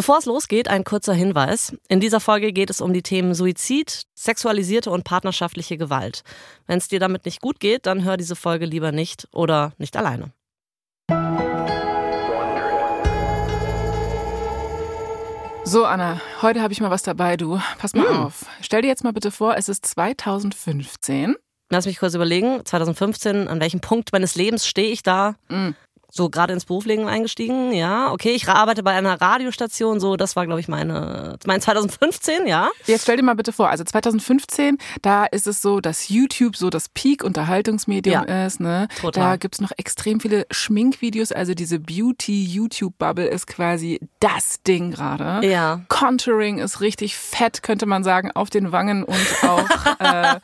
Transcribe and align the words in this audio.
Bevor 0.00 0.16
es 0.16 0.24
losgeht, 0.24 0.68
ein 0.68 0.82
kurzer 0.84 1.12
Hinweis. 1.12 1.76
In 1.88 2.00
dieser 2.00 2.20
Folge 2.20 2.54
geht 2.54 2.70
es 2.70 2.80
um 2.80 2.94
die 2.94 3.02
Themen 3.02 3.34
Suizid, 3.34 4.04
sexualisierte 4.14 4.90
und 4.90 5.04
partnerschaftliche 5.04 5.76
Gewalt. 5.76 6.22
Wenn 6.66 6.78
es 6.78 6.88
dir 6.88 7.00
damit 7.00 7.26
nicht 7.26 7.42
gut 7.42 7.60
geht, 7.60 7.84
dann 7.84 8.02
hör 8.02 8.16
diese 8.16 8.34
Folge 8.34 8.64
lieber 8.64 8.92
nicht 8.92 9.28
oder 9.30 9.74
nicht 9.76 9.98
alleine. 9.98 10.32
So, 15.64 15.84
Anna, 15.84 16.18
heute 16.40 16.62
habe 16.62 16.72
ich 16.72 16.80
mal 16.80 16.90
was 16.90 17.02
dabei, 17.02 17.36
du. 17.36 17.60
Pass 17.76 17.92
mal 17.92 18.06
Mm. 18.10 18.24
auf. 18.24 18.46
Stell 18.62 18.80
dir 18.80 18.88
jetzt 18.88 19.04
mal 19.04 19.12
bitte 19.12 19.30
vor, 19.30 19.58
es 19.58 19.68
ist 19.68 19.84
2015. 19.84 21.36
Lass 21.68 21.84
mich 21.84 21.98
kurz 21.98 22.14
überlegen. 22.14 22.64
2015, 22.64 23.48
an 23.48 23.60
welchem 23.60 23.80
Punkt 23.80 24.12
meines 24.12 24.34
Lebens 24.34 24.66
stehe 24.66 24.90
ich 24.92 25.02
da? 25.02 25.34
Mm. 25.50 25.72
So 26.12 26.28
gerade 26.28 26.52
ins 26.52 26.64
Berufsleben 26.64 27.06
eingestiegen, 27.06 27.72
ja. 27.72 28.12
Okay, 28.12 28.30
ich 28.30 28.48
arbeite 28.48 28.82
bei 28.82 28.92
einer 28.92 29.20
Radiostation, 29.20 30.00
so, 30.00 30.16
das 30.16 30.36
war, 30.36 30.46
glaube 30.46 30.60
ich, 30.60 30.68
meine, 30.68 31.38
mein 31.46 31.60
2015, 31.60 32.46
ja. 32.46 32.68
Jetzt 32.86 33.02
stell 33.02 33.16
dir 33.16 33.22
mal 33.22 33.34
bitte 33.34 33.52
vor, 33.52 33.68
also 33.70 33.84
2015, 33.84 34.78
da 35.02 35.24
ist 35.26 35.46
es 35.46 35.62
so, 35.62 35.80
dass 35.80 36.08
YouTube 36.08 36.56
so 36.56 36.70
das 36.70 36.88
Peak-Unterhaltungsmedium 36.88 38.24
ist. 38.24 38.60
Ne? 38.60 38.88
Total. 39.00 39.22
Da 39.22 39.36
gibt's 39.36 39.60
noch 39.60 39.72
extrem 39.76 40.20
viele 40.20 40.46
Schminkvideos, 40.50 41.32
also 41.32 41.54
diese 41.54 41.78
Beauty-YouTube-Bubble 41.78 43.26
ist 43.26 43.46
quasi 43.46 44.00
das 44.18 44.62
Ding 44.62 44.90
gerade. 44.90 45.46
Ja. 45.46 45.80
Contouring 45.88 46.58
ist 46.58 46.80
richtig 46.80 47.16
fett, 47.16 47.62
könnte 47.62 47.86
man 47.86 48.04
sagen, 48.04 48.30
auf 48.34 48.50
den 48.50 48.72
Wangen 48.72 49.04
und 49.04 49.44
auch 49.44 49.68
äh, 50.00 50.40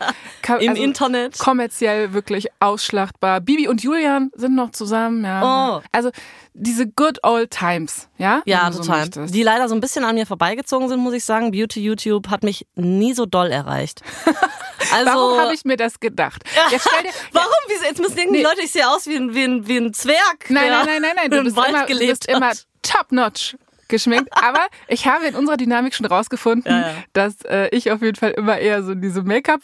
Im 0.60 0.70
also 0.70 0.82
Internet. 0.82 1.38
kommerziell 1.38 2.12
wirklich 2.12 2.48
ausschlachtbar. 2.60 3.40
Bibi 3.40 3.68
und 3.68 3.82
Julian 3.82 4.30
sind 4.34 4.54
noch 4.54 4.70
zusammen, 4.70 5.24
ja. 5.24 5.42
Oh. 5.42 5.55
Also 5.92 6.10
diese 6.54 6.86
good 6.86 7.18
old 7.22 7.50
times, 7.50 8.08
ja? 8.18 8.42
Ja, 8.46 8.70
so 8.72 8.80
total. 8.82 9.00
möchtest. 9.00 9.34
die 9.34 9.42
leider 9.42 9.68
so 9.68 9.74
ein 9.74 9.80
bisschen 9.80 10.04
an 10.04 10.14
mir 10.14 10.26
vorbeigezogen 10.26 10.88
sind, 10.88 11.00
muss 11.00 11.14
ich 11.14 11.24
sagen. 11.24 11.50
Beauty 11.50 11.80
YouTube 11.82 12.28
hat 12.28 12.42
mich 12.42 12.66
nie 12.74 13.12
so 13.14 13.26
doll 13.26 13.50
erreicht. 13.50 14.02
Also, 14.92 15.10
Warum 15.10 15.40
habe 15.40 15.54
ich 15.54 15.64
mir 15.64 15.76
das 15.76 15.98
gedacht? 15.98 16.44
Jetzt 16.70 16.86
stell 16.88 17.02
dir, 17.02 17.10
Warum? 17.32 17.50
Jetzt 17.82 17.98
müssen 17.98 18.14
denken 18.14 18.34
die 18.34 18.38
Nee. 18.40 18.44
Leute, 18.44 18.60
ich 18.62 18.70
sehe 18.70 18.88
aus 18.88 19.06
wie 19.06 19.16
ein, 19.16 19.34
wie 19.34 19.42
ein, 19.42 19.66
wie 19.66 19.78
ein 19.78 19.92
Zwerg. 19.92 20.48
Nein, 20.48 20.70
nein, 20.70 20.86
nein, 20.86 21.02
nein, 21.02 21.12
nein. 21.16 21.30
Du 21.30 21.42
bist 21.42 21.56
immer, 21.56 21.86
bist 21.86 22.26
immer 22.28 22.52
top-notch 22.82 23.56
geschminkt. 23.88 24.28
Aber 24.32 24.60
ich 24.86 25.08
habe 25.08 25.26
in 25.26 25.34
unserer 25.34 25.56
Dynamik 25.56 25.94
schon 25.94 26.06
rausgefunden, 26.06 26.70
Ja, 26.70 26.80
ja. 26.88 26.94
dass 27.14 27.42
äh, 27.46 27.68
ich 27.74 27.90
auf 27.90 28.00
jeden 28.02 28.16
Fall 28.16 28.30
immer 28.32 28.58
eher 28.58 28.82
so 28.84 28.94
diese 28.94 29.22
Make-up. 29.22 29.60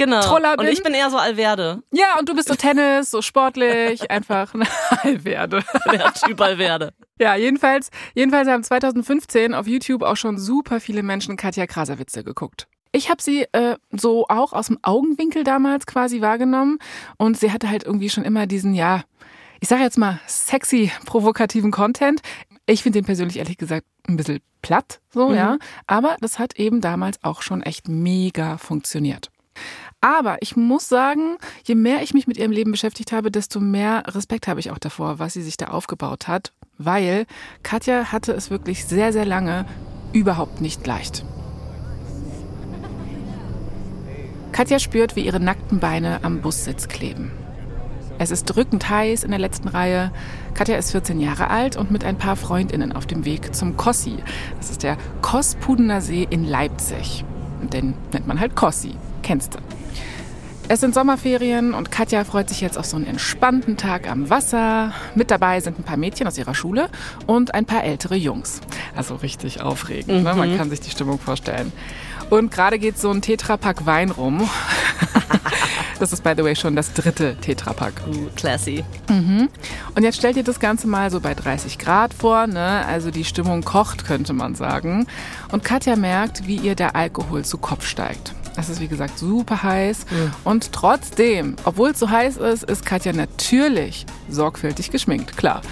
Genau. 0.00 0.20
Troller 0.22 0.52
Und 0.52 0.64
bin. 0.64 0.68
ich 0.68 0.82
bin 0.82 0.94
eher 0.94 1.10
so 1.10 1.18
Alverde. 1.18 1.82
Ja, 1.92 2.18
und 2.18 2.28
du 2.28 2.34
bist 2.34 2.48
so 2.48 2.54
Tennis, 2.54 3.10
so 3.10 3.20
sportlich, 3.20 4.10
einfach 4.10 4.54
eine 4.54 5.24
werde. 5.24 5.62
Der 5.92 6.12
Typ 6.14 6.40
Alverde. 6.40 6.94
Ja, 7.18 7.36
jedenfalls, 7.36 7.90
jedenfalls 8.14 8.48
haben 8.48 8.62
2015 8.64 9.52
auf 9.52 9.66
YouTube 9.66 10.02
auch 10.02 10.16
schon 10.16 10.38
super 10.38 10.80
viele 10.80 11.02
Menschen 11.02 11.36
Katja 11.36 11.66
Krasavice 11.66 12.24
geguckt. 12.24 12.66
Ich 12.92 13.10
habe 13.10 13.22
sie 13.22 13.42
äh, 13.52 13.76
so 13.92 14.26
auch 14.28 14.54
aus 14.54 14.68
dem 14.68 14.78
Augenwinkel 14.82 15.44
damals 15.44 15.84
quasi 15.86 16.22
wahrgenommen 16.22 16.78
und 17.18 17.38
sie 17.38 17.52
hatte 17.52 17.68
halt 17.68 17.84
irgendwie 17.84 18.08
schon 18.10 18.24
immer 18.24 18.46
diesen, 18.46 18.74
ja, 18.74 19.02
ich 19.60 19.68
sage 19.68 19.82
jetzt 19.82 19.98
mal 19.98 20.18
sexy, 20.26 20.90
provokativen 21.04 21.70
Content. 21.70 22.22
Ich 22.64 22.82
finde 22.82 22.98
den 23.00 23.04
persönlich 23.04 23.38
ehrlich 23.38 23.58
gesagt 23.58 23.84
ein 24.08 24.16
bisschen 24.16 24.40
platt, 24.62 25.00
so, 25.12 25.28
Mhm. 25.28 25.34
ja. 25.34 25.58
Aber 25.86 26.16
das 26.22 26.38
hat 26.38 26.54
eben 26.58 26.80
damals 26.80 27.22
auch 27.22 27.42
schon 27.42 27.62
echt 27.62 27.86
mega 27.88 28.56
funktioniert. 28.56 29.30
Aber 30.00 30.38
ich 30.40 30.56
muss 30.56 30.88
sagen, 30.88 31.36
je 31.64 31.74
mehr 31.74 32.02
ich 32.02 32.14
mich 32.14 32.26
mit 32.26 32.38
ihrem 32.38 32.52
Leben 32.52 32.70
beschäftigt 32.70 33.12
habe, 33.12 33.30
desto 33.30 33.60
mehr 33.60 34.02
Respekt 34.06 34.48
habe 34.48 34.60
ich 34.60 34.70
auch 34.70 34.78
davor, 34.78 35.18
was 35.18 35.34
sie 35.34 35.42
sich 35.42 35.58
da 35.58 35.66
aufgebaut 35.66 36.26
hat, 36.26 36.52
weil 36.78 37.26
Katja 37.62 38.10
hatte 38.10 38.32
es 38.32 38.50
wirklich 38.50 38.86
sehr, 38.86 39.12
sehr 39.12 39.26
lange 39.26 39.66
überhaupt 40.14 40.62
nicht 40.62 40.86
leicht. 40.86 41.24
Katja 44.52 44.78
spürt, 44.78 45.16
wie 45.16 45.24
ihre 45.24 45.38
nackten 45.38 45.80
Beine 45.80 46.24
am 46.24 46.40
Bussitz 46.40 46.88
kleben. 46.88 47.30
Es 48.18 48.30
ist 48.30 48.44
drückend 48.44 48.88
heiß 48.88 49.24
in 49.24 49.30
der 49.30 49.38
letzten 49.38 49.68
Reihe. 49.68 50.12
Katja 50.54 50.76
ist 50.76 50.90
14 50.92 51.20
Jahre 51.20 51.48
alt 51.48 51.76
und 51.76 51.90
mit 51.90 52.04
ein 52.04 52.18
paar 52.18 52.36
Freundinnen 52.36 52.92
auf 52.92 53.06
dem 53.06 53.24
Weg 53.24 53.54
zum 53.54 53.76
Kossi. 53.76 54.16
Das 54.58 54.70
ist 54.70 54.82
der 54.82 54.98
Kospudener 55.22 56.00
See 56.00 56.26
in 56.28 56.44
Leipzig. 56.44 57.24
Den 57.62 57.94
nennt 58.12 58.26
man 58.26 58.40
halt 58.40 58.56
Kossi. 58.56 58.94
Kennst 59.22 59.54
du? 59.54 59.79
Es 60.72 60.78
sind 60.78 60.94
Sommerferien 60.94 61.74
und 61.74 61.90
Katja 61.90 62.22
freut 62.22 62.48
sich 62.48 62.60
jetzt 62.60 62.78
auf 62.78 62.84
so 62.84 62.94
einen 62.94 63.04
entspannten 63.04 63.76
Tag 63.76 64.08
am 64.08 64.30
Wasser. 64.30 64.92
Mit 65.16 65.32
dabei 65.32 65.58
sind 65.58 65.80
ein 65.80 65.82
paar 65.82 65.96
Mädchen 65.96 66.28
aus 66.28 66.38
ihrer 66.38 66.54
Schule 66.54 66.88
und 67.26 67.54
ein 67.54 67.64
paar 67.64 67.82
ältere 67.82 68.14
Jungs. 68.14 68.60
Also 68.94 69.16
richtig 69.16 69.62
aufregend, 69.62 70.22
ne? 70.22 70.32
man 70.32 70.56
kann 70.56 70.70
sich 70.70 70.78
die 70.78 70.90
Stimmung 70.90 71.18
vorstellen. 71.18 71.72
Und 72.30 72.52
gerade 72.52 72.78
geht 72.78 73.00
so 73.00 73.10
ein 73.10 73.20
Tetrapack 73.20 73.84
Wein 73.84 74.12
rum. 74.12 74.48
Das 75.98 76.14
ist, 76.14 76.24
by 76.24 76.32
the 76.34 76.42
way, 76.42 76.56
schon 76.56 76.76
das 76.76 76.94
dritte 76.94 77.36
Tetrapack. 77.36 77.92
Uh, 78.08 78.28
classy. 78.34 78.86
Und 79.94 80.02
jetzt 80.02 80.16
stellt 80.16 80.34
ihr 80.38 80.42
das 80.42 80.58
Ganze 80.58 80.86
mal 80.86 81.10
so 81.10 81.20
bei 81.20 81.34
30 81.34 81.78
Grad 81.78 82.14
vor, 82.14 82.46
ne? 82.46 82.86
Also 82.86 83.10
die 83.10 83.22
Stimmung 83.22 83.62
kocht, 83.64 84.06
könnte 84.06 84.32
man 84.32 84.54
sagen. 84.54 85.06
Und 85.52 85.62
Katja 85.62 85.96
merkt, 85.96 86.46
wie 86.46 86.56
ihr 86.56 86.74
der 86.74 86.96
Alkohol 86.96 87.44
zu 87.44 87.58
Kopf 87.58 87.86
steigt. 87.86 88.34
Es 88.56 88.68
ist, 88.68 88.80
wie 88.80 88.88
gesagt, 88.88 89.18
super 89.18 89.62
heiß. 89.62 90.06
Und 90.44 90.72
trotzdem, 90.72 91.56
obwohl 91.64 91.90
es 91.90 91.98
so 91.98 92.10
heiß 92.10 92.36
ist, 92.38 92.64
ist 92.64 92.84
Katja 92.84 93.12
natürlich 93.12 94.06
sorgfältig 94.28 94.90
geschminkt, 94.90 95.36
klar. 95.36 95.62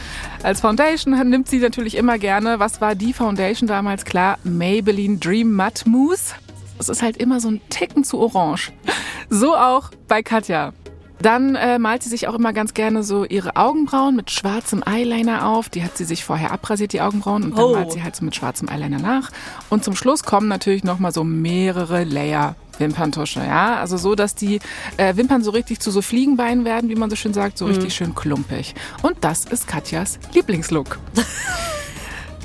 Als 0.43 0.61
Foundation 0.61 1.29
nimmt 1.29 1.49
sie 1.49 1.59
natürlich 1.59 1.97
immer 1.97 2.19
gerne, 2.19 2.59
was 2.61 2.81
war 2.81 2.95
die 2.95 3.13
Foundation 3.13 3.67
damals? 3.67 4.05
Klar, 4.05 4.39
Maybelline 4.45 5.19
Dream 5.19 5.53
Matte 5.53 5.89
Mousse. 5.89 6.35
Es 6.79 6.89
ist 6.89 7.03
halt 7.03 7.17
immer 7.17 7.41
so 7.41 7.49
ein 7.51 7.61
Ticken 7.71 8.05
zu 8.05 8.19
orange. 8.19 8.73
So 9.31 9.55
auch 9.55 9.91
bei 10.07 10.23
Katja. 10.23 10.73
Dann 11.21 11.55
äh, 11.57 11.79
malt 11.79 12.03
sie 12.03 12.09
sich 12.09 12.29
auch 12.29 12.35
immer 12.35 12.55
ganz 12.55 12.73
gerne 12.73 13.03
so 13.03 13.25
ihre 13.27 13.57
Augenbrauen 13.57 14.17
mit 14.17 14.31
schwarzem 14.31 14.83
Eyeliner 14.87 15.49
auf. 15.49 15.69
Die 15.69 15.83
hat 15.85 15.99
sie 15.99 16.05
sich 16.05 16.25
vorher 16.25 16.51
abrasiert, 16.53 16.95
die 16.95 17.03
Augenbrauen, 17.03 17.43
und 17.43 17.59
dann 17.59 17.65
Oh. 17.67 17.75
malt 17.75 17.93
sie 17.93 18.03
halt 18.03 18.17
so 18.17 18.25
mit 18.25 18.37
schwarzem 18.37 18.69
Eyeliner 18.71 19.01
nach. 19.01 19.31
Und 19.69 19.85
zum 19.85 19.97
Schluss 19.97 20.23
kommen 20.23 20.49
natürlich 20.49 20.83
nochmal 20.83 21.13
so 21.13 21.25
mehrere 21.25 22.05
Layer 22.05 22.55
Wimperntusche, 22.81 23.41
ja. 23.41 23.77
Also 23.77 23.97
so, 23.97 24.15
dass 24.15 24.35
die 24.35 24.61
äh, 24.97 25.17
Wimpern 25.17 25.43
so 25.43 25.51
richtig 25.51 25.81
zu 25.81 25.91
so 25.91 26.03
Fliegenbeinen 26.03 26.65
werden, 26.65 26.91
wie 26.91 26.97
man 26.97 27.11
so 27.11 27.17
schön 27.17 27.35
sagt, 27.35 27.59
so 27.59 27.67
richtig 27.67 27.95
schön 27.95 28.15
klumpig. 28.15 28.75
Und 29.03 29.17
das 29.23 29.45
ist 29.45 29.67
Katjas 29.67 30.19
Lieblingslook. 30.33 30.99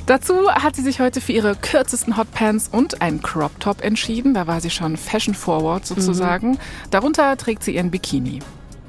Dazu 0.06 0.52
hat 0.52 0.76
sie 0.76 0.82
sich 0.82 1.00
heute 1.00 1.22
für 1.22 1.32
ihre 1.32 1.56
kürzesten 1.56 2.18
Hotpants 2.18 2.68
und 2.70 3.02
einen 3.02 3.22
Crop 3.22 3.58
Top 3.62 3.82
entschieden. 3.82 4.34
Da 4.34 4.48
war 4.48 4.60
sie 4.60 4.70
schon 4.70 4.98
fashion 4.98 5.34
forward 5.34 5.86
sozusagen. 5.86 6.60
Darunter 6.92 7.38
trägt 7.38 7.64
sie 7.64 7.76
ihren 7.76 7.90
Bikini. 7.90 8.40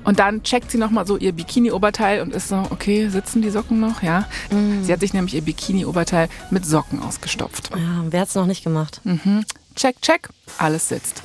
Und 0.03 0.19
dann 0.19 0.43
checkt 0.43 0.71
sie 0.71 0.79
nochmal 0.79 1.07
so 1.07 1.17
ihr 1.17 1.33
Bikini-Oberteil 1.33 2.21
und 2.21 2.33
ist 2.33 2.49
so, 2.49 2.57
okay, 2.71 3.09
sitzen 3.09 3.43
die 3.43 3.51
Socken 3.51 3.81
noch? 3.81 4.03
Ja. 4.03 4.27
Sie 4.83 4.93
hat 4.93 5.01
sich 5.01 5.15
nämlich 5.15 5.35
ihr 5.35 5.43
Bikini-Oberteil 5.43 6.29
mit 6.51 6.67
Socken 6.67 7.01
ausgestopft. 7.01 7.71
Ja, 7.71 8.05
wer 8.11 8.21
hat's 8.21 8.35
noch 8.35 8.47
nicht 8.47 8.65
gemacht? 8.65 9.01
Check, 9.77 10.03
check, 10.03 10.29
alles 10.59 10.89
sitzt. 10.89 11.23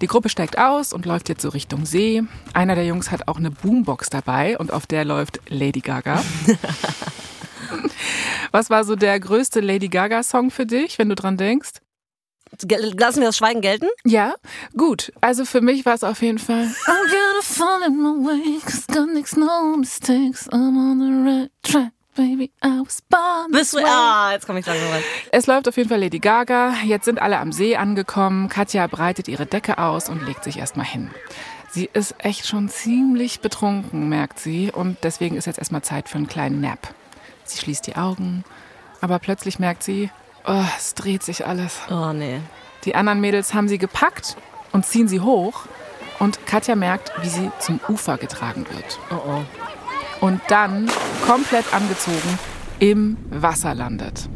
Die 0.00 0.06
Gruppe 0.06 0.28
steigt 0.28 0.58
aus 0.58 0.92
und 0.92 1.06
läuft 1.06 1.28
jetzt 1.28 1.42
so 1.42 1.48
Richtung 1.48 1.84
See. 1.84 2.22
Einer 2.54 2.74
der 2.74 2.86
Jungs 2.86 3.10
hat 3.10 3.28
auch 3.28 3.36
eine 3.36 3.50
Boombox 3.50 4.10
dabei 4.10 4.58
und 4.58 4.72
auf 4.72 4.86
der 4.86 5.04
läuft 5.04 5.40
Lady 5.48 5.80
Gaga. 5.80 6.22
Was 8.52 8.70
war 8.70 8.84
so 8.84 8.96
der 8.96 9.18
größte 9.20 9.60
Lady 9.60 9.88
Gaga-Song 9.88 10.50
für 10.50 10.66
dich, 10.66 10.98
wenn 10.98 11.08
du 11.08 11.14
dran 11.14 11.36
denkst? 11.36 11.70
Lassen 12.96 13.20
wir 13.20 13.26
das 13.26 13.36
Schweigen 13.36 13.60
gelten? 13.60 13.86
Ja, 14.04 14.34
gut. 14.76 15.12
Also 15.20 15.44
für 15.44 15.60
mich 15.60 15.84
war 15.84 15.94
es 15.94 16.02
auf 16.02 16.22
jeden 16.22 16.38
Fall. 16.38 16.64
I'm 16.86 17.10
beautiful 17.10 17.82
in 17.86 17.96
my 18.02 18.26
way, 18.26 18.58
'cause 18.64 19.06
makes 19.12 19.36
no 19.36 19.76
mistakes. 19.76 20.48
I'm 20.50 20.76
on 20.76 20.98
the 20.98 21.30
right 21.30 21.50
track, 21.62 21.92
baby. 22.18 22.50
I 22.64 22.80
was 22.84 23.00
born 23.08 23.52
this 23.52 23.72
way. 23.72 23.84
Ah, 23.86 24.32
jetzt 24.32 24.46
komme 24.46 24.58
ich 24.58 24.66
langsam 24.66 24.90
rein. 24.90 25.02
Es 25.30 25.46
läuft 25.46 25.68
auf 25.68 25.76
jeden 25.76 25.88
Fall 25.88 26.00
Lady 26.00 26.18
Gaga. 26.18 26.74
Jetzt 26.84 27.04
sind 27.04 27.22
alle 27.22 27.38
am 27.38 27.52
See 27.52 27.76
angekommen. 27.76 28.48
Katja 28.48 28.86
breitet 28.88 29.28
ihre 29.28 29.46
Decke 29.46 29.78
aus 29.78 30.08
und 30.08 30.26
legt 30.26 30.42
sich 30.42 30.58
erstmal 30.58 30.86
hin. 30.86 31.10
Sie 31.70 31.88
ist 31.92 32.16
echt 32.18 32.46
schon 32.46 32.68
ziemlich 32.68 33.40
betrunken, 33.40 34.08
merkt 34.08 34.40
sie. 34.40 34.72
Und 34.72 34.98
deswegen 35.04 35.36
ist 35.36 35.46
jetzt 35.46 35.58
erstmal 35.58 35.82
Zeit 35.82 36.08
für 36.08 36.16
einen 36.16 36.26
kleinen 36.26 36.60
Nap. 36.60 36.92
Sie 37.44 37.58
schließt 37.58 37.86
die 37.86 37.94
Augen. 37.96 38.42
Aber 39.00 39.20
plötzlich 39.20 39.60
merkt 39.60 39.84
sie, 39.84 40.10
oh, 40.44 40.64
es 40.76 40.94
dreht 40.94 41.22
sich 41.22 41.46
alles. 41.46 41.78
Oh, 41.88 42.12
nee. 42.12 42.40
Die 42.84 42.96
anderen 42.96 43.20
Mädels 43.20 43.54
haben 43.54 43.68
sie 43.68 43.78
gepackt 43.78 44.36
und 44.72 44.84
ziehen 44.84 45.06
sie 45.06 45.20
hoch. 45.20 45.66
Und 46.18 46.46
Katja 46.46 46.74
merkt, 46.74 47.12
wie 47.22 47.28
sie 47.28 47.52
zum 47.60 47.78
Ufer 47.88 48.18
getragen 48.18 48.66
wird. 48.70 48.98
Oh, 49.12 49.22
oh. 49.24 49.44
Und 50.20 50.40
dann, 50.48 50.90
komplett 51.26 51.72
angezogen, 51.72 52.38
im 52.78 53.16
Wasser 53.30 53.74
landet. 53.74 54.28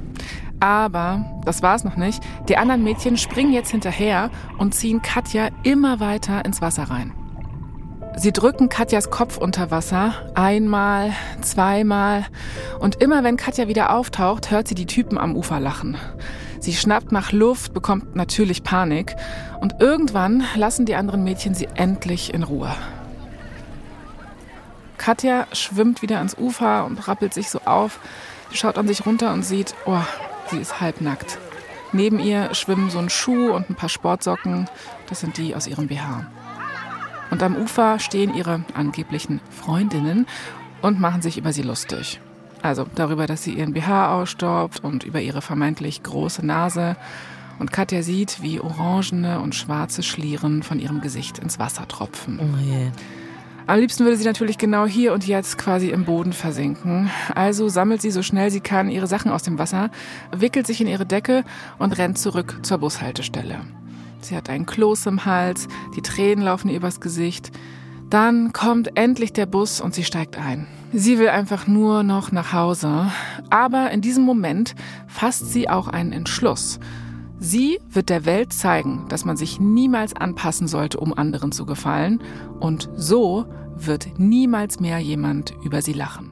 Aber 0.61 1.25
das 1.45 1.63
war 1.63 1.75
es 1.75 1.83
noch 1.83 1.97
nicht. 1.97 2.23
Die 2.49 2.57
anderen 2.57 2.85
Mädchen 2.85 3.17
springen 3.17 3.53
jetzt 3.53 3.71
hinterher 3.71 4.31
und 4.59 4.75
ziehen 4.75 5.03
Katja 5.03 5.49
immer 5.65 5.99
weiter 5.99 6.45
ins 6.45 6.63
Wasser 6.63 6.85
rein. 6.85 7.13
Sie 8.17 8.33
drücken 8.33 8.69
Katjas 8.69 9.11
Kopf 9.11 9.39
unter 9.39 9.71
Wasser. 9.71 10.15
Einmal, 10.35 11.13
zweimal. 11.41 12.27
Und 12.79 13.03
immer 13.03 13.25
wenn 13.25 13.37
Katja 13.37 13.69
wieder 13.69 13.95
auftaucht, 13.97 14.51
hört 14.51 14.69
sie 14.69 14.75
die 14.75 14.87
Typen 14.87 15.19
am 15.19 15.35
Ufer 15.35 15.59
lachen. 15.59 15.97
Sie 16.61 16.75
schnappt 16.75 17.11
nach 17.11 17.33
Luft, 17.33 17.75
bekommt 17.75 18.15
natürlich 18.15 18.63
Panik. 18.63 19.17
Und 19.61 19.81
irgendwann 19.81 20.45
lassen 20.55 20.87
die 20.87 20.95
anderen 20.95 21.25
Mädchen 21.25 21.55
sie 21.55 21.69
endlich 21.75 22.33
in 22.33 22.45
Ruhe. 22.45 22.71
Katja 25.03 25.49
schwimmt 25.51 26.01
wieder 26.01 26.19
ans 26.19 26.39
Ufer 26.39 26.87
und 26.87 27.09
rappelt 27.09 27.35
sich 27.35 27.51
so 27.51 27.63
auf. 27.65 27.99
Sie 28.51 28.57
schaut 28.57 28.79
an 28.79 28.87
sich 28.87 29.05
runter 29.05 29.33
und 29.33 29.43
sieht, 29.45 29.75
oh, 29.85 29.99
sie 30.49 30.59
ist 30.59 30.81
halbnackt. 30.81 31.39
Neben 31.93 32.21
ihr 32.21 32.55
schwimmen 32.55 32.89
so 32.89 33.01
ein 33.01 33.11
Schuh 33.11 33.51
und 33.51 33.69
ein 33.69 33.75
paar 33.75 33.89
Sportsocken. 33.89 34.71
Das 35.09 35.19
sind 35.19 35.39
die 35.39 35.57
aus 35.57 35.67
ihrem 35.67 35.89
BH. 35.89 36.31
Und 37.33 37.43
am 37.43 37.57
Ufer 37.57 37.99
stehen 37.99 38.33
ihre 38.33 38.65
angeblichen 38.75 39.41
Freundinnen 39.51 40.29
und 40.83 41.01
machen 41.01 41.21
sich 41.21 41.37
über 41.37 41.53
sie 41.53 41.63
lustig. 41.63 42.21
Also 42.63 42.87
darüber, 42.95 43.27
dass 43.27 43.43
sie 43.43 43.55
ihren 43.55 43.73
BH 43.73 44.15
ausstaubt 44.15 44.85
und 44.85 45.03
über 45.03 45.21
ihre 45.21 45.43
vermeintlich 45.43 46.05
große 46.05 46.47
Nase. 46.47 46.95
Und 47.59 47.73
Katja 47.73 48.05
sieht, 48.05 48.41
wie 48.41 48.61
orangene 48.61 49.41
und 49.41 49.57
schwarze 49.57 50.05
Schlieren 50.05 50.63
von 50.63 50.79
ihrem 50.79 51.01
Gesicht 51.01 51.41
ins 51.41 51.59
Wasser 51.59 51.89
tropfen. 51.89 52.39
Oh 52.39 52.57
je. 52.57 52.93
Am 53.67 53.79
liebsten 53.79 54.05
würde 54.05 54.17
sie 54.17 54.25
natürlich 54.25 54.59
genau 54.59 54.87
hier 54.87 55.13
und 55.13 55.27
jetzt 55.27 55.57
quasi 55.57 55.91
im 55.91 56.05
Boden 56.05 56.33
versinken. 56.33 57.11
Also 57.35 57.69
sammelt 57.69 58.03
sie 58.03 58.11
so 58.11 58.23
schnell 58.23 58.51
sie 58.51 58.61
kann 58.61 58.91
ihre 58.91 59.07
Sachen 59.07 59.31
aus 59.31 59.45
dem 59.45 59.59
Wasser, 59.59 59.91
wickelt 60.33 60.67
sich 60.67 60.81
in 60.81 60.89
ihre 60.89 61.07
Decke 61.07 61.45
und 61.79 61.97
rennt 61.97 62.19
zurück 62.19 62.59
zur 62.63 62.79
Bushaltestelle. 62.79 63.61
Sie 64.21 64.37
hat 64.37 64.51
einen 64.51 64.67
Kloß 64.67 65.07
im 65.07 65.25
Hals, 65.25 65.69
die 65.97 66.03
Tränen 66.03 66.45
laufen 66.45 66.69
ihr 66.69 66.77
übers 66.77 67.01
Gesicht. 67.01 67.51
Dann 68.11 68.53
kommt 68.53 68.97
endlich 68.97 69.33
der 69.33 69.47
Bus 69.47 69.81
und 69.81 69.95
sie 69.95 70.05
steigt 70.05 70.39
ein. 70.39 70.67
Sie 70.93 71.19
will 71.19 71.29
einfach 71.29 71.67
nur 71.67 72.03
noch 72.03 72.33
nach 72.33 72.53
Hause. 72.53 73.11
Aber 73.49 73.91
in 73.91 74.03
diesem 74.03 74.25
Moment 74.25 74.75
fasst 75.07 75.53
sie 75.53 75.71
auch 75.71 75.89
einen 75.89 76.13
Entschluss. 76.13 76.79
Sie 77.45 77.81
wird 77.91 78.09
der 78.09 78.25
Welt 78.25 78.53
zeigen, 78.53 79.07
dass 79.09 79.25
man 79.25 79.37
sich 79.37 79.59
niemals 79.59 80.15
anpassen 80.15 80.69
sollte, 80.69 81.01
um 81.01 81.13
anderen 81.13 81.51
zu 81.51 81.67
gefallen. 81.67 82.23
Und 82.61 82.89
so 82.95 83.47
wird 83.75 84.17
niemals 84.17 84.79
mehr 84.79 85.01
jemand 85.01 85.53
über 85.65 85.83
sie 85.83 85.93
lachen. 85.93 86.31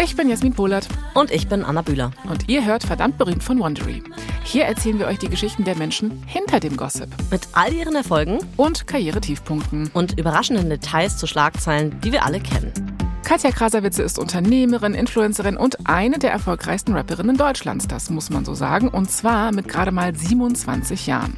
Ich 0.00 0.14
bin 0.14 0.28
Jasmin 0.28 0.52
Pohlert. 0.52 0.86
Und 1.14 1.32
ich 1.32 1.48
bin 1.48 1.64
Anna 1.64 1.82
Bühler. 1.82 2.12
Und 2.30 2.48
ihr 2.48 2.64
hört 2.64 2.84
verdammt 2.84 3.18
berühmt 3.18 3.42
von 3.42 3.58
Wondery. 3.58 4.00
Hier 4.44 4.64
erzählen 4.64 4.98
wir 5.00 5.08
euch 5.08 5.18
die 5.18 5.28
Geschichten 5.28 5.64
der 5.64 5.76
Menschen 5.76 6.22
hinter 6.24 6.60
dem 6.60 6.76
Gossip. 6.76 7.08
Mit 7.32 7.48
all 7.52 7.72
ihren 7.72 7.96
Erfolgen 7.96 8.38
und 8.56 8.86
Karrieretiefpunkten. 8.86 9.90
Und 9.94 10.16
überraschenden 10.16 10.70
Details 10.70 11.16
zu 11.16 11.26
Schlagzeilen, 11.26 12.00
die 12.00 12.12
wir 12.12 12.24
alle 12.24 12.38
kennen. 12.38 12.97
Katja 13.28 13.50
Krasavice 13.50 13.98
ist 13.98 14.18
Unternehmerin, 14.18 14.94
Influencerin 14.94 15.58
und 15.58 15.86
eine 15.86 16.18
der 16.18 16.32
erfolgreichsten 16.32 16.94
Rapperinnen 16.94 17.36
Deutschlands, 17.36 17.86
das 17.86 18.08
muss 18.08 18.30
man 18.30 18.46
so 18.46 18.54
sagen, 18.54 18.88
und 18.88 19.10
zwar 19.10 19.52
mit 19.52 19.68
gerade 19.68 19.92
mal 19.92 20.16
27 20.16 21.06
Jahren. 21.06 21.36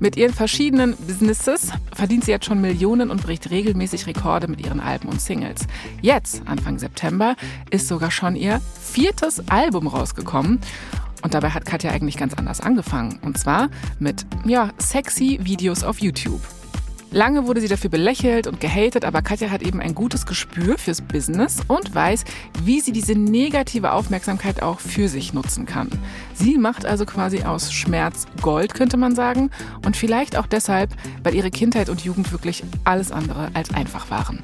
Mit 0.00 0.16
ihren 0.16 0.34
verschiedenen 0.34 0.96
Businesses 0.96 1.70
verdient 1.94 2.24
sie 2.24 2.32
jetzt 2.32 2.46
schon 2.46 2.60
Millionen 2.60 3.08
und 3.08 3.22
bricht 3.22 3.50
regelmäßig 3.50 4.08
Rekorde 4.08 4.48
mit 4.48 4.66
ihren 4.66 4.80
Alben 4.80 5.08
und 5.08 5.20
Singles. 5.20 5.60
Jetzt, 6.02 6.42
Anfang 6.44 6.80
September, 6.80 7.36
ist 7.70 7.86
sogar 7.86 8.10
schon 8.10 8.34
ihr 8.34 8.60
viertes 8.82 9.48
Album 9.48 9.86
rausgekommen. 9.86 10.58
Und 11.22 11.34
dabei 11.34 11.50
hat 11.50 11.64
Katja 11.64 11.92
eigentlich 11.92 12.16
ganz 12.16 12.34
anders 12.34 12.60
angefangen. 12.60 13.20
Und 13.22 13.38
zwar 13.38 13.68
mit, 14.00 14.26
ja, 14.44 14.70
sexy 14.78 15.38
Videos 15.42 15.84
auf 15.84 16.00
YouTube. 16.00 16.40
Lange 17.10 17.46
wurde 17.46 17.62
sie 17.62 17.68
dafür 17.68 17.88
belächelt 17.88 18.46
und 18.46 18.60
gehatet, 18.60 19.04
aber 19.06 19.22
Katja 19.22 19.50
hat 19.50 19.62
eben 19.62 19.80
ein 19.80 19.94
gutes 19.94 20.26
Gespür 20.26 20.76
fürs 20.76 21.00
Business 21.00 21.60
und 21.66 21.94
weiß, 21.94 22.24
wie 22.64 22.80
sie 22.80 22.92
diese 22.92 23.14
negative 23.14 23.92
Aufmerksamkeit 23.92 24.62
auch 24.62 24.78
für 24.78 25.08
sich 25.08 25.32
nutzen 25.32 25.64
kann. 25.64 25.88
Sie 26.34 26.58
macht 26.58 26.84
also 26.84 27.06
quasi 27.06 27.44
aus 27.44 27.72
Schmerz 27.72 28.26
Gold, 28.42 28.74
könnte 28.74 28.98
man 28.98 29.14
sagen, 29.14 29.50
und 29.86 29.96
vielleicht 29.96 30.36
auch 30.36 30.46
deshalb, 30.46 30.90
weil 31.22 31.34
ihre 31.34 31.50
Kindheit 31.50 31.88
und 31.88 32.02
Jugend 32.04 32.30
wirklich 32.30 32.62
alles 32.84 33.10
andere 33.10 33.50
als 33.54 33.72
einfach 33.72 34.10
waren. 34.10 34.40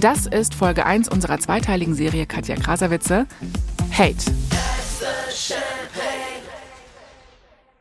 Das 0.00 0.26
ist 0.26 0.54
Folge 0.54 0.86
1 0.86 1.08
unserer 1.10 1.38
zweiteiligen 1.38 1.94
Serie 1.94 2.24
Katja 2.24 2.56
Krasavice. 2.56 3.26
Hate. 3.92 4.16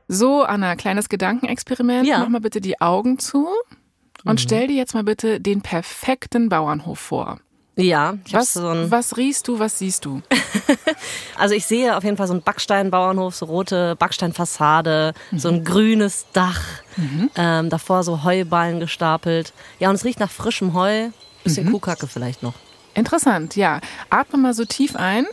So, 0.10 0.44
Anna, 0.44 0.76
kleines 0.76 1.08
Gedankenexperiment. 1.10 2.08
Ja. 2.08 2.20
Mach 2.20 2.30
mal 2.30 2.42
bitte 2.42 2.60
die 2.60 2.82
Augen 2.82 3.20
zu. 3.20 3.48
Und 4.28 4.42
stell 4.42 4.68
dir 4.68 4.76
jetzt 4.76 4.94
mal 4.94 5.04
bitte 5.04 5.40
den 5.40 5.62
perfekten 5.62 6.50
Bauernhof 6.50 7.00
vor. 7.00 7.40
Ja, 7.80 8.18
ich 8.26 8.34
Was, 8.34 8.54
so 8.54 8.68
ein, 8.68 8.90
was 8.90 9.18
riechst 9.18 9.48
du, 9.48 9.60
was 9.60 9.78
siehst 9.78 10.04
du? 10.04 10.24
also 11.38 11.54
ich 11.54 11.66
sehe 11.68 11.96
auf 11.96 12.04
jeden 12.04 12.18
Fall 12.18 12.26
so 12.26 12.34
einen 12.34 12.42
Backsteinbauernhof, 12.42 13.36
so 13.36 13.46
rote 13.46 13.96
Backsteinfassade, 13.98 15.14
so 15.36 15.50
ein 15.50 15.64
grünes 15.64 16.26
Dach, 16.34 16.60
ähm, 17.36 17.70
davor 17.70 18.04
so 18.04 18.24
Heuballen 18.24 18.80
gestapelt. 18.80 19.54
Ja, 19.78 19.90
und 19.90 19.96
es 19.96 20.06
riecht 20.06 20.20
nach 20.20 20.32
frischem 20.32 20.74
Heu, 20.74 21.10
bisschen 21.44 21.72
Kuhkacke 21.72 22.08
vielleicht 22.08 22.42
noch. 22.42 22.56
Interessant, 22.96 23.56
ja. 23.56 23.80
Atme 24.10 24.40
mal 24.40 24.54
so 24.56 24.66
tief 24.66 24.96
ein. 24.96 25.28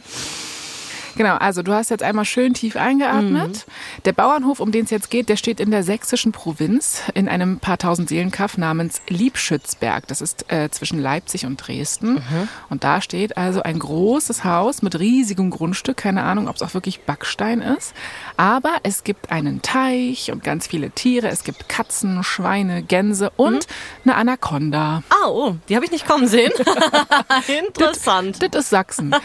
Genau, 1.17 1.37
also 1.37 1.63
du 1.63 1.73
hast 1.73 1.91
jetzt 1.91 2.03
einmal 2.03 2.25
schön 2.25 2.55
tief 2.55 2.77
eingeatmet. 2.77 3.67
Der 4.05 4.13
Bauernhof, 4.13 4.61
um 4.61 4.73
den 4.73 4.85
es 4.85 4.91
jetzt 4.91 5.11
geht, 5.11 5.29
der 5.29 5.37
steht 5.37 5.61
in 5.61 5.71
der 5.71 5.83
sächsischen 5.83 6.33
Provinz 6.33 7.03
in 7.15 7.29
einem 7.29 7.59
paar 7.59 7.79
tausend 7.79 8.09
Seelenkaff 8.09 8.59
namens 8.59 9.01
Liebschützberg. 9.09 10.07
Das 10.09 10.21
ist 10.21 10.51
äh, 10.53 10.71
zwischen 10.71 10.99
Leipzig 10.99 11.47
und 11.47 11.57
Dresden. 11.57 12.23
Und 12.69 12.85
da 12.85 13.01
steht 13.01 13.37
also 13.37 13.63
ein 13.63 13.79
großes 13.79 14.45
Haus 14.45 14.83
mit 14.83 14.99
riesigem 14.99 15.51
Grundstück. 15.51 15.97
Keine 15.97 16.23
Ahnung, 16.23 16.49
ob 16.49 16.57
es 16.57 16.63
auch 16.63 16.75
wirklich 16.75 17.01
Backstein 17.01 17.61
ist. 17.61 17.95
Aber 18.37 18.77
es 18.83 19.05
gibt 19.05 19.31
einen 19.31 19.63
Teich 19.63 20.33
und 20.33 20.43
ganz 20.43 20.67
viele 20.67 20.91
Tiere. 20.91 21.29
Es 21.29 21.45
gibt 21.45 21.69
Katzen, 21.69 22.23
Schweine, 22.25 22.83
Gänse 22.83 23.31
und 23.37 23.67
eine 24.05 24.17
Anaconda. 24.17 25.03
Ah, 25.09 25.29
oh, 25.29 25.57
die 25.69 25.77
habe 25.77 25.85
ich 25.85 25.93
nicht 25.93 26.07
kommen 26.07 26.29
sehen. 26.29 26.53
Interessant. 27.67 28.39
Das 28.55 28.65
ist 28.65 28.71
Sachsen. 28.71 29.15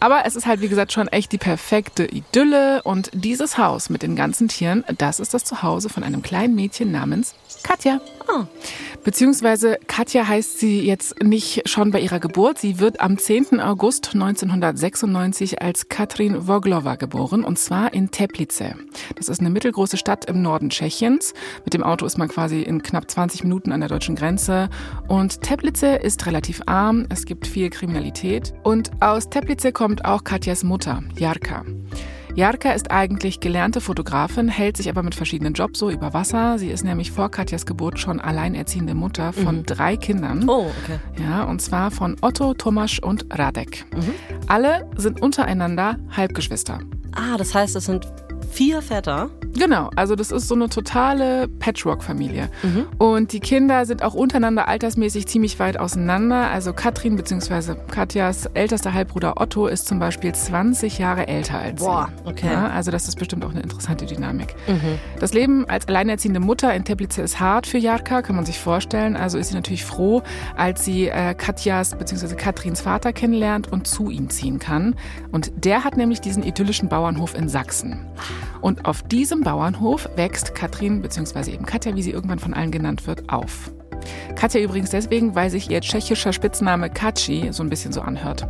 Aber 0.00 0.24
es 0.26 0.36
ist 0.36 0.46
halt, 0.46 0.60
wie 0.60 0.68
gesagt, 0.68 0.92
schon 0.92 1.08
echt 1.08 1.32
die 1.32 1.38
perfekte 1.38 2.04
Idylle. 2.06 2.82
Und 2.82 3.10
dieses 3.12 3.58
Haus 3.58 3.90
mit 3.90 4.02
den 4.02 4.14
ganzen 4.14 4.48
Tieren, 4.48 4.84
das 4.96 5.20
ist 5.20 5.34
das 5.34 5.44
Zuhause 5.44 5.88
von 5.88 6.04
einem 6.04 6.22
kleinen 6.22 6.54
Mädchen 6.54 6.92
namens 6.92 7.34
Katja. 7.62 8.00
Ah. 8.26 8.46
Beziehungsweise 9.04 9.78
Katja 9.86 10.26
heißt 10.26 10.58
sie 10.58 10.80
jetzt 10.80 11.22
nicht 11.22 11.68
schon 11.68 11.90
bei 11.90 12.00
ihrer 12.00 12.20
Geburt. 12.20 12.58
Sie 12.58 12.78
wird 12.78 13.00
am 13.00 13.16
10. 13.16 13.60
August 13.60 14.14
1996 14.14 15.62
als 15.62 15.88
Katrin 15.88 16.46
Woglova 16.46 16.96
geboren 16.96 17.44
und 17.44 17.58
zwar 17.58 17.94
in 17.94 18.10
Teplice. 18.10 18.74
Das 19.16 19.28
ist 19.28 19.40
eine 19.40 19.50
mittelgroße 19.50 19.96
Stadt 19.96 20.26
im 20.26 20.42
Norden 20.42 20.70
Tschechiens. 20.70 21.32
Mit 21.64 21.74
dem 21.74 21.82
Auto 21.82 22.04
ist 22.04 22.18
man 22.18 22.28
quasi 22.28 22.62
in 22.62 22.82
knapp 22.82 23.10
20 23.10 23.44
Minuten 23.44 23.72
an 23.72 23.80
der 23.80 23.88
deutschen 23.88 24.14
Grenze. 24.14 24.68
Und 25.06 25.40
Teplice 25.40 25.98
ist 26.02 26.26
relativ 26.26 26.60
arm. 26.66 27.06
Es 27.08 27.24
gibt 27.24 27.46
viel 27.46 27.70
Kriminalität. 27.70 28.52
Und 28.62 28.90
aus 29.00 29.30
Teplice 29.30 29.72
kommt 29.72 30.04
auch 30.04 30.24
Katjas 30.24 30.64
Mutter, 30.64 31.02
Jarka. 31.16 31.64
Jarka 32.38 32.70
ist 32.70 32.92
eigentlich 32.92 33.40
gelernte 33.40 33.80
Fotografin, 33.80 34.46
hält 34.46 34.76
sich 34.76 34.88
aber 34.88 35.02
mit 35.02 35.16
verschiedenen 35.16 35.54
Jobs 35.54 35.80
so 35.80 35.90
über 35.90 36.14
Wasser. 36.14 36.56
Sie 36.60 36.70
ist 36.70 36.84
nämlich 36.84 37.10
vor 37.10 37.32
Katjas 37.32 37.66
Geburt 37.66 37.98
schon 37.98 38.20
alleinerziehende 38.20 38.94
Mutter 38.94 39.32
von 39.32 39.64
drei 39.64 39.96
Kindern. 39.96 40.48
Oh, 40.48 40.70
okay. 40.84 41.00
Ja, 41.20 41.42
und 41.42 41.60
zwar 41.60 41.90
von 41.90 42.14
Otto, 42.20 42.54
Tomasz 42.54 43.00
und 43.00 43.26
Radek. 43.36 43.86
Alle 44.46 44.88
sind 44.96 45.20
untereinander 45.20 45.98
Halbgeschwister. 46.16 46.78
Ah, 47.10 47.36
das 47.36 47.56
heißt, 47.56 47.74
es 47.74 47.86
sind 47.86 48.06
vier 48.50 48.82
Väter. 48.82 49.30
Genau, 49.56 49.90
also 49.96 50.14
das 50.14 50.30
ist 50.30 50.48
so 50.48 50.54
eine 50.54 50.68
totale 50.68 51.48
Patchwork-Familie. 51.48 52.48
Und 52.98 53.32
die 53.32 53.40
Kinder 53.40 53.86
sind 53.86 54.02
auch 54.02 54.14
untereinander 54.14 54.68
altersmäßig 54.68 55.26
ziemlich 55.26 55.58
weit 55.58 55.78
auseinander. 55.80 56.48
Also 56.50 56.72
Katrin 56.72 57.16
bzw. 57.16 57.74
Katjas 57.90 58.46
ältester 58.54 58.94
Halbbruder 58.94 59.40
Otto 59.40 59.66
ist 59.66 59.86
zum 59.86 59.98
Beispiel 59.98 60.32
20 60.34 60.98
Jahre 60.98 61.26
älter 61.26 61.58
als 61.58 61.82
Boah, 61.82 62.08
sie. 62.24 62.30
okay. 62.30 62.52
Ja, 62.52 62.68
also 62.68 62.90
das 62.90 63.08
ist 63.08 63.18
bestimmt 63.18 63.44
auch 63.44 63.50
eine 63.50 63.60
interessante 63.60 64.06
Dynamik. 64.06 64.54
Das 65.18 65.32
Leben 65.32 65.68
als 65.68 65.88
alleinerziehende 65.88 66.40
Mutter 66.40 66.72
in 66.74 66.84
Teplice 66.84 67.18
ist 67.18 67.40
hart 67.40 67.66
für 67.66 67.78
Jarka, 67.78 68.22
kann 68.22 68.36
man 68.36 68.44
sich 68.44 68.58
vorstellen. 68.58 69.16
Also 69.16 69.38
ist 69.38 69.48
sie 69.48 69.54
natürlich 69.54 69.84
froh, 69.84 70.22
als 70.56 70.84
sie 70.84 71.08
äh, 71.08 71.34
Katjas 71.34 71.96
bzw. 71.96 72.34
Katrins 72.34 72.80
Vater 72.80 73.12
kennenlernt 73.12 73.70
und 73.72 73.86
zu 73.86 74.10
ihm 74.10 74.30
ziehen 74.30 74.58
kann. 74.58 74.94
Und 75.32 75.52
der 75.64 75.84
hat 75.84 75.96
nämlich 75.96 76.20
diesen 76.20 76.42
idyllischen 76.42 76.88
Bauernhof 76.88 77.34
in 77.34 77.48
Sachsen. 77.48 78.06
Und 78.60 78.84
auf 78.84 79.02
diesem 79.02 79.42
Bauernhof 79.42 80.08
wächst 80.16 80.54
Katrin 80.54 81.02
bzw. 81.02 81.52
eben 81.52 81.66
Katja, 81.66 81.94
wie 81.94 82.02
sie 82.02 82.10
irgendwann 82.10 82.38
von 82.38 82.54
allen 82.54 82.70
genannt 82.70 83.06
wird, 83.06 83.28
auf. 83.28 83.72
Katja 84.36 84.60
übrigens 84.60 84.90
deswegen, 84.90 85.34
weil 85.34 85.50
sich 85.50 85.70
ihr 85.70 85.80
tschechischer 85.80 86.32
Spitzname 86.32 86.90
Kaci 86.90 87.48
so 87.50 87.62
ein 87.62 87.70
bisschen 87.70 87.92
so 87.92 88.00
anhört. 88.00 88.46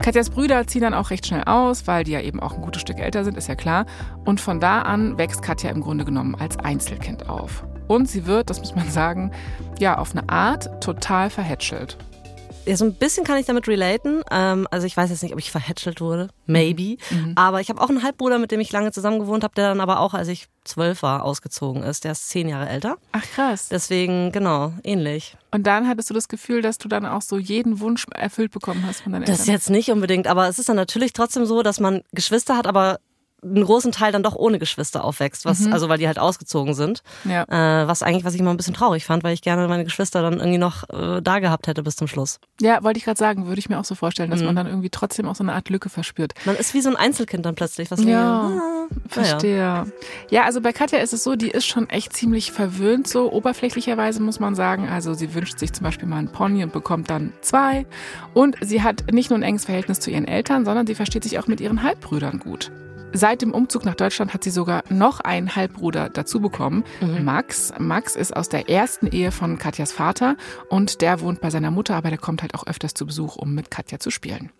Katjas 0.00 0.30
Brüder 0.30 0.66
ziehen 0.66 0.82
dann 0.82 0.94
auch 0.94 1.10
recht 1.10 1.26
schnell 1.26 1.44
aus, 1.44 1.86
weil 1.86 2.04
die 2.04 2.12
ja 2.12 2.20
eben 2.20 2.38
auch 2.40 2.54
ein 2.54 2.62
gutes 2.62 2.82
Stück 2.82 3.00
älter 3.00 3.24
sind, 3.24 3.36
ist 3.36 3.48
ja 3.48 3.54
klar. 3.54 3.86
Und 4.24 4.40
von 4.40 4.60
da 4.60 4.82
an 4.82 5.18
wächst 5.18 5.42
Katja 5.42 5.70
im 5.70 5.80
Grunde 5.80 6.04
genommen 6.04 6.36
als 6.36 6.58
Einzelkind 6.58 7.28
auf. 7.28 7.64
Und 7.88 8.08
sie 8.08 8.26
wird, 8.26 8.50
das 8.50 8.60
muss 8.60 8.74
man 8.74 8.88
sagen, 8.88 9.30
ja, 9.78 9.98
auf 9.98 10.12
eine 10.12 10.28
Art 10.28 10.82
total 10.82 11.30
verhätschelt. 11.30 11.96
Ja, 12.66 12.76
so 12.76 12.84
ein 12.84 12.94
bisschen 12.94 13.24
kann 13.24 13.38
ich 13.38 13.46
damit 13.46 13.68
relaten. 13.68 14.22
Ähm, 14.30 14.66
also 14.70 14.86
ich 14.86 14.96
weiß 14.96 15.10
jetzt 15.10 15.22
nicht, 15.22 15.32
ob 15.32 15.38
ich 15.38 15.50
verhätschelt 15.50 16.00
wurde. 16.00 16.28
Maybe. 16.46 16.96
Mhm. 17.10 17.32
Aber 17.36 17.60
ich 17.60 17.68
habe 17.68 17.80
auch 17.80 17.88
einen 17.88 18.02
Halbbruder, 18.02 18.38
mit 18.38 18.50
dem 18.50 18.60
ich 18.60 18.72
lange 18.72 18.90
zusammen 18.92 19.20
gewohnt 19.20 19.44
habe, 19.44 19.54
der 19.54 19.68
dann 19.68 19.80
aber 19.80 20.00
auch, 20.00 20.14
als 20.14 20.28
ich 20.28 20.48
zwölf 20.64 21.02
war, 21.02 21.22
ausgezogen 21.22 21.84
ist. 21.84 22.04
Der 22.04 22.12
ist 22.12 22.28
zehn 22.28 22.48
Jahre 22.48 22.68
älter. 22.68 22.96
Ach 23.12 23.22
krass. 23.22 23.68
Deswegen, 23.68 24.32
genau, 24.32 24.72
ähnlich. 24.82 25.36
Und 25.52 25.66
dann 25.66 25.88
hattest 25.88 26.10
du 26.10 26.14
das 26.14 26.28
Gefühl, 26.28 26.60
dass 26.60 26.78
du 26.78 26.88
dann 26.88 27.06
auch 27.06 27.22
so 27.22 27.38
jeden 27.38 27.80
Wunsch 27.80 28.04
erfüllt 28.12 28.50
bekommen 28.50 28.84
hast 28.84 29.02
von 29.02 29.12
deinen 29.12 29.22
Eltern? 29.22 29.36
Das 29.36 29.46
jetzt 29.46 29.70
nicht 29.70 29.90
unbedingt, 29.90 30.26
aber 30.26 30.48
es 30.48 30.58
ist 30.58 30.68
dann 30.68 30.76
natürlich 30.76 31.12
trotzdem 31.12 31.46
so, 31.46 31.62
dass 31.62 31.78
man 31.78 32.02
Geschwister 32.12 32.56
hat, 32.56 32.66
aber 32.66 32.98
einen 33.42 33.64
großen 33.64 33.92
Teil 33.92 34.12
dann 34.12 34.22
doch 34.22 34.34
ohne 34.34 34.58
Geschwister 34.58 35.04
aufwächst, 35.04 35.44
was, 35.44 35.60
mhm. 35.60 35.72
also 35.72 35.88
weil 35.88 35.98
die 35.98 36.06
halt 36.06 36.18
ausgezogen 36.18 36.74
sind. 36.74 37.02
Ja. 37.24 37.42
Äh, 37.44 37.86
was 37.86 38.02
eigentlich, 38.02 38.24
was 38.24 38.34
ich 38.34 38.42
mal 38.42 38.50
ein 38.50 38.56
bisschen 38.56 38.74
traurig 38.74 39.04
fand, 39.04 39.24
weil 39.24 39.34
ich 39.34 39.42
gerne 39.42 39.68
meine 39.68 39.84
Geschwister 39.84 40.22
dann 40.22 40.34
irgendwie 40.34 40.58
noch 40.58 40.88
äh, 40.88 41.20
da 41.20 41.38
gehabt 41.38 41.66
hätte 41.66 41.82
bis 41.82 41.96
zum 41.96 42.08
Schluss. 42.08 42.40
Ja, 42.60 42.82
wollte 42.82 42.98
ich 42.98 43.04
gerade 43.04 43.18
sagen, 43.18 43.46
würde 43.46 43.58
ich 43.58 43.68
mir 43.68 43.78
auch 43.78 43.84
so 43.84 43.94
vorstellen, 43.94 44.30
dass 44.30 44.40
mhm. 44.40 44.46
man 44.46 44.56
dann 44.56 44.66
irgendwie 44.66 44.90
trotzdem 44.90 45.28
auch 45.28 45.36
so 45.36 45.44
eine 45.44 45.52
Art 45.52 45.68
Lücke 45.68 45.90
verspürt. 45.90 46.32
Man 46.44 46.56
ist 46.56 46.74
wie 46.74 46.80
so 46.80 46.88
ein 46.88 46.96
Einzelkind 46.96 47.44
dann 47.44 47.54
plötzlich, 47.54 47.90
was 47.90 48.00
ja, 48.00 48.06
mir, 48.06 48.18
ah, 48.18 48.86
verstehe. 49.08 49.58
Ja. 49.58 49.86
ja, 50.30 50.44
also 50.44 50.60
bei 50.60 50.72
Katja 50.72 50.98
ist 50.98 51.12
es 51.12 51.22
so, 51.22 51.36
die 51.36 51.50
ist 51.50 51.66
schon 51.66 51.88
echt 51.90 52.14
ziemlich 52.14 52.52
verwöhnt, 52.52 53.06
so 53.06 53.30
oberflächlicherweise 53.30 54.22
muss 54.22 54.40
man 54.40 54.54
sagen. 54.54 54.88
Also 54.88 55.14
sie 55.14 55.34
wünscht 55.34 55.58
sich 55.58 55.72
zum 55.72 55.84
Beispiel 55.84 56.08
mal 56.08 56.18
einen 56.18 56.32
Pony 56.32 56.64
und 56.64 56.72
bekommt 56.72 57.10
dann 57.10 57.32
zwei. 57.42 57.86
Und 58.34 58.56
sie 58.60 58.82
hat 58.82 59.12
nicht 59.12 59.30
nur 59.30 59.38
ein 59.38 59.42
enges 59.42 59.66
Verhältnis 59.66 60.00
zu 60.00 60.10
ihren 60.10 60.26
Eltern, 60.26 60.64
sondern 60.64 60.86
sie 60.86 60.94
versteht 60.94 61.22
sich 61.22 61.38
auch 61.38 61.46
mit 61.46 61.60
ihren 61.60 61.82
Halbbrüdern 61.82 62.40
gut. 62.40 62.72
Seit 63.16 63.40
dem 63.40 63.54
Umzug 63.54 63.86
nach 63.86 63.94
Deutschland 63.94 64.34
hat 64.34 64.44
sie 64.44 64.50
sogar 64.50 64.84
noch 64.90 65.20
einen 65.20 65.56
Halbbruder 65.56 66.10
dazu 66.10 66.38
bekommen, 66.38 66.84
mhm. 67.00 67.24
Max. 67.24 67.72
Max 67.78 68.14
ist 68.14 68.36
aus 68.36 68.50
der 68.50 68.68
ersten 68.68 69.06
Ehe 69.06 69.32
von 69.32 69.58
Katjas 69.58 69.90
Vater 69.90 70.36
und 70.68 71.00
der 71.00 71.22
wohnt 71.22 71.40
bei 71.40 71.48
seiner 71.48 71.70
Mutter, 71.70 71.94
aber 71.94 72.10
der 72.10 72.18
kommt 72.18 72.42
halt 72.42 72.54
auch 72.54 72.66
öfters 72.66 72.92
zu 72.92 73.06
Besuch, 73.06 73.36
um 73.36 73.54
mit 73.54 73.70
Katja 73.70 73.98
zu 73.98 74.10
spielen. 74.10 74.52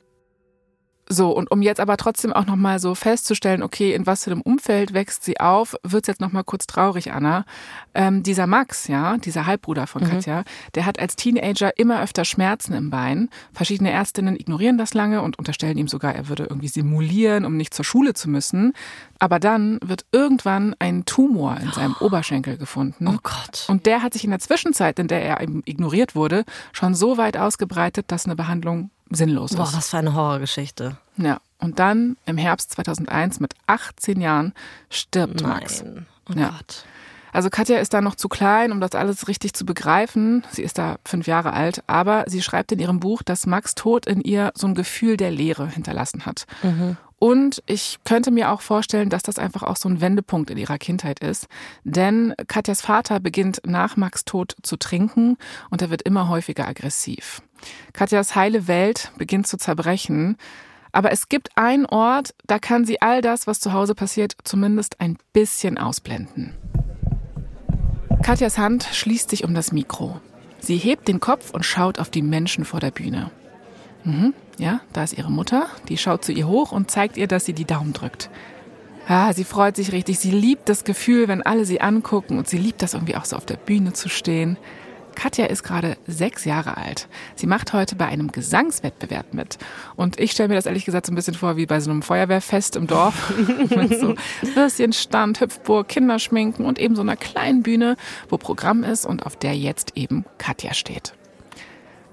So, 1.08 1.30
und 1.30 1.50
um 1.52 1.62
jetzt 1.62 1.78
aber 1.78 1.96
trotzdem 1.96 2.32
auch 2.32 2.46
nochmal 2.46 2.80
so 2.80 2.96
festzustellen, 2.96 3.62
okay, 3.62 3.94
in 3.94 4.06
was 4.06 4.24
für 4.24 4.32
einem 4.32 4.40
Umfeld 4.40 4.92
wächst 4.92 5.22
sie 5.22 5.38
auf, 5.38 5.76
wird's 5.84 6.08
jetzt 6.08 6.20
nochmal 6.20 6.42
kurz 6.42 6.66
traurig, 6.66 7.12
Anna. 7.12 7.44
Ähm, 7.94 8.24
dieser 8.24 8.48
Max, 8.48 8.88
ja, 8.88 9.16
dieser 9.16 9.46
Halbbruder 9.46 9.86
von 9.86 10.02
mhm. 10.02 10.08
Katja, 10.08 10.44
der 10.74 10.84
hat 10.84 10.98
als 10.98 11.14
Teenager 11.14 11.78
immer 11.78 12.02
öfter 12.02 12.24
Schmerzen 12.24 12.72
im 12.72 12.90
Bein. 12.90 13.28
Verschiedene 13.52 13.92
Ärztinnen 13.92 14.34
ignorieren 14.34 14.78
das 14.78 14.94
lange 14.94 15.22
und 15.22 15.38
unterstellen 15.38 15.78
ihm 15.78 15.86
sogar, 15.86 16.14
er 16.14 16.28
würde 16.28 16.44
irgendwie 16.44 16.68
simulieren, 16.68 17.44
um 17.44 17.56
nicht 17.56 17.72
zur 17.72 17.84
Schule 17.84 18.14
zu 18.14 18.28
müssen. 18.28 18.72
Aber 19.20 19.38
dann 19.38 19.78
wird 19.84 20.06
irgendwann 20.10 20.74
ein 20.80 21.04
Tumor 21.04 21.56
in 21.60 21.70
seinem 21.70 21.94
oh. 22.00 22.06
Oberschenkel 22.06 22.56
gefunden. 22.56 23.06
Oh 23.06 23.18
Gott. 23.22 23.66
Und 23.68 23.86
der 23.86 24.02
hat 24.02 24.12
sich 24.12 24.24
in 24.24 24.30
der 24.30 24.40
Zwischenzeit, 24.40 24.98
in 24.98 25.06
der 25.06 25.22
er 25.22 25.40
ignoriert 25.40 26.16
wurde, 26.16 26.44
schon 26.72 26.94
so 26.94 27.16
weit 27.16 27.36
ausgebreitet, 27.36 28.06
dass 28.08 28.26
eine 28.26 28.34
Behandlung 28.34 28.90
sinnlos 29.10 29.52
ist. 29.52 29.56
Boah, 29.56 29.72
was 29.72 29.90
für 29.90 29.98
eine 29.98 30.14
Horrorgeschichte. 30.14 30.96
Ja. 31.16 31.38
Und 31.58 31.78
dann 31.78 32.16
im 32.26 32.36
Herbst 32.36 32.72
2001 32.72 33.40
mit 33.40 33.54
18 33.66 34.20
Jahren 34.20 34.52
stirbt 34.90 35.40
Nein. 35.40 35.50
Max. 35.50 35.84
Oh 36.28 36.38
ja. 36.38 36.50
Gott. 36.50 36.84
Also 37.32 37.50
Katja 37.50 37.78
ist 37.78 37.92
da 37.92 38.00
noch 38.00 38.14
zu 38.14 38.28
klein, 38.28 38.72
um 38.72 38.80
das 38.80 38.92
alles 38.92 39.28
richtig 39.28 39.52
zu 39.52 39.66
begreifen. 39.66 40.42
Sie 40.50 40.62
ist 40.62 40.78
da 40.78 40.96
fünf 41.04 41.26
Jahre 41.26 41.52
alt, 41.52 41.82
aber 41.86 42.24
sie 42.28 42.40
schreibt 42.40 42.72
in 42.72 42.78
ihrem 42.78 42.98
Buch, 42.98 43.22
dass 43.22 43.46
Max 43.46 43.74
Tod 43.74 44.06
in 44.06 44.22
ihr 44.22 44.52
so 44.54 44.66
ein 44.66 44.74
Gefühl 44.74 45.18
der 45.18 45.30
Leere 45.30 45.68
hinterlassen 45.68 46.24
hat. 46.24 46.46
Mhm. 46.62 46.96
Und 47.18 47.62
ich 47.66 47.98
könnte 48.04 48.30
mir 48.30 48.50
auch 48.52 48.60
vorstellen, 48.60 49.10
dass 49.10 49.22
das 49.22 49.38
einfach 49.38 49.62
auch 49.62 49.76
so 49.76 49.88
ein 49.88 50.00
Wendepunkt 50.00 50.50
in 50.50 50.58
ihrer 50.58 50.78
Kindheit 50.78 51.20
ist. 51.20 51.46
Denn 51.84 52.34
Katjas 52.46 52.80
Vater 52.82 53.20
beginnt 53.20 53.60
nach 53.66 53.96
Max 53.96 54.24
Tod 54.24 54.56
zu 54.62 54.76
trinken 54.76 55.36
und 55.70 55.82
er 55.82 55.90
wird 55.90 56.02
immer 56.02 56.28
häufiger 56.28 56.66
aggressiv. 56.68 57.42
Katjas 57.92 58.34
heile 58.34 58.66
Welt 58.68 59.12
beginnt 59.18 59.46
zu 59.46 59.56
zerbrechen. 59.56 60.36
Aber 60.92 61.12
es 61.12 61.28
gibt 61.28 61.50
einen 61.56 61.84
Ort, 61.86 62.34
da 62.46 62.58
kann 62.58 62.84
sie 62.84 63.02
all 63.02 63.20
das, 63.20 63.46
was 63.46 63.60
zu 63.60 63.72
Hause 63.72 63.94
passiert, 63.94 64.34
zumindest 64.44 65.00
ein 65.00 65.18
bisschen 65.32 65.76
ausblenden. 65.76 66.54
Katjas 68.22 68.56
Hand 68.56 68.88
schließt 68.92 69.30
sich 69.30 69.44
um 69.44 69.54
das 69.54 69.72
Mikro. 69.72 70.20
Sie 70.58 70.78
hebt 70.78 71.06
den 71.06 71.20
Kopf 71.20 71.50
und 71.50 71.64
schaut 71.64 71.98
auf 71.98 72.10
die 72.10 72.22
Menschen 72.22 72.64
vor 72.64 72.80
der 72.80 72.90
Bühne. 72.90 73.30
Mhm, 74.04 74.34
ja, 74.58 74.80
da 74.92 75.04
ist 75.04 75.18
ihre 75.18 75.30
Mutter. 75.30 75.68
Die 75.88 75.98
schaut 75.98 76.24
zu 76.24 76.32
ihr 76.32 76.48
hoch 76.48 76.72
und 76.72 76.90
zeigt 76.90 77.16
ihr, 77.16 77.26
dass 77.26 77.44
sie 77.44 77.52
die 77.52 77.66
Daumen 77.66 77.92
drückt. 77.92 78.30
Ah, 79.08 79.32
sie 79.32 79.44
freut 79.44 79.76
sich 79.76 79.92
richtig. 79.92 80.18
Sie 80.18 80.32
liebt 80.32 80.68
das 80.68 80.84
Gefühl, 80.84 81.28
wenn 81.28 81.42
alle 81.42 81.64
sie 81.64 81.80
angucken 81.80 82.38
und 82.38 82.48
sie 82.48 82.58
liebt 82.58 82.82
das 82.82 82.94
irgendwie 82.94 83.16
auch 83.16 83.24
so 83.24 83.36
auf 83.36 83.46
der 83.46 83.56
Bühne 83.56 83.92
zu 83.92 84.08
stehen. 84.08 84.56
Katja 85.16 85.46
ist 85.46 85.64
gerade 85.64 85.96
sechs 86.06 86.44
Jahre 86.44 86.76
alt. 86.76 87.08
Sie 87.34 87.48
macht 87.48 87.72
heute 87.72 87.96
bei 87.96 88.06
einem 88.06 88.30
Gesangswettbewerb 88.30 89.34
mit. 89.34 89.58
Und 89.96 90.20
ich 90.20 90.30
stelle 90.30 90.50
mir 90.50 90.54
das 90.54 90.66
ehrlich 90.66 90.84
gesagt 90.84 91.06
so 91.06 91.12
ein 91.12 91.16
bisschen 91.16 91.34
vor 91.34 91.56
wie 91.56 91.66
bei 91.66 91.80
so 91.80 91.90
einem 91.90 92.02
Feuerwehrfest 92.02 92.76
im 92.76 92.86
Dorf. 92.86 93.32
mit 93.76 93.98
so 93.98 94.14
Würstchenstand, 94.54 95.40
Hüpfburg, 95.40 95.88
Kinderschminken 95.88 96.64
und 96.64 96.78
eben 96.78 96.94
so 96.94 97.02
einer 97.02 97.16
kleinen 97.16 97.62
Bühne, 97.62 97.96
wo 98.28 98.36
Programm 98.38 98.84
ist 98.84 99.06
und 99.06 99.26
auf 99.26 99.36
der 99.36 99.56
jetzt 99.56 99.96
eben 99.96 100.24
Katja 100.38 100.74
steht. 100.74 101.14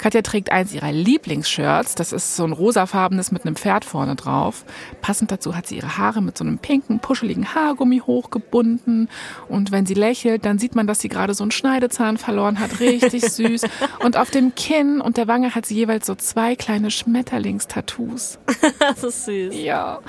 Katja 0.03 0.21
trägt 0.21 0.51
eins 0.51 0.73
ihrer 0.73 0.91
Lieblingsshirts. 0.91 1.95
Das 1.95 2.11
ist 2.11 2.35
so 2.35 2.43
ein 2.43 2.51
rosafarbenes 2.51 3.31
mit 3.31 3.45
einem 3.45 3.55
Pferd 3.55 3.85
vorne 3.85 4.17
drauf. 4.17 4.65
Passend 5.01 5.31
dazu 5.31 5.55
hat 5.55 5.65
sie 5.65 5.77
ihre 5.77 5.97
Haare 5.97 6.21
mit 6.21 6.37
so 6.37 6.43
einem 6.43 6.57
pinken, 6.57 6.99
puscheligen 6.99 7.55
Haargummi 7.55 7.99
hochgebunden. 7.99 9.07
Und 9.47 9.71
wenn 9.71 9.85
sie 9.85 9.93
lächelt, 9.93 10.43
dann 10.43 10.59
sieht 10.59 10.75
man, 10.75 10.87
dass 10.87 10.99
sie 10.99 11.07
gerade 11.07 11.33
so 11.33 11.45
einen 11.45 11.51
Schneidezahn 11.51 12.17
verloren 12.17 12.59
hat. 12.59 12.81
Richtig 12.81 13.23
süß. 13.31 13.61
Und 14.03 14.17
auf 14.17 14.29
dem 14.29 14.53
Kinn 14.55 14.99
und 14.99 15.15
der 15.15 15.29
Wange 15.29 15.55
hat 15.55 15.65
sie 15.65 15.75
jeweils 15.75 16.05
so 16.05 16.15
zwei 16.15 16.57
kleine 16.57 16.91
Schmetterlingstattoos. 16.91 18.39
das 18.79 19.05
ist 19.05 19.23
süß. 19.23 19.55
Ja. 19.55 20.01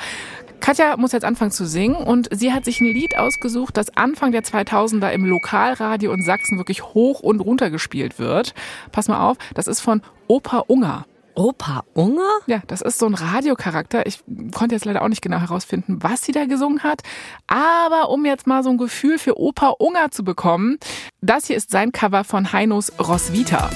Katja 0.64 0.96
muss 0.96 1.12
jetzt 1.12 1.26
anfangen 1.26 1.50
zu 1.50 1.66
singen 1.66 1.94
und 1.94 2.30
sie 2.32 2.54
hat 2.54 2.64
sich 2.64 2.80
ein 2.80 2.86
Lied 2.86 3.18
ausgesucht, 3.18 3.76
das 3.76 3.94
Anfang 3.98 4.32
der 4.32 4.42
2000er 4.42 5.10
im 5.10 5.26
Lokalradio 5.26 6.10
in 6.10 6.22
Sachsen 6.22 6.56
wirklich 6.56 6.82
hoch 6.82 7.20
und 7.20 7.40
runter 7.40 7.68
gespielt 7.68 8.18
wird. 8.18 8.54
Pass 8.90 9.06
mal 9.06 9.28
auf, 9.28 9.36
das 9.52 9.66
ist 9.66 9.82
von 9.82 10.00
Opa 10.26 10.60
Unger. 10.66 11.04
Opa 11.34 11.84
Unger? 11.92 12.30
Ja, 12.46 12.62
das 12.66 12.80
ist 12.80 12.98
so 12.98 13.04
ein 13.04 13.12
Radiocharakter. 13.12 14.06
Ich 14.06 14.20
konnte 14.54 14.74
jetzt 14.74 14.86
leider 14.86 15.02
auch 15.02 15.08
nicht 15.08 15.20
genau 15.20 15.38
herausfinden, 15.38 15.98
was 16.00 16.22
sie 16.22 16.32
da 16.32 16.46
gesungen 16.46 16.82
hat. 16.82 17.02
Aber 17.46 18.08
um 18.08 18.24
jetzt 18.24 18.46
mal 18.46 18.62
so 18.62 18.70
ein 18.70 18.78
Gefühl 18.78 19.18
für 19.18 19.38
Opa 19.38 19.74
Unger 19.78 20.12
zu 20.12 20.24
bekommen, 20.24 20.78
das 21.20 21.46
hier 21.46 21.56
ist 21.56 21.72
sein 21.72 21.92
Cover 21.92 22.24
von 22.24 22.54
Heinos 22.54 22.90
Roswitha. 22.98 23.68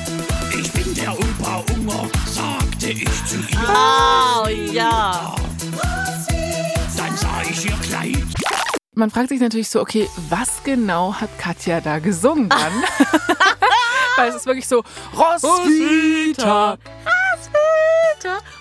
Ich 0.58 0.72
bin 0.72 0.94
der 0.94 1.12
Opa 1.12 1.62
Unger, 1.70 2.08
sagte 2.24 2.92
ich 2.92 3.24
zu 3.26 3.36
ihr. 3.36 3.58
Oh 3.68 4.48
ja 4.72 5.34
sah 7.18 7.42
ihr 7.42 7.72
Kleid. 7.82 8.24
Man 8.94 9.10
fragt 9.10 9.28
sich 9.28 9.40
natürlich 9.40 9.68
so, 9.68 9.80
okay, 9.80 10.08
was 10.28 10.62
genau 10.64 11.14
hat 11.14 11.30
Katja 11.38 11.80
da 11.80 11.98
gesungen 11.98 12.48
dann? 12.48 12.72
Weil 14.16 14.30
es 14.30 14.36
ist 14.36 14.46
wirklich 14.46 14.66
so, 14.66 14.82
Roswitha, 15.16 15.48
Roswitha. 15.48 16.78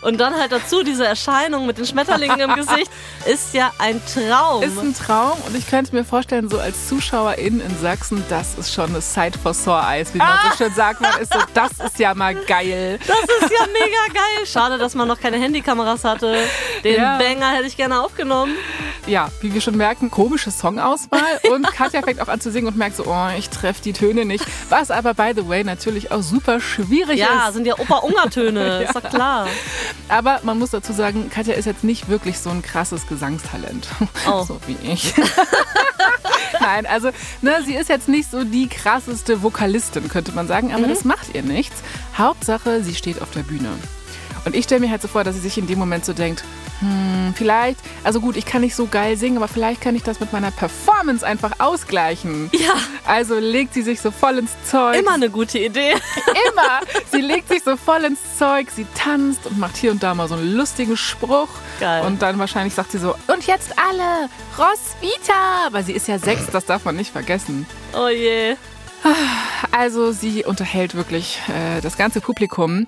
Und 0.02 0.20
dann 0.20 0.36
halt 0.36 0.52
dazu 0.52 0.84
diese 0.84 1.06
Erscheinung 1.06 1.66
mit 1.66 1.78
den 1.78 1.86
Schmetterlingen 1.86 2.40
im 2.40 2.56
Gesicht 2.56 2.90
ist 3.26 3.54
ja 3.54 3.74
ein 3.80 4.02
Traum. 4.06 4.64
Ist 4.64 4.80
ein 4.80 4.94
Traum 4.94 5.38
und 5.46 5.54
ich 5.58 5.68
könnte 5.68 5.94
mir 5.96 6.06
vorstellen, 6.06 6.50
so 6.50 6.60
als 6.60 6.88
Zuschauerin 6.88 7.60
in 7.60 7.80
Sachsen, 7.80 8.24
das 8.30 8.56
ist 8.56 8.74
schon 8.74 8.92
eine 8.92 9.02
Sight 9.02 9.36
for 9.36 9.54
Sore 9.54 9.84
Eyes, 9.86 10.14
wie 10.14 10.20
man 10.20 10.28
ah. 10.28 10.52
so 10.52 10.64
schön 10.64 10.74
sagt. 10.74 11.02
Man 11.02 11.20
ist 11.20 11.34
so, 11.34 11.40
das 11.54 11.72
ist 11.74 12.00
ja 12.00 12.14
mal 12.14 12.36
geil. 12.36 13.00
Das 13.06 13.18
ist 13.18 13.52
ja 13.52 13.66
mega 13.68 14.14
geil. 14.14 14.46
Schade, 14.46 14.78
dass 14.78 14.96
man 14.96 15.08
noch 15.08 15.20
keine 15.20 15.38
Handykameras 15.38 16.04
hatte. 16.04 16.38
Den 16.84 17.02
ja. 17.02 17.18
Banger 17.18 17.52
hätte 17.52 17.68
ich 17.68 17.76
gerne 17.76 18.02
aufgenommen. 18.02 18.56
Ja, 19.08 19.30
wie 19.42 19.54
wir 19.54 19.62
schon 19.62 19.78
merken, 19.78 20.12
komische 20.12 20.52
Songauswahl. 20.52 21.40
Und 21.50 21.66
Katja 21.72 22.02
fängt 22.02 22.20
auch 22.22 22.28
an 22.28 22.42
zu 22.42 22.52
singen 22.52 22.68
und 22.68 22.78
merkt 22.78 22.98
so, 22.98 23.06
oh, 23.08 23.28
ich 23.38 23.50
treffe 23.50 23.82
die 23.82 23.94
Töne 23.94 24.26
nicht. 24.26 24.46
Was 24.70 24.92
aber, 24.92 25.14
by 25.14 25.32
the 25.34 25.48
way, 25.48 25.64
natürlich 25.64 26.12
auch 26.12 26.22
super 26.22 26.60
schwierig 26.60 27.18
ja, 27.18 27.28
ist. 27.28 27.34
Ja, 27.34 27.52
sind 27.54 27.68
ja 27.68 27.80
Opa-Unger-Töne, 27.80 28.84
ist 28.90 28.96
doch 29.02 29.10
klar. 29.10 29.48
Aber 30.10 30.40
man 30.44 30.60
muss 30.60 30.72
dazu 30.72 30.94
sagen, 30.94 31.30
Katja 31.30 31.54
ist 31.54 31.66
jetzt 31.66 31.84
nicht 31.84 32.10
wirklich 32.10 32.40
so 32.40 32.50
ein 32.50 32.62
krasses 32.62 33.08
Gesangstalent. 33.08 33.88
Oh. 34.28 34.44
So 34.48 34.60
wie 34.68 34.78
ich. 34.90 35.14
Nein, 36.62 36.86
also 36.86 37.10
ne, 37.42 37.62
sie 37.66 37.76
ist 37.76 37.90
jetzt 37.90 38.08
nicht 38.08 38.32
so 38.32 38.44
die 38.44 38.68
krasseste 38.68 39.44
Vokalistin, 39.44 40.08
könnte 40.08 40.32
man 40.32 40.48
sagen, 40.48 40.74
aber 40.74 40.86
mhm. 40.86 40.90
das 40.90 41.04
macht 41.04 41.36
ihr 41.36 41.44
nichts. 41.44 41.82
Hauptsache, 42.18 42.84
sie 42.84 42.96
steht 42.96 43.22
auf 43.22 43.32
der 43.32 43.44
Bühne. 43.44 43.70
Und 44.48 44.56
ich 44.56 44.66
stelle 44.66 44.82
mir 44.82 44.90
halt 44.90 45.02
so 45.02 45.08
vor, 45.08 45.24
dass 45.24 45.36
sie 45.36 45.42
sich 45.42 45.58
in 45.58 45.68
dem 45.68 45.80
Moment 45.80 46.06
so 46.06 46.14
denkt, 46.14 46.44
Hm, 46.80 47.34
vielleicht, 47.36 47.80
also 48.04 48.22
gut, 48.22 48.36
ich 48.38 48.46
kann 48.46 48.62
nicht 48.62 48.76
so 48.76 48.86
geil 48.86 49.18
singen, 49.18 49.38
aber 49.38 49.48
vielleicht 49.48 49.82
kann 49.82 49.96
ich 49.96 50.04
das 50.04 50.20
mit 50.20 50.32
meiner 50.32 50.52
Performance 50.52 51.26
einfach 51.26 51.54
ausgleichen. 51.60 52.50
Ja. 52.54 52.74
Also 53.06 53.40
legt 53.40 53.74
sie 53.74 53.82
sich 53.82 54.00
so 54.00 54.12
voll 54.12 54.38
ins 54.38 54.52
Zeug. 54.70 54.96
Immer 54.96 55.14
eine 55.14 55.30
gute 55.30 55.58
Idee. 55.58 55.92
Immer. 56.52 56.82
Sie 57.12 57.22
legt 57.22 57.50
sich 57.50 57.64
so 57.64 57.78
voll 57.78 58.04
ins 58.04 58.20
Zeug, 58.38 58.68
sie 58.70 58.86
tanzt 58.96 59.46
und 59.46 59.58
macht 59.58 59.76
hier 59.76 59.92
und 59.92 60.04
da 60.04 60.14
mal 60.14 60.28
so 60.28 60.36
einen 60.36 60.54
lustigen 60.54 60.98
Spruch. 60.98 61.50
Geil. 61.80 62.04
Und 62.06 62.22
dann 62.22 62.38
wahrscheinlich 62.38 62.76
sagt 62.76 62.92
sie 62.92 63.00
so, 63.00 63.16
und 63.28 63.48
jetzt 63.48 63.74
alle, 63.78 64.30
Roswitha. 64.58 65.70
Weil 65.72 65.84
sie 65.84 65.94
ist 65.94 66.08
ja 66.08 66.20
sechs, 66.20 66.44
das 66.52 66.66
darf 66.66 66.86
man 66.86 66.96
nicht 66.96 67.12
vergessen. 67.12 67.66
Oh 67.94 68.10
je. 68.10 68.56
Also 69.72 70.12
sie 70.12 70.44
unterhält 70.44 70.96
wirklich 70.96 71.40
äh, 71.48 71.82
das 71.82 71.98
ganze 71.98 72.20
Publikum. 72.20 72.88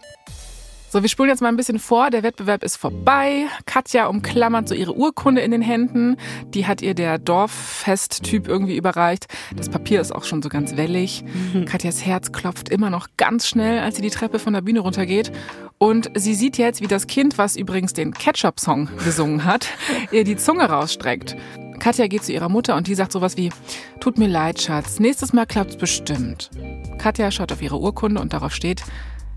So, 0.91 1.03
wir 1.03 1.09
spulen 1.09 1.29
jetzt 1.29 1.41
mal 1.41 1.49
ein 1.49 1.55
bisschen 1.55 1.77
vor. 1.77 2.09
Der 2.09 2.23
Wettbewerb 2.23 2.63
ist 2.63 2.75
vorbei. 2.75 3.45
Katja 3.67 4.07
umklammert 4.07 4.67
so 4.67 4.73
ihre 4.73 4.95
Urkunde 4.95 5.39
in 5.41 5.51
den 5.51 5.61
Händen. 5.61 6.17
Die 6.47 6.65
hat 6.65 6.81
ihr 6.81 6.95
der 6.95 7.19
Dorffest-Typ 7.19 8.47
irgendwie 8.47 8.75
überreicht. 8.75 9.27
Das 9.55 9.69
Papier 9.69 10.01
ist 10.01 10.11
auch 10.11 10.23
schon 10.23 10.41
so 10.41 10.49
ganz 10.49 10.77
wellig. 10.77 11.23
Katjas 11.67 12.03
Herz 12.03 12.31
klopft 12.31 12.69
immer 12.69 12.89
noch 12.89 13.07
ganz 13.17 13.47
schnell, 13.47 13.77
als 13.81 13.97
sie 13.97 14.01
die 14.01 14.09
Treppe 14.09 14.39
von 14.39 14.53
der 14.53 14.61
Bühne 14.61 14.79
runtergeht. 14.79 15.31
Und 15.77 16.09
sie 16.15 16.33
sieht 16.33 16.57
jetzt, 16.57 16.81
wie 16.81 16.87
das 16.87 17.05
Kind, 17.05 17.37
was 17.37 17.55
übrigens 17.55 17.93
den 17.93 18.11
Ketchup-Song 18.11 18.89
gesungen 19.05 19.45
hat, 19.45 19.67
ihr 20.11 20.23
die 20.23 20.37
Zunge 20.37 20.63
rausstreckt. 20.63 21.37
Katja 21.77 22.07
geht 22.07 22.23
zu 22.23 22.33
ihrer 22.33 22.49
Mutter 22.49 22.75
und 22.75 22.87
die 22.87 22.95
sagt 22.95 23.11
sowas 23.11 23.37
wie, 23.37 23.51
tut 23.99 24.17
mir 24.17 24.27
leid, 24.27 24.59
Schatz, 24.59 24.99
nächstes 24.99 25.33
Mal 25.33 25.45
klappt's 25.45 25.77
bestimmt. 25.77 26.49
Katja 26.97 27.29
schaut 27.29 27.51
auf 27.51 27.61
ihre 27.61 27.79
Urkunde 27.79 28.19
und 28.19 28.33
darauf 28.33 28.53
steht, 28.53 28.83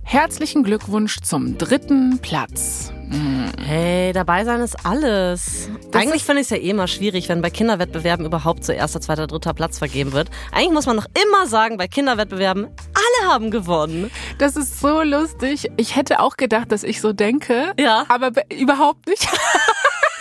herzlichen 0.04 0.62
Glückwunsch 0.62 1.20
zum 1.22 1.56
dritten 1.58 2.18
Platz. 2.20 2.92
Hey, 3.62 4.12
dabei 4.12 4.44
sein 4.44 4.60
ist 4.60 4.86
alles. 4.86 5.68
Eigentlich 5.92 6.24
finde 6.24 6.40
ich 6.40 6.46
es 6.46 6.50
ja 6.50 6.56
eh 6.56 6.70
immer 6.70 6.86
schwierig, 6.88 7.28
wenn 7.28 7.42
bei 7.42 7.50
Kinderwettbewerben 7.50 8.24
überhaupt 8.24 8.64
so 8.64 8.72
erster, 8.72 9.00
zweiter, 9.02 9.26
dritter 9.26 9.52
Platz 9.52 9.78
vergeben 9.78 10.12
wird. 10.12 10.30
Eigentlich 10.50 10.72
muss 10.72 10.86
man 10.86 10.96
noch 10.96 11.06
immer 11.22 11.46
sagen, 11.46 11.76
bei 11.76 11.88
Kinderwettbewerben, 11.88 12.64
alle 12.66 13.30
haben 13.32 13.50
gewonnen. 13.50 14.10
Das 14.38 14.56
ist 14.56 14.80
so 14.80 15.02
lustig. 15.02 15.70
Ich 15.76 15.94
hätte 15.96 16.20
auch 16.20 16.36
gedacht, 16.38 16.72
dass 16.72 16.84
ich 16.84 17.00
so 17.02 17.12
denke, 17.12 17.72
Ja. 17.78 18.06
aber 18.08 18.30
be- 18.30 18.44
überhaupt 18.58 19.06
nicht. 19.06 19.28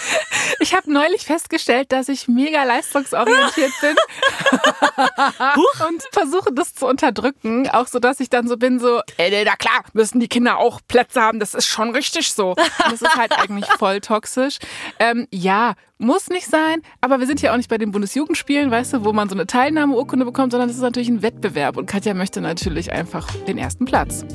Ich 0.60 0.75
habe 0.75 0.91
neulich 0.91 1.24
festgestellt, 1.24 1.91
dass 1.91 2.08
ich 2.08 2.27
mega 2.27 2.63
leistungsorientiert 2.63 3.72
bin 3.81 3.96
und 5.88 6.03
versuche 6.12 6.51
das 6.53 6.75
zu 6.75 6.86
unterdrücken, 6.88 7.67
auch 7.70 7.88
so, 7.88 8.00
dass 8.00 8.20
ich 8.20 8.29
dann 8.29 8.48
so 8.48 8.58
bin, 8.58 8.79
so, 8.79 9.01
ey, 9.17 9.43
na 9.46 9.55
klar, 9.55 9.84
müssen 9.93 10.20
die 10.20 10.27
Kinder 10.27 10.58
auch 10.58 10.79
Plätze 10.88 11.22
haben, 11.22 11.39
das 11.39 11.55
ist 11.55 11.65
schon 11.65 11.91
richtig 11.91 12.31
so. 12.34 12.51
Und 12.51 12.91
das 12.91 13.01
ist 13.01 13.15
halt 13.15 13.31
eigentlich 13.38 13.65
voll 13.65 14.01
toxisch. 14.01 14.58
Ähm, 15.00 15.27
ja, 15.31 15.74
muss 15.98 16.29
nicht 16.29 16.48
sein, 16.48 16.81
aber 17.00 17.20
wir 17.20 17.27
sind 17.27 17.41
ja 17.41 17.53
auch 17.53 17.58
nicht 17.58 17.70
bei 17.70 17.77
den 17.77 17.91
Bundesjugendspielen, 17.91 18.70
weißt 18.72 18.93
du, 18.93 19.05
wo 19.05 19.13
man 19.13 19.29
so 19.29 19.36
eine 19.36 19.48
Teilnahmeurkunde 19.48 20.25
bekommt, 20.25 20.51
sondern 20.51 20.70
es 20.70 20.75
ist 20.75 20.81
natürlich 20.81 21.10
ein 21.10 21.22
Wettbewerb 21.22 21.77
und 21.77 21.86
Katja 21.86 22.13
möchte 22.13 22.41
natürlich 22.41 22.91
einfach 22.91 23.31
den 23.48 23.58
ersten 23.58 23.86
Platz. 23.86 24.25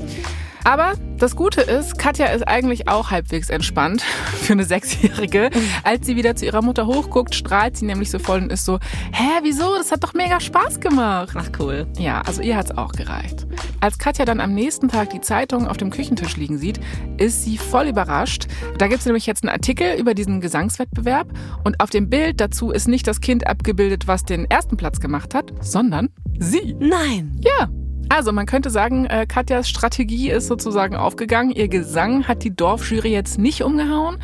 Aber 0.64 0.94
das 1.18 1.36
Gute 1.36 1.60
ist, 1.62 1.98
Katja 1.98 2.26
ist 2.26 2.46
eigentlich 2.46 2.88
auch 2.88 3.10
halbwegs 3.10 3.50
entspannt 3.50 4.02
für 4.42 4.52
eine 4.52 4.64
Sechsjährige. 4.64 5.50
Als 5.82 6.06
sie 6.06 6.16
wieder 6.16 6.36
zu 6.36 6.44
ihrer 6.44 6.62
Mutter 6.62 6.86
hochguckt, 6.86 7.34
strahlt 7.34 7.76
sie 7.76 7.86
nämlich 7.86 8.10
so 8.10 8.18
voll 8.18 8.42
und 8.42 8.52
ist 8.52 8.64
so, 8.64 8.78
hä, 9.12 9.40
wieso? 9.42 9.76
Das 9.76 9.92
hat 9.92 10.04
doch 10.04 10.14
mega 10.14 10.40
Spaß 10.40 10.80
gemacht. 10.80 11.36
Ach 11.38 11.50
cool. 11.58 11.86
Ja, 11.98 12.20
also 12.22 12.42
ihr 12.42 12.56
hat's 12.56 12.76
auch 12.76 12.92
gereicht. 12.92 13.46
Als 13.80 13.98
Katja 13.98 14.25
dann 14.25 14.40
am 14.40 14.54
nächsten 14.54 14.88
Tag 14.88 15.10
die 15.10 15.20
Zeitung 15.20 15.66
auf 15.68 15.76
dem 15.76 15.90
Küchentisch 15.90 16.36
liegen 16.36 16.58
sieht, 16.58 16.80
ist 17.16 17.44
sie 17.44 17.58
voll 17.58 17.86
überrascht. 17.86 18.46
Da 18.78 18.88
gibt's 18.88 19.06
nämlich 19.06 19.26
jetzt 19.26 19.44
einen 19.44 19.52
Artikel 19.52 19.98
über 19.98 20.14
diesen 20.14 20.40
Gesangswettbewerb 20.40 21.28
und 21.64 21.80
auf 21.80 21.90
dem 21.90 22.10
Bild 22.10 22.40
dazu 22.40 22.70
ist 22.70 22.88
nicht 22.88 23.06
das 23.06 23.20
Kind 23.20 23.46
abgebildet, 23.46 24.06
was 24.06 24.25
den 24.25 24.44
ersten 24.50 24.76
Platz 24.76 25.00
gemacht 25.00 25.34
hat, 25.34 25.52
sondern 25.60 26.10
sie. 26.38 26.76
Nein. 26.78 27.40
Ja. 27.42 27.68
Also 28.08 28.32
man 28.32 28.46
könnte 28.46 28.70
sagen, 28.70 29.06
äh, 29.06 29.26
Katjas 29.26 29.68
Strategie 29.68 30.30
ist 30.30 30.46
sozusagen 30.46 30.96
aufgegangen. 30.96 31.50
Ihr 31.50 31.68
Gesang 31.68 32.28
hat 32.28 32.44
die 32.44 32.54
Dorfjury 32.54 33.10
jetzt 33.10 33.38
nicht 33.38 33.62
umgehauen, 33.62 34.18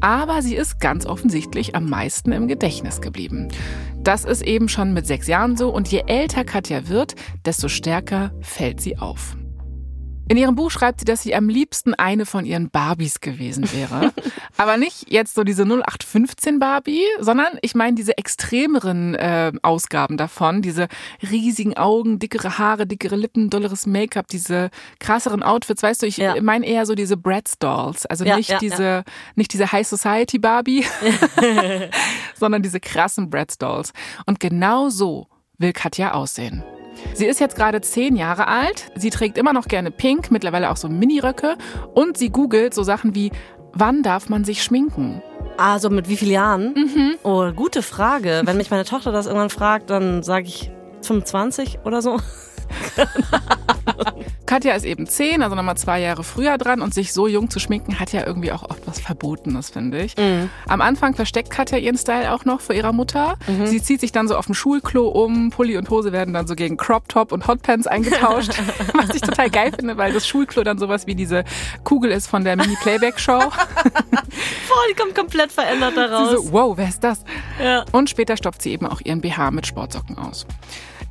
aber 0.00 0.42
sie 0.42 0.56
ist 0.56 0.80
ganz 0.80 1.06
offensichtlich 1.06 1.74
am 1.74 1.88
meisten 1.88 2.32
im 2.32 2.48
Gedächtnis 2.48 3.00
geblieben. 3.00 3.48
Das 4.02 4.24
ist 4.24 4.42
eben 4.42 4.68
schon 4.68 4.92
mit 4.92 5.06
sechs 5.06 5.26
Jahren 5.26 5.56
so 5.56 5.70
und 5.70 5.88
je 5.88 6.04
älter 6.06 6.44
Katja 6.44 6.88
wird, 6.88 7.14
desto 7.44 7.68
stärker 7.68 8.32
fällt 8.40 8.80
sie 8.80 8.98
auf. 8.98 9.36
In 10.28 10.36
ihrem 10.36 10.54
Buch 10.54 10.70
schreibt 10.70 11.00
sie, 11.00 11.06
dass 11.06 11.22
sie 11.22 11.34
am 11.34 11.48
liebsten 11.48 11.94
eine 11.94 12.26
von 12.26 12.44
ihren 12.44 12.68
Barbies 12.68 13.20
gewesen 13.20 13.70
wäre. 13.72 14.12
Aber 14.58 14.76
nicht 14.76 15.10
jetzt 15.10 15.34
so 15.34 15.42
diese 15.42 15.62
0815 15.62 16.58
Barbie, 16.58 17.02
sondern 17.18 17.58
ich 17.62 17.74
meine 17.74 17.94
diese 17.94 18.18
extremeren 18.18 19.14
äh, 19.14 19.52
Ausgaben 19.62 20.18
davon. 20.18 20.60
Diese 20.60 20.88
riesigen 21.30 21.76
Augen, 21.78 22.18
dickere 22.18 22.58
Haare, 22.58 22.86
dickere 22.86 23.16
Lippen, 23.16 23.48
dolleres 23.48 23.86
Make-up, 23.86 24.26
diese 24.26 24.68
krasseren 25.00 25.42
Outfits. 25.42 25.82
Weißt 25.82 26.02
du, 26.02 26.06
ich 26.06 26.18
Ja. 26.18 26.40
meine 26.42 26.66
eher 26.66 26.84
so 26.84 26.94
diese 26.94 27.16
Bratz 27.16 27.58
Dolls. 27.58 28.04
Also 28.04 28.24
Ja, 28.26 28.36
nicht 28.36 28.50
ja, 28.50 28.58
diese, 28.58 29.04
nicht 29.34 29.52
diese 29.52 29.72
High 29.72 29.88
Society 29.88 30.38
Barbie, 30.38 30.84
sondern 32.34 32.62
diese 32.62 32.80
krassen 32.80 33.30
Bratz 33.30 33.56
Dolls. 33.56 33.92
Und 34.26 34.40
genau 34.40 34.90
so 34.90 35.28
will 35.56 35.72
Katja 35.72 36.12
aussehen. 36.12 36.62
Sie 37.14 37.26
ist 37.26 37.40
jetzt 37.40 37.56
gerade 37.56 37.80
zehn 37.80 38.16
Jahre 38.16 38.46
alt. 38.48 38.90
Sie 38.94 39.10
trägt 39.10 39.38
immer 39.38 39.52
noch 39.52 39.66
gerne 39.66 39.90
Pink, 39.90 40.30
mittlerweile 40.30 40.70
auch 40.70 40.76
so 40.76 40.88
Miniröcke. 40.88 41.56
Und 41.94 42.16
sie 42.16 42.30
googelt 42.30 42.74
so 42.74 42.82
Sachen 42.82 43.14
wie, 43.14 43.30
wann 43.72 44.02
darf 44.02 44.28
man 44.28 44.44
sich 44.44 44.62
schminken? 44.62 45.22
Also 45.56 45.90
mit 45.90 46.08
wie 46.08 46.16
vielen 46.16 46.32
Jahren? 46.32 47.18
Oh, 47.22 47.50
gute 47.52 47.82
Frage. 47.82 48.42
Wenn 48.44 48.56
mich 48.56 48.70
meine 48.70 48.84
Tochter 48.84 49.12
das 49.12 49.26
irgendwann 49.26 49.50
fragt, 49.50 49.90
dann 49.90 50.22
sage 50.22 50.46
ich 50.46 50.70
25 51.02 51.80
oder 51.84 52.02
so. 52.02 52.18
Katja 54.46 54.74
ist 54.74 54.84
eben 54.84 55.06
zehn, 55.06 55.42
also 55.42 55.54
nochmal 55.54 55.76
zwei 55.76 56.00
Jahre 56.00 56.24
früher 56.24 56.56
dran. 56.58 56.80
Und 56.80 56.94
sich 56.94 57.12
so 57.12 57.26
jung 57.26 57.50
zu 57.50 57.58
schminken, 57.58 58.00
hat 58.00 58.12
ja 58.12 58.26
irgendwie 58.26 58.52
auch 58.52 58.62
oft 58.68 58.86
was 58.86 59.00
Verbotenes, 59.00 59.70
finde 59.70 60.00
ich. 60.00 60.14
Am 60.66 60.80
Anfang 60.80 61.14
versteckt 61.14 61.50
Katja 61.50 61.78
ihren 61.78 61.98
Style 61.98 62.32
auch 62.32 62.44
noch 62.44 62.60
vor 62.60 62.74
ihrer 62.74 62.92
Mutter. 62.92 63.36
Sie 63.64 63.82
zieht 63.82 64.00
sich 64.00 64.12
dann 64.12 64.28
so 64.28 64.36
auf 64.36 64.46
dem 64.46 64.54
Schulklo 64.54 65.08
um. 65.08 65.50
Pulli 65.50 65.76
und 65.76 65.90
Hose 65.90 66.12
werden 66.12 66.32
dann 66.34 66.46
so 66.46 66.54
gegen 66.54 66.76
Crop 66.76 67.08
Top 67.08 67.32
und 67.32 67.46
Hotpants 67.46 67.86
eingetauscht. 67.86 68.52
was 68.94 69.14
ich 69.14 69.20
total 69.20 69.50
geil 69.50 69.72
finde, 69.76 69.96
weil 69.96 70.12
das 70.12 70.26
Schulklo 70.26 70.62
dann 70.64 70.78
sowas 70.78 71.06
wie 71.06 71.14
diese 71.14 71.44
Kugel 71.84 72.10
ist 72.10 72.26
von 72.26 72.44
der 72.44 72.56
Mini-Playback-Show. 72.56 73.40
Die 74.90 74.94
kommt 74.94 75.14
komplett 75.14 75.52
verändert 75.52 75.94
Sie 75.94 76.00
daraus. 76.00 76.30
so, 76.30 76.52
wow, 76.52 76.76
wer 76.76 76.88
ist 76.88 77.04
das? 77.04 77.24
Ja. 77.62 77.84
Und 77.92 78.08
später 78.08 78.36
stopft 78.36 78.62
sie 78.62 78.72
eben 78.72 78.86
auch 78.86 79.00
ihren 79.04 79.20
BH 79.20 79.50
mit 79.50 79.66
Sportsocken 79.66 80.16
aus. 80.16 80.46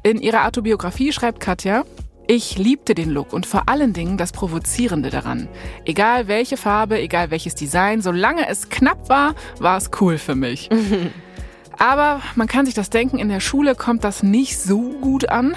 In 0.04 0.22
ihrer 0.22 0.46
Autobiografie 0.46 1.12
schreibt 1.12 1.40
Katja, 1.40 1.84
ich 2.28 2.58
liebte 2.58 2.94
den 2.94 3.10
Look 3.10 3.32
und 3.32 3.46
vor 3.46 3.70
allen 3.70 3.94
Dingen 3.94 4.18
das 4.18 4.34
Provozierende 4.34 5.10
daran. 5.10 5.48
Egal 5.86 6.28
welche 6.28 6.58
Farbe, 6.58 7.00
egal 7.00 7.32
welches 7.32 7.56
Design, 7.56 8.02
solange 8.02 8.48
es 8.50 8.70
knapp 8.70 9.08
war, 9.08 9.34
war 9.60 9.78
es 9.78 9.90
cool 10.02 10.18
für 10.18 10.36
mich. 10.36 10.70
Aber 11.80 12.22
man 12.36 12.48
kann 12.48 12.66
sich 12.66 12.74
das 12.74 12.90
denken, 12.90 13.20
in 13.20 13.30
der 13.30 13.40
Schule 13.40 13.76
kommt 13.76 14.04
das 14.04 14.24
nicht 14.24 14.60
so 14.60 14.82
gut 15.00 15.30
an. 15.30 15.56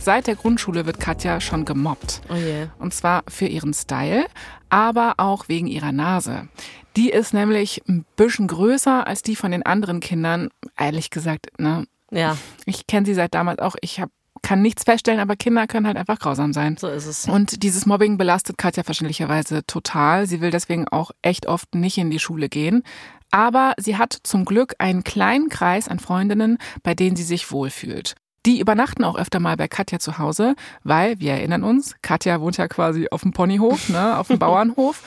Seit 0.00 0.26
der 0.26 0.36
Grundschule 0.36 0.84
wird 0.86 1.00
Katja 1.00 1.40
schon 1.40 1.64
gemobbt. 1.64 2.20
Oh 2.28 2.34
je. 2.34 2.66
Und 2.78 2.92
zwar 2.92 3.22
für 3.28 3.46
ihren 3.46 3.72
Style, 3.72 4.26
aber 4.68 5.14
auch 5.16 5.48
wegen 5.48 5.66
ihrer 5.66 5.92
Nase. 5.92 6.48
Die 6.96 7.10
ist 7.10 7.32
nämlich 7.34 7.82
ein 7.88 8.04
bisschen 8.16 8.46
größer 8.46 9.06
als 9.06 9.22
die 9.22 9.36
von 9.36 9.50
den 9.50 9.64
anderen 9.64 10.00
Kindern. 10.00 10.50
Ehrlich 10.78 11.10
gesagt, 11.10 11.58
ne, 11.58 11.86
Ja, 12.14 12.36
ich 12.66 12.86
kenne 12.86 13.06
sie 13.06 13.14
seit 13.14 13.34
damals 13.34 13.58
auch. 13.58 13.76
Ich 13.80 14.00
hab, 14.00 14.10
kann 14.42 14.62
nichts 14.62 14.84
feststellen, 14.84 15.20
aber 15.20 15.36
Kinder 15.36 15.66
können 15.66 15.86
halt 15.86 15.96
einfach 15.96 16.18
grausam 16.18 16.52
sein. 16.52 16.76
so 16.76 16.88
ist 16.88 17.06
es. 17.06 17.28
Und 17.28 17.62
dieses 17.62 17.86
Mobbing 17.86 18.18
belastet 18.18 18.58
Katja 18.58 18.82
verständlicherweise 18.82 19.64
total. 19.66 20.26
Sie 20.26 20.40
will 20.40 20.50
deswegen 20.50 20.88
auch 20.88 21.10
echt 21.22 21.46
oft 21.46 21.74
nicht 21.74 21.98
in 21.98 22.10
die 22.10 22.18
Schule 22.18 22.48
gehen. 22.48 22.82
Aber 23.30 23.74
sie 23.78 23.96
hat 23.96 24.16
zum 24.22 24.44
Glück 24.44 24.74
einen 24.78 25.02
kleinen 25.02 25.48
Kreis 25.48 25.88
an 25.88 25.98
Freundinnen, 25.98 26.58
bei 26.82 26.94
denen 26.94 27.16
sie 27.16 27.24
sich 27.24 27.50
wohlfühlt. 27.50 28.14
Die 28.46 28.60
übernachten 28.60 29.04
auch 29.04 29.16
öfter 29.16 29.40
mal 29.40 29.56
bei 29.56 29.68
Katja 29.68 29.98
zu 29.98 30.18
Hause, 30.18 30.54
weil, 30.82 31.18
wir 31.18 31.32
erinnern 31.32 31.62
uns, 31.62 31.94
Katja 32.02 32.40
wohnt 32.40 32.58
ja 32.58 32.68
quasi 32.68 33.08
auf 33.10 33.22
dem 33.22 33.32
Ponyhof, 33.32 33.88
ne, 33.88 34.18
auf 34.18 34.28
dem 34.28 34.38
Bauernhof. 34.40 35.02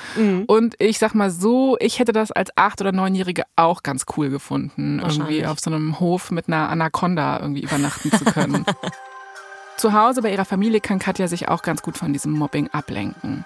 Und 0.48 0.76
ich 0.80 0.98
sag 0.98 1.14
mal 1.14 1.30
so, 1.30 1.78
ich 1.80 2.00
hätte 2.00 2.14
das 2.14 2.32
als 2.32 2.50
acht- 2.58 2.82
oder 2.82 2.92
neunjährige 2.92 3.44
auch 3.56 3.84
ganz 3.84 4.06
cool 4.18 4.30
gefunden, 4.30 5.00
irgendwie 5.00 5.46
auf 5.46 5.60
so 5.60 5.70
einem 5.70 6.00
Hof 6.00 6.32
mit 6.32 6.48
einer 6.48 6.70
Anaconda 6.70 7.40
irgendwie 7.40 7.62
übernachten 7.62 8.12
zu 8.12 8.26
können. 8.26 8.66
Zu 9.78 9.94
Hause 9.94 10.24
bei 10.24 10.32
ihrer 10.32 10.46
Familie 10.46 10.80
kann 10.80 10.98
Katja 10.98 11.28
sich 11.28 11.50
auch 11.50 11.62
ganz 11.62 11.84
gut 11.84 12.00
von 12.00 12.12
diesem 12.12 12.32
Mobbing 12.32 12.68
ablenken. 12.72 13.46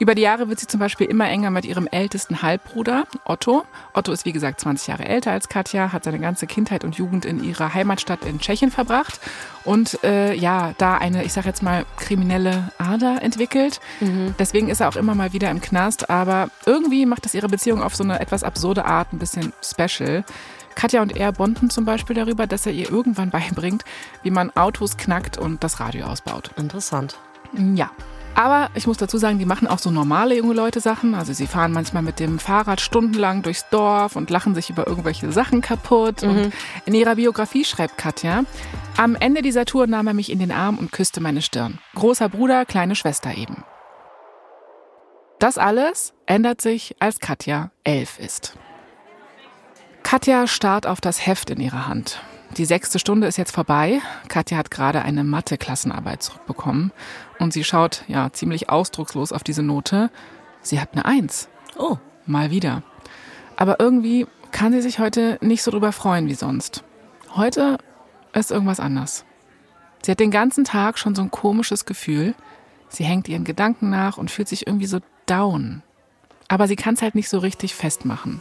Über 0.00 0.14
die 0.14 0.22
Jahre 0.22 0.48
wird 0.48 0.58
sie 0.58 0.66
zum 0.66 0.80
Beispiel 0.80 1.08
immer 1.08 1.28
enger 1.28 1.50
mit 1.50 1.66
ihrem 1.66 1.86
ältesten 1.86 2.40
Halbbruder, 2.40 3.04
Otto. 3.26 3.66
Otto 3.92 4.12
ist 4.12 4.24
wie 4.24 4.32
gesagt 4.32 4.58
20 4.58 4.88
Jahre 4.88 5.04
älter 5.04 5.30
als 5.30 5.50
Katja, 5.50 5.92
hat 5.92 6.04
seine 6.04 6.18
ganze 6.18 6.46
Kindheit 6.46 6.84
und 6.84 6.96
Jugend 6.96 7.26
in 7.26 7.44
ihrer 7.44 7.74
Heimatstadt 7.74 8.24
in 8.24 8.40
Tschechien 8.40 8.70
verbracht 8.70 9.20
und 9.62 10.02
äh, 10.02 10.32
ja, 10.32 10.72
da 10.78 10.96
eine, 10.96 11.22
ich 11.24 11.34
sag 11.34 11.44
jetzt 11.44 11.62
mal, 11.62 11.84
kriminelle 11.98 12.72
Ader 12.78 13.20
entwickelt. 13.20 13.78
Mhm. 14.00 14.34
Deswegen 14.38 14.70
ist 14.70 14.80
er 14.80 14.88
auch 14.88 14.96
immer 14.96 15.14
mal 15.14 15.34
wieder 15.34 15.50
im 15.50 15.60
Knast, 15.60 16.08
aber 16.08 16.48
irgendwie 16.64 17.04
macht 17.04 17.26
das 17.26 17.34
ihre 17.34 17.48
Beziehung 17.48 17.82
auf 17.82 17.94
so 17.94 18.02
eine 18.02 18.20
etwas 18.20 18.42
absurde 18.42 18.86
Art 18.86 19.12
ein 19.12 19.18
bisschen 19.18 19.52
special. 19.62 20.24
Katja 20.76 21.02
und 21.02 21.14
er 21.14 21.30
bonden 21.32 21.68
zum 21.68 21.84
Beispiel 21.84 22.16
darüber, 22.16 22.46
dass 22.46 22.64
er 22.64 22.72
ihr 22.72 22.90
irgendwann 22.90 23.28
beibringt, 23.30 23.84
wie 24.22 24.30
man 24.30 24.50
Autos 24.56 24.96
knackt 24.96 25.36
und 25.36 25.62
das 25.62 25.78
Radio 25.78 26.06
ausbaut. 26.06 26.52
Interessant. 26.56 27.18
Ja, 27.74 27.90
aber 28.34 28.70
ich 28.74 28.86
muss 28.86 28.96
dazu 28.96 29.18
sagen, 29.18 29.38
die 29.38 29.44
machen 29.44 29.66
auch 29.66 29.78
so 29.78 29.90
normale 29.90 30.36
junge 30.36 30.54
Leute 30.54 30.80
Sachen. 30.80 31.14
Also 31.14 31.32
sie 31.32 31.46
fahren 31.46 31.72
manchmal 31.72 32.02
mit 32.02 32.20
dem 32.20 32.38
Fahrrad 32.38 32.80
stundenlang 32.80 33.42
durchs 33.42 33.68
Dorf 33.70 34.16
und 34.16 34.30
lachen 34.30 34.54
sich 34.54 34.70
über 34.70 34.86
irgendwelche 34.86 35.30
Sachen 35.32 35.60
kaputt. 35.60 36.22
Mhm. 36.22 36.28
Und 36.28 36.52
in 36.86 36.94
ihrer 36.94 37.16
Biografie 37.16 37.64
schreibt 37.64 37.98
Katja, 37.98 38.44
am 38.96 39.16
Ende 39.16 39.42
dieser 39.42 39.64
Tour 39.64 39.86
nahm 39.86 40.06
er 40.06 40.14
mich 40.14 40.30
in 40.30 40.38
den 40.38 40.52
Arm 40.52 40.78
und 40.78 40.92
küsste 40.92 41.20
meine 41.20 41.42
Stirn. 41.42 41.78
Großer 41.94 42.28
Bruder, 42.28 42.64
kleine 42.64 42.94
Schwester 42.94 43.34
eben. 43.34 43.64
Das 45.38 45.56
alles 45.56 46.12
ändert 46.26 46.60
sich, 46.60 46.96
als 46.98 47.18
Katja 47.18 47.70
elf 47.82 48.18
ist. 48.18 48.56
Katja 50.02 50.46
starrt 50.46 50.86
auf 50.86 51.00
das 51.00 51.26
Heft 51.26 51.50
in 51.50 51.60
ihrer 51.60 51.86
Hand. 51.86 52.22
Die 52.56 52.64
sechste 52.64 52.98
Stunde 52.98 53.26
ist 53.26 53.38
jetzt 53.38 53.54
vorbei. 53.54 54.00
Katja 54.28 54.58
hat 54.58 54.70
gerade 54.70 55.02
eine 55.02 55.24
Mathe-Klassenarbeit 55.24 56.22
zurückbekommen 56.22 56.92
und 57.40 57.52
sie 57.52 57.64
schaut 57.64 58.04
ja 58.06 58.32
ziemlich 58.32 58.70
ausdruckslos 58.70 59.32
auf 59.32 59.42
diese 59.42 59.62
Note. 59.62 60.10
Sie 60.62 60.80
hat 60.80 60.92
eine 60.92 61.04
Eins. 61.04 61.48
Oh. 61.76 61.96
Mal 62.26 62.50
wieder. 62.50 62.82
Aber 63.56 63.80
irgendwie 63.80 64.26
kann 64.52 64.72
sie 64.72 64.82
sich 64.82 64.98
heute 65.00 65.38
nicht 65.40 65.62
so 65.62 65.70
drüber 65.70 65.90
freuen 65.90 66.28
wie 66.28 66.34
sonst. 66.34 66.84
Heute 67.34 67.78
ist 68.32 68.50
irgendwas 68.52 68.78
anders. 68.78 69.24
Sie 70.02 70.12
hat 70.12 70.20
den 70.20 70.30
ganzen 70.30 70.64
Tag 70.64 70.98
schon 70.98 71.14
so 71.14 71.22
ein 71.22 71.30
komisches 71.30 71.86
Gefühl. 71.86 72.34
Sie 72.88 73.04
hängt 73.04 73.28
ihren 73.28 73.44
Gedanken 73.44 73.90
nach 73.90 74.16
und 74.16 74.30
fühlt 74.30 74.48
sich 74.48 74.66
irgendwie 74.66 74.86
so 74.86 75.00
down. 75.26 75.82
Aber 76.46 76.68
sie 76.68 76.76
kann 76.76 76.94
es 76.94 77.02
halt 77.02 77.14
nicht 77.14 77.28
so 77.28 77.38
richtig 77.38 77.74
festmachen. 77.74 78.40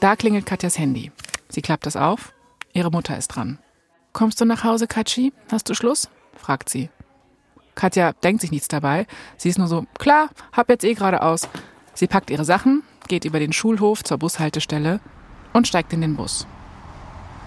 Da 0.00 0.16
klingelt 0.16 0.46
Katjas 0.46 0.78
Handy. 0.78 1.10
Sie 1.48 1.62
klappt 1.62 1.86
es 1.86 1.96
auf 1.96 2.34
Ihre 2.76 2.90
Mutter 2.90 3.16
ist 3.16 3.28
dran. 3.28 3.58
Kommst 4.12 4.38
du 4.38 4.44
nach 4.44 4.62
Hause, 4.62 4.86
Katschi? 4.86 5.32
Hast 5.50 5.70
du 5.70 5.74
Schluss? 5.74 6.10
fragt 6.36 6.68
sie. 6.68 6.90
Katja 7.76 8.12
denkt 8.24 8.40
sich 8.40 8.50
nichts 8.50 8.66
dabei. 8.66 9.06
Sie 9.36 9.48
ist 9.48 9.58
nur 9.58 9.68
so, 9.68 9.86
klar, 9.98 10.30
hab 10.52 10.68
jetzt 10.68 10.84
eh 10.84 10.94
gerade 10.94 11.22
aus. 11.22 11.48
Sie 11.94 12.08
packt 12.08 12.30
ihre 12.30 12.44
Sachen, 12.44 12.82
geht 13.06 13.24
über 13.24 13.38
den 13.38 13.52
Schulhof 13.52 14.02
zur 14.02 14.18
Bushaltestelle 14.18 14.98
und 15.52 15.68
steigt 15.68 15.92
in 15.92 16.00
den 16.00 16.16
Bus. 16.16 16.46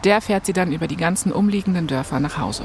Der 0.05 0.21
fährt 0.21 0.45
sie 0.45 0.53
dann 0.53 0.71
über 0.71 0.87
die 0.87 0.95
ganzen 0.95 1.33
umliegenden 1.33 1.87
Dörfer 1.87 2.21
nach 2.21 2.37
Hause. 2.37 2.63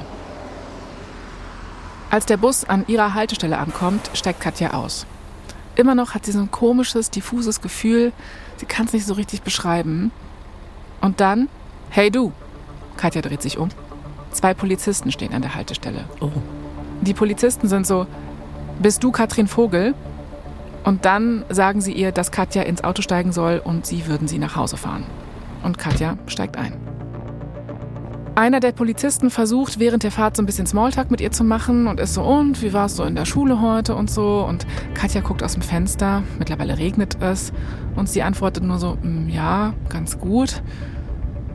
Als 2.11 2.27
der 2.27 2.37
Bus 2.37 2.65
an 2.65 2.85
ihrer 2.87 3.15
Haltestelle 3.15 3.59
ankommt, 3.59 4.09
steigt 4.15 4.41
Katja 4.41 4.75
aus. 4.75 5.05
Immer 5.75 5.97
noch 5.97 6.15
hat 6.15 6.27
sie 6.27 6.33
so 6.33 6.39
ein 6.39 6.53
komisches, 6.53 7.11
diffuses 7.11 7.61
Gefühl, 7.61 8.13
sie 8.59 8.67
kann 8.67 8.87
es 8.87 8.93
nicht 8.93 9.07
so 9.07 9.15
richtig 9.15 9.43
beschreiben. 9.43 10.13
Und 11.01 11.21
dann, 11.21 11.49
hey 11.91 12.11
du, 12.11 12.33
Katja 12.97 13.21
dreht 13.21 13.43
sich 13.43 13.59
um. 13.59 13.71
Zwei 14.31 14.55
Polizisten 14.55 15.11
stehen 15.11 15.35
an 15.35 15.43
der 15.43 15.55
Haltestelle. 15.55 16.05
Oh. 16.21 16.31
Die 17.05 17.13
Polizisten 17.13 17.69
sind 17.69 17.87
so, 17.87 18.07
bist 18.79 19.05
du 19.05 19.13
Katrin 19.13 19.47
Vogel? 19.47 19.95
Und 20.85 21.05
dann 21.05 21.45
sagen 21.51 21.83
sie 21.83 21.93
ihr, 21.93 22.13
dass 22.13 22.31
Katja 22.31 22.63
ins 22.63 22.83
Auto 22.83 23.03
steigen 23.03 23.31
soll 23.33 23.61
und 23.63 23.85
sie 23.85 24.07
würden 24.07 24.27
sie 24.27 24.39
nach 24.39 24.57
Hause 24.57 24.79
fahren. 24.79 25.05
Und 25.63 25.77
Katja 25.79 26.17
steigt 26.27 26.57
ein. 26.57 26.75
Einer 28.37 28.59
der 28.61 28.73
Polizisten 28.73 29.31
versucht 29.31 29.79
während 29.79 30.03
der 30.03 30.11
Fahrt 30.11 30.37
so 30.37 30.43
ein 30.43 30.47
bisschen 30.47 30.67
Smalltalk 30.67 31.11
mit 31.11 31.21
ihr 31.21 31.31
zu 31.31 31.45
machen 31.45 31.87
und 31.87 32.01
ist 32.01 32.15
so, 32.15 32.23
und 32.23 32.63
wie 32.63 32.73
war 32.73 32.87
es 32.87 32.97
so 32.97 33.05
in 33.05 33.15
der 33.15 33.27
Schule 33.27 33.61
heute 33.61 33.95
und 33.95 34.11
so. 34.11 34.45
Und 34.49 34.67
Katja 34.95 35.21
guckt 35.21 35.43
aus 35.43 35.53
dem 35.53 35.63
Fenster, 35.63 36.23
mittlerweile 36.39 36.79
regnet 36.79 37.19
es 37.21 37.53
und 37.97 38.09
sie 38.09 38.23
antwortet 38.23 38.65
nur 38.65 38.79
so, 38.79 38.97
mm, 39.01 39.29
ja, 39.29 39.75
ganz 39.91 40.19
gut. 40.19 40.63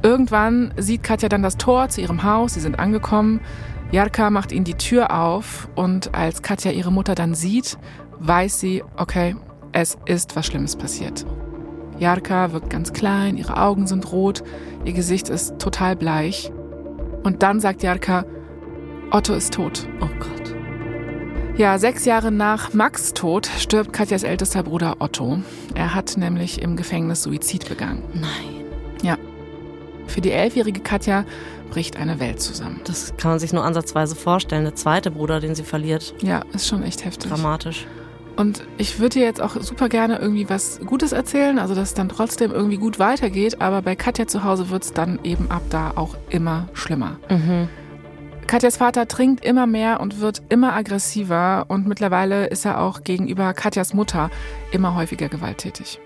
Irgendwann 0.03 0.73
sieht 0.77 1.03
Katja 1.03 1.27
dann 1.27 1.43
das 1.43 1.57
Tor 1.57 1.89
zu 1.89 2.01
ihrem 2.01 2.23
Haus, 2.23 2.53
sie 2.53 2.61
sind 2.61 2.79
angekommen. 2.79 3.41
Jarka 3.91 4.29
macht 4.29 4.51
ihnen 4.51 4.65
die 4.65 4.75
Tür 4.75 5.19
auf 5.19 5.67
und 5.75 6.13
als 6.13 6.43
Katja 6.43 6.71
ihre 6.71 6.91
Mutter 6.91 7.15
dann 7.15 7.33
sieht, 7.33 7.77
weiß 8.19 8.59
sie, 8.59 8.83
okay, 8.97 9.35
es 9.71 9.97
ist 10.05 10.35
was 10.35 10.45
Schlimmes 10.45 10.75
passiert. 10.75 11.25
Jarka 11.97 12.53
wirkt 12.53 12.69
ganz 12.69 12.93
klein, 12.93 13.35
ihre 13.35 13.57
Augen 13.57 13.87
sind 13.87 14.11
rot, 14.11 14.43
ihr 14.85 14.93
Gesicht 14.93 15.29
ist 15.29 15.59
total 15.59 15.95
bleich. 15.95 16.51
Und 17.23 17.43
dann 17.43 17.59
sagt 17.59 17.83
Jarka, 17.83 18.25
Otto 19.11 19.33
ist 19.33 19.53
tot. 19.53 19.87
Oh 20.01 20.07
Gott. 20.19 20.55
Ja, 21.57 21.77
sechs 21.77 22.05
Jahre 22.05 22.31
nach 22.31 22.73
Max 22.73 23.13
Tod 23.13 23.47
stirbt 23.57 23.91
Katjas 23.91 24.23
ältester 24.23 24.63
Bruder 24.63 24.97
Otto. 24.99 25.39
Er 25.75 25.93
hat 25.93 26.15
nämlich 26.15 26.61
im 26.61 26.77
Gefängnis 26.77 27.23
Suizid 27.23 27.67
begangen. 27.67 28.03
Nein. 28.13 28.65
Ja, 29.01 29.17
für 30.07 30.21
die 30.21 30.31
elfjährige 30.31 30.79
Katja 30.79 31.25
bricht 31.69 31.97
eine 31.97 32.19
Welt 32.19 32.41
zusammen. 32.41 32.81
Das 32.85 33.13
kann 33.17 33.31
man 33.31 33.39
sich 33.39 33.53
nur 33.53 33.63
ansatzweise 33.63 34.15
vorstellen. 34.15 34.63
Der 34.63 34.75
zweite 34.75 35.11
Bruder, 35.11 35.39
den 35.39 35.55
sie 35.55 35.63
verliert. 35.63 36.13
Ja, 36.21 36.43
ist 36.53 36.67
schon 36.67 36.83
echt 36.83 37.05
heftig. 37.05 37.29
Dramatisch. 37.29 37.87
Und 38.35 38.63
ich 38.77 38.99
würde 38.99 39.19
dir 39.19 39.25
jetzt 39.25 39.41
auch 39.41 39.57
super 39.59 39.89
gerne 39.89 40.17
irgendwie 40.17 40.49
was 40.49 40.79
Gutes 40.85 41.11
erzählen, 41.11 41.59
also 41.59 41.75
dass 41.75 41.89
es 41.89 41.93
dann 41.93 42.07
trotzdem 42.07 42.51
irgendwie 42.51 42.77
gut 42.77 42.97
weitergeht, 42.97 43.61
aber 43.61 43.81
bei 43.81 43.97
Katja 43.97 44.27
zu 44.27 44.45
Hause 44.45 44.69
wird 44.69 44.83
es 44.83 44.93
dann 44.93 45.19
eben 45.23 45.51
ab 45.51 45.63
da 45.69 45.91
auch 45.95 46.15
immer 46.29 46.69
schlimmer. 46.71 47.17
Mhm. 47.29 47.67
Katjas 48.47 48.77
Vater 48.77 49.09
trinkt 49.09 49.43
immer 49.43 49.67
mehr 49.67 49.99
und 49.99 50.21
wird 50.21 50.41
immer 50.47 50.73
aggressiver 50.73 51.65
und 51.67 51.85
mittlerweile 51.85 52.47
ist 52.47 52.65
er 52.65 52.81
auch 52.81 53.03
gegenüber 53.03 53.53
Katjas 53.53 53.93
Mutter 53.93 54.31
immer 54.71 54.95
häufiger 54.95 55.27
gewalttätig. 55.27 55.99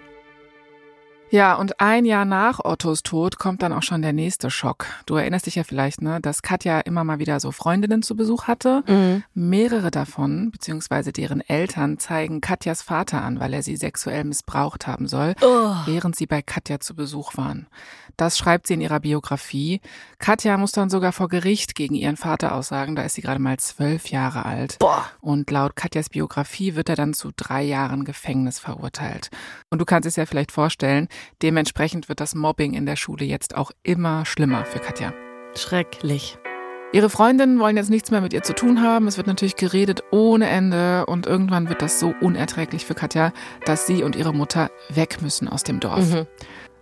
Ja, 1.34 1.56
und 1.56 1.80
ein 1.80 2.06
Jahr 2.06 2.26
nach 2.26 2.63
Ottos 2.63 3.02
Tod 3.02 3.39
kommt 3.39 3.63
dann 3.63 3.74
auch 3.74 3.82
schon 3.82 4.04
der 4.04 4.13
nächste 4.13 4.52
Schock. 4.52 4.86
Du 5.08 5.15
erinnerst 5.15 5.48
dich 5.48 5.56
ja 5.56 5.63
vielleicht, 5.63 6.00
ne, 6.00 6.22
dass 6.22 6.43
Katja 6.43 6.80
immer 6.82 7.04
mal 7.04 7.17
wieder 7.17 7.39
so 7.39 7.52
Freundinnen 7.52 8.04
zu 8.04 8.15
Besuch 8.15 8.43
hatte. 8.43 8.84
Mhm. 8.86 9.24
Mehrere 9.34 9.89
davon, 9.89 10.52
beziehungsweise 10.52 11.12
deren 11.12 11.41
Eltern, 11.41 11.98
zeigen 11.98 12.39
Katjas 12.39 12.84
Vater 12.84 13.24
an, 13.24 13.39
weil 13.39 13.52
er 13.56 13.63
sie 13.63 13.78
sexuell 13.78 14.26
missbraucht 14.26 14.86
haben 14.86 15.08
soll, 15.08 15.34
oh. 15.41 15.74
während 15.88 16.15
sie 16.15 16.28
bei 16.28 16.43
Katja 16.43 16.80
zu 16.80 16.93
Besuch 16.96 17.36
waren. 17.36 17.65
Das 18.15 18.38
schreibt 18.38 18.67
sie 18.67 18.76
in 18.76 18.82
ihrer 18.82 19.00
Biografie. 19.00 19.82
Katja 20.19 20.58
muss 20.58 20.72
dann 20.72 20.91
sogar 20.91 21.13
vor 21.13 21.30
Gericht 21.30 21.74
gegen 21.74 21.96
ihren 21.96 22.15
Vater 22.15 22.54
aussagen. 22.54 22.96
Da 22.96 23.02
ist 23.02 23.15
sie 23.15 23.22
gerade 23.22 23.39
mal 23.39 23.58
zwölf 23.58 24.10
Jahre 24.10 24.46
alt. 24.46 24.78
Boah. 24.78 25.06
Und 25.19 25.50
laut 25.50 25.76
Katjas 25.76 26.10
Biografie 26.10 26.76
wird 26.76 26.89
er 26.89 26.96
dann 26.96 27.15
zu 27.15 27.32
drei 27.36 27.63
Jahren 27.63 28.06
Gefängnis 28.06 28.60
verurteilt. 28.60 29.32
Und 29.72 29.80
du 29.80 29.86
kannst 29.86 30.08
es 30.08 30.15
ja 30.15 30.28
vielleicht 30.28 30.52
vorstellen, 30.52 31.08
dementsprechend 31.41 32.09
wird 32.09 32.19
das 32.19 32.36
Mobbing 32.36 32.73
in 32.73 32.86
der 32.86 32.95
Schule 32.95 33.25
jetzt 33.25 33.55
auch 33.55 33.71
immer 33.83 34.25
schlimmer 34.25 34.65
für 34.65 34.79
Katja. 34.79 35.13
Schrecklich. 35.55 36.38
Ihre 36.93 37.09
Freundinnen 37.09 37.59
wollen 37.59 37.75
jetzt 37.75 37.89
nichts 37.89 38.12
mehr 38.12 38.21
mit 38.21 38.33
ihr 38.33 38.43
zu 38.43 38.53
tun 38.53 38.83
haben. 38.83 39.07
Es 39.07 39.17
wird 39.17 39.25
natürlich 39.25 39.55
geredet 39.55 40.03
ohne 40.12 40.47
Ende 40.47 41.07
und 41.07 41.25
irgendwann 41.25 41.67
wird 41.67 41.81
das 41.81 41.99
so 41.99 42.13
unerträglich 42.21 42.86
für 42.86 42.93
Katja, 42.93 43.33
dass 43.65 43.88
sie 43.88 44.03
und 44.03 44.15
ihre 44.15 44.33
Mutter 44.33 44.69
weg 44.89 45.21
müssen 45.21 45.47
aus 45.47 45.63
dem 45.63 45.79
Dorf. 45.79 46.13
Mhm. 46.13 46.27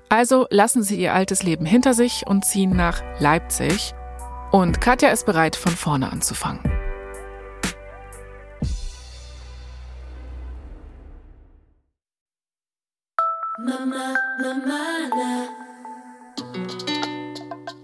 Also 0.09 0.47
lassen 0.49 0.83
sie 0.83 0.99
ihr 0.99 1.13
altes 1.13 1.43
Leben 1.43 1.65
hinter 1.65 1.93
sich 1.93 2.27
und 2.27 2.43
ziehen 2.43 2.75
nach 2.75 3.01
Leipzig. 3.19 3.93
Und 4.51 4.81
Katja 4.81 5.11
ist 5.11 5.25
bereit, 5.25 5.55
von 5.55 5.71
vorne 5.71 6.11
anzufangen. 6.11 6.80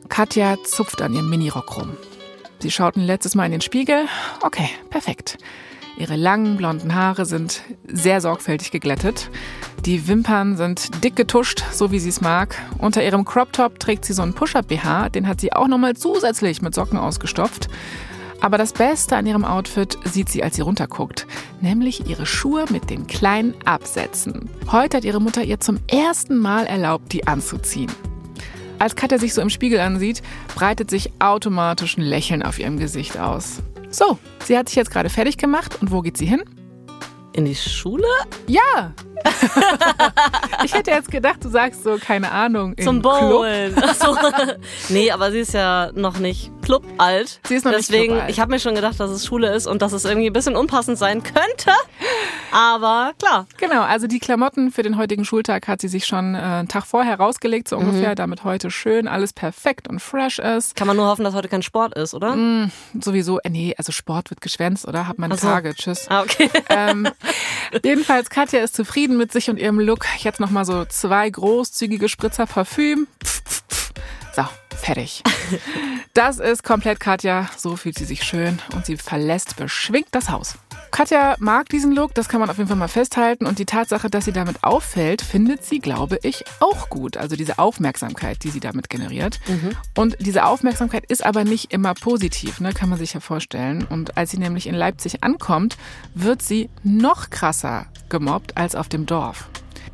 Katja 0.09 0.55
zupft 0.63 1.01
an 1.01 1.13
ihrem 1.13 1.29
Minirock 1.29 1.77
rum. 1.77 1.97
Sie 2.59 2.71
schauten 2.71 3.03
letztes 3.03 3.35
Mal 3.35 3.45
in 3.45 3.51
den 3.51 3.61
Spiegel. 3.61 4.07
Okay, 4.41 4.69
perfekt. 4.89 5.37
Ihre 5.97 6.15
langen 6.15 6.57
blonden 6.57 6.95
Haare 6.95 7.25
sind 7.25 7.61
sehr 7.87 8.21
sorgfältig 8.21 8.71
geglättet. 8.71 9.29
Die 9.85 10.07
Wimpern 10.07 10.57
sind 10.57 11.03
dick 11.03 11.15
getuscht, 11.15 11.63
so 11.71 11.91
wie 11.91 11.99
sie 11.99 12.09
es 12.09 12.21
mag. 12.21 12.55
Unter 12.77 13.03
ihrem 13.03 13.25
Crop 13.25 13.53
Top 13.53 13.79
trägt 13.79 14.05
sie 14.05 14.13
so 14.13 14.21
einen 14.21 14.33
Push-Up-BH, 14.33 15.09
den 15.09 15.27
hat 15.27 15.41
sie 15.41 15.53
auch 15.53 15.67
nochmal 15.67 15.95
zusätzlich 15.95 16.61
mit 16.61 16.75
Socken 16.75 16.97
ausgestopft. 16.97 17.67
Aber 18.39 18.57
das 18.57 18.73
Beste 18.73 19.15
an 19.15 19.25
ihrem 19.25 19.45
Outfit 19.45 19.97
sieht 20.03 20.29
sie, 20.29 20.43
als 20.43 20.55
sie 20.55 20.61
runterguckt, 20.61 21.25
nämlich 21.61 22.07
ihre 22.07 22.25
Schuhe 22.25 22.65
mit 22.69 22.89
den 22.89 23.07
kleinen 23.07 23.55
Absätzen. 23.65 24.49
Heute 24.71 24.97
hat 24.97 25.05
ihre 25.05 25.19
Mutter 25.19 25.43
ihr 25.43 25.59
zum 25.59 25.79
ersten 25.87 26.37
Mal 26.37 26.65
erlaubt, 26.65 27.11
die 27.13 27.27
anzuziehen. 27.27 27.91
Als 28.79 28.95
Katja 28.95 29.17
sich 29.17 29.33
so 29.33 29.41
im 29.41 29.49
Spiegel 29.49 29.79
ansieht, 29.79 30.21
breitet 30.53 30.89
sich 30.91 31.11
automatisch 31.19 31.97
ein 31.97 32.03
Lächeln 32.03 32.43
auf 32.43 32.59
ihrem 32.59 32.77
Gesicht 32.77 33.17
aus. 33.17 33.63
So, 33.89 34.19
sie 34.43 34.57
hat 34.57 34.69
sich 34.69 34.75
jetzt 34.75 34.91
gerade 34.91 35.09
fertig 35.09 35.37
gemacht 35.37 35.81
und 35.81 35.91
wo 35.91 36.01
geht 36.01 36.17
sie 36.17 36.27
hin? 36.27 36.43
In 37.33 37.45
die 37.45 37.55
Schule? 37.55 38.07
Ja! 38.47 38.93
ich 40.63 40.73
hätte 40.73 40.91
jetzt 40.91 41.11
gedacht, 41.11 41.43
du 41.43 41.49
sagst 41.49 41.83
so, 41.83 41.97
keine 41.97 42.31
Ahnung. 42.31 42.75
Zum 42.77 43.01
Bowlen. 43.01 43.75
So. 43.99 44.15
nee, 44.89 45.11
aber 45.11 45.31
sie 45.31 45.39
ist 45.39 45.53
ja 45.53 45.91
noch 45.93 46.19
nicht 46.19 46.51
Club 46.61 46.85
alt. 46.97 47.39
Sie 47.47 47.55
ist 47.55 47.65
noch 47.65 47.71
Deswegen, 47.71 48.01
nicht 48.01 48.09
clubalt. 48.09 48.29
ich 48.31 48.39
habe 48.39 48.51
mir 48.51 48.59
schon 48.59 48.75
gedacht, 48.75 48.99
dass 48.99 49.09
es 49.09 49.25
Schule 49.25 49.53
ist 49.53 49.67
und 49.67 49.81
dass 49.81 49.93
es 49.93 50.05
irgendwie 50.05 50.27
ein 50.27 50.33
bisschen 50.33 50.55
unpassend 50.55 50.97
sein 50.97 51.23
könnte. 51.23 51.71
Aber 52.51 53.13
klar. 53.19 53.47
Genau, 53.57 53.83
also 53.83 54.07
die 54.07 54.19
Klamotten 54.19 54.71
für 54.71 54.83
den 54.83 54.97
heutigen 54.97 55.23
Schultag 55.23 55.67
hat 55.67 55.79
sie 55.79 55.87
sich 55.87 56.05
schon 56.05 56.35
äh, 56.35 56.39
einen 56.39 56.67
Tag 56.67 56.85
vorher 56.85 57.19
rausgelegt, 57.19 57.67
so 57.67 57.77
ungefähr, 57.77 58.15
damit 58.15 58.43
heute 58.43 58.69
schön 58.71 59.07
alles 59.07 59.31
perfekt 59.31 59.87
und 59.87 60.01
fresh 60.01 60.39
ist. 60.39 60.75
Kann 60.75 60.87
man 60.87 60.97
nur 60.97 61.07
hoffen, 61.07 61.23
dass 61.23 61.33
heute 61.33 61.47
kein 61.47 61.61
Sport 61.61 61.95
ist, 61.95 62.13
oder? 62.13 62.35
Mm, 62.35 62.71
sowieso, 62.99 63.39
äh, 63.39 63.49
nee, 63.49 63.73
also 63.77 63.91
Sport 63.91 64.29
wird 64.29 64.41
geschwänzt, 64.41 64.87
oder? 64.87 65.07
Hab 65.07 65.19
meine 65.19 65.35
Ach 65.35 65.39
so. 65.39 65.47
Tage, 65.47 65.73
tschüss. 65.73 66.07
Ah, 66.09 66.21
okay. 66.21 66.49
Ähm, 66.69 67.07
jedenfalls, 67.83 68.29
Katja 68.29 68.59
ist 68.59 68.75
zufrieden 68.75 69.06
mit 69.15 69.31
sich 69.31 69.49
und 69.49 69.57
ihrem 69.57 69.79
Look. 69.79 70.05
Jetzt 70.17 70.39
nochmal 70.39 70.65
so 70.65 70.83
zwei 70.85 71.29
großzügige 71.29 72.09
Spritzer 72.09 72.45
Parfüm. 72.45 73.07
Pff, 73.23 73.43
pff, 73.43 73.63
pff. 73.69 73.91
So, 74.35 74.43
fertig. 74.75 75.23
Das 76.13 76.39
ist 76.39 76.63
komplett 76.63 76.99
Katja. 76.99 77.47
So 77.55 77.75
fühlt 77.75 77.95
sie 77.95 78.05
sich 78.05 78.23
schön 78.23 78.57
und 78.73 78.87
sie 78.87 78.97
verlässt 78.97 79.55
beschwingt 79.55 80.07
das 80.13 80.31
Haus. 80.31 80.55
Katja 80.91 81.35
mag 81.39 81.69
diesen 81.69 81.91
Look, 81.91 82.13
das 82.13 82.29
kann 82.29 82.39
man 82.39 82.49
auf 82.49 82.57
jeden 82.57 82.67
Fall 82.67 82.77
mal 82.77 82.87
festhalten. 82.87 83.45
Und 83.45 83.59
die 83.59 83.65
Tatsache, 83.65 84.09
dass 84.09 84.25
sie 84.25 84.31
damit 84.31 84.63
auffällt, 84.63 85.21
findet 85.21 85.63
sie, 85.63 85.79
glaube 85.79 86.19
ich, 86.23 86.43
auch 86.59 86.89
gut. 86.89 87.17
Also 87.17 87.35
diese 87.35 87.59
Aufmerksamkeit, 87.59 88.43
die 88.43 88.49
sie 88.49 88.59
damit 88.59 88.89
generiert. 88.89 89.39
Und 89.95 90.17
diese 90.19 90.45
Aufmerksamkeit 90.45 91.05
ist 91.07 91.25
aber 91.25 91.43
nicht 91.43 91.73
immer 91.73 91.93
positiv, 91.93 92.59
ne? 92.59 92.73
kann 92.73 92.89
man 92.89 92.99
sich 92.99 93.13
ja 93.13 93.19
vorstellen. 93.19 93.85
Und 93.89 94.17
als 94.17 94.31
sie 94.31 94.37
nämlich 94.37 94.67
in 94.67 94.75
Leipzig 94.75 95.23
ankommt, 95.23 95.77
wird 96.13 96.41
sie 96.41 96.69
noch 96.83 97.29
krasser 97.29 97.85
gemobbt 98.09 98.57
als 98.57 98.75
auf 98.75 98.89
dem 98.89 99.05
Dorf. 99.05 99.49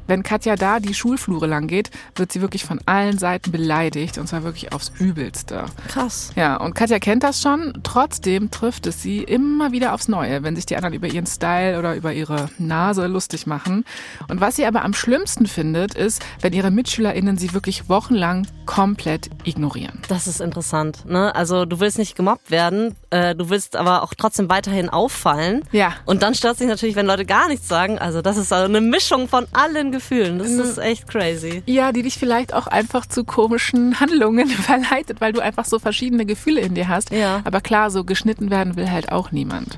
Wenn 0.08 0.24
Katja 0.24 0.56
da 0.56 0.80
die 0.80 0.94
Schulflure 0.94 1.48
lang 1.48 1.68
geht, 1.68 1.92
wird 2.16 2.32
sie 2.32 2.42
wirklich 2.42 2.66
von 2.66 2.80
allen 2.86 3.18
Seiten 3.18 3.52
beleidigt 3.52 4.18
und 4.18 4.28
zwar 4.28 4.44
wirklich 4.44 4.74
aufs 4.74 4.92
Übelste. 5.00 5.66
Krass. 5.88 6.32
Ja, 6.36 6.58
und 6.58 6.76
Katja 6.76 7.00
kennt 7.00 7.24
das 7.24 7.42
schon. 7.42 7.74
Trotzdem 7.84 8.52
trifft 8.52 8.88
es 8.88 9.02
sie 9.02 9.20
immer 9.20 9.72
wieder 9.72 9.94
aufs 9.94 10.08
Neue, 10.08 10.44
wenn 10.44 10.56
sich 10.56 10.66
die 10.66 10.76
anderen 10.76 10.94
über 10.94 11.08
ihren 11.08 11.26
Style 11.26 11.80
oder 11.80 11.96
über 11.96 12.14
ihre 12.14 12.50
Nase 12.58 13.08
lustig 13.08 13.48
machen. 13.48 13.86
Und 14.28 14.42
was 14.42 14.56
sie 14.56 14.66
aber 14.66 14.84
am 14.84 14.94
schlimmsten 14.94 15.48
findet, 15.48 15.96
ist, 15.96 16.22
wenn 16.42 16.54
ihre 16.54 16.72
MitschülerInnen 16.72 17.38
sie 17.38 17.54
wirklich 17.54 17.90
wochenlang 17.90 18.48
komplett 18.66 19.30
ignorieren. 19.44 20.00
Das 20.08 20.28
ist 20.28 20.42
interessant. 20.42 21.06
Ne? 21.06 21.34
Also 21.36 21.66
du 21.66 21.80
willst 21.80 21.98
nicht 21.98 22.16
gemobbt 22.16 22.52
werden, 22.52 22.96
äh, 23.14 23.36
du 23.36 23.50
willst 23.50 23.76
aber 23.76 24.02
auch 24.02 24.14
trotzdem 24.16 24.50
weiterhin 24.50 24.90
auffallen. 24.90 25.62
Ja. 25.72 25.94
Und 26.06 26.24
dann 26.24 26.34
stört 26.34 26.58
sich 26.58 26.68
natürlich, 26.68 26.96
wenn 26.96 27.06
Leute 27.06 27.26
gar 27.26 27.48
nichts 27.48 27.68
sagen. 27.68 28.00
Also 28.00 28.24
das 28.24 28.38
ist 28.38 28.52
also 28.52 28.66
eine 28.66 28.82
Mischung 28.82 29.28
von 29.28 29.46
allen 29.54 29.92
Gefühlen. 29.92 30.40
Das 30.40 30.50
ist 30.50 30.80
echt 30.80 31.08
crazy. 31.08 31.62
Ja, 31.68 31.92
die 31.92 32.02
dich 32.02 32.18
vielleicht 32.18 32.54
auch 32.54 32.66
einfach 32.66 33.06
zu 33.06 33.24
komischen 33.24 34.00
Handlungen 34.00 34.48
verleitet, 34.50 35.22
weil 35.22 35.32
du 35.32 35.42
einfach 35.42 35.66
so 35.66 35.78
verschiedene 35.78 36.26
Gefühle 36.26 36.62
in 36.62 36.74
dir 36.74 36.88
hast. 36.88 37.12
Ja. 37.12 37.42
Aber 37.44 37.62
klar, 37.62 37.92
so 37.92 38.04
geschnitten 38.04 38.50
werden 38.50 38.76
will 38.76 38.90
halt 38.90 39.12
auch 39.12 39.32
niemand. 39.32 39.78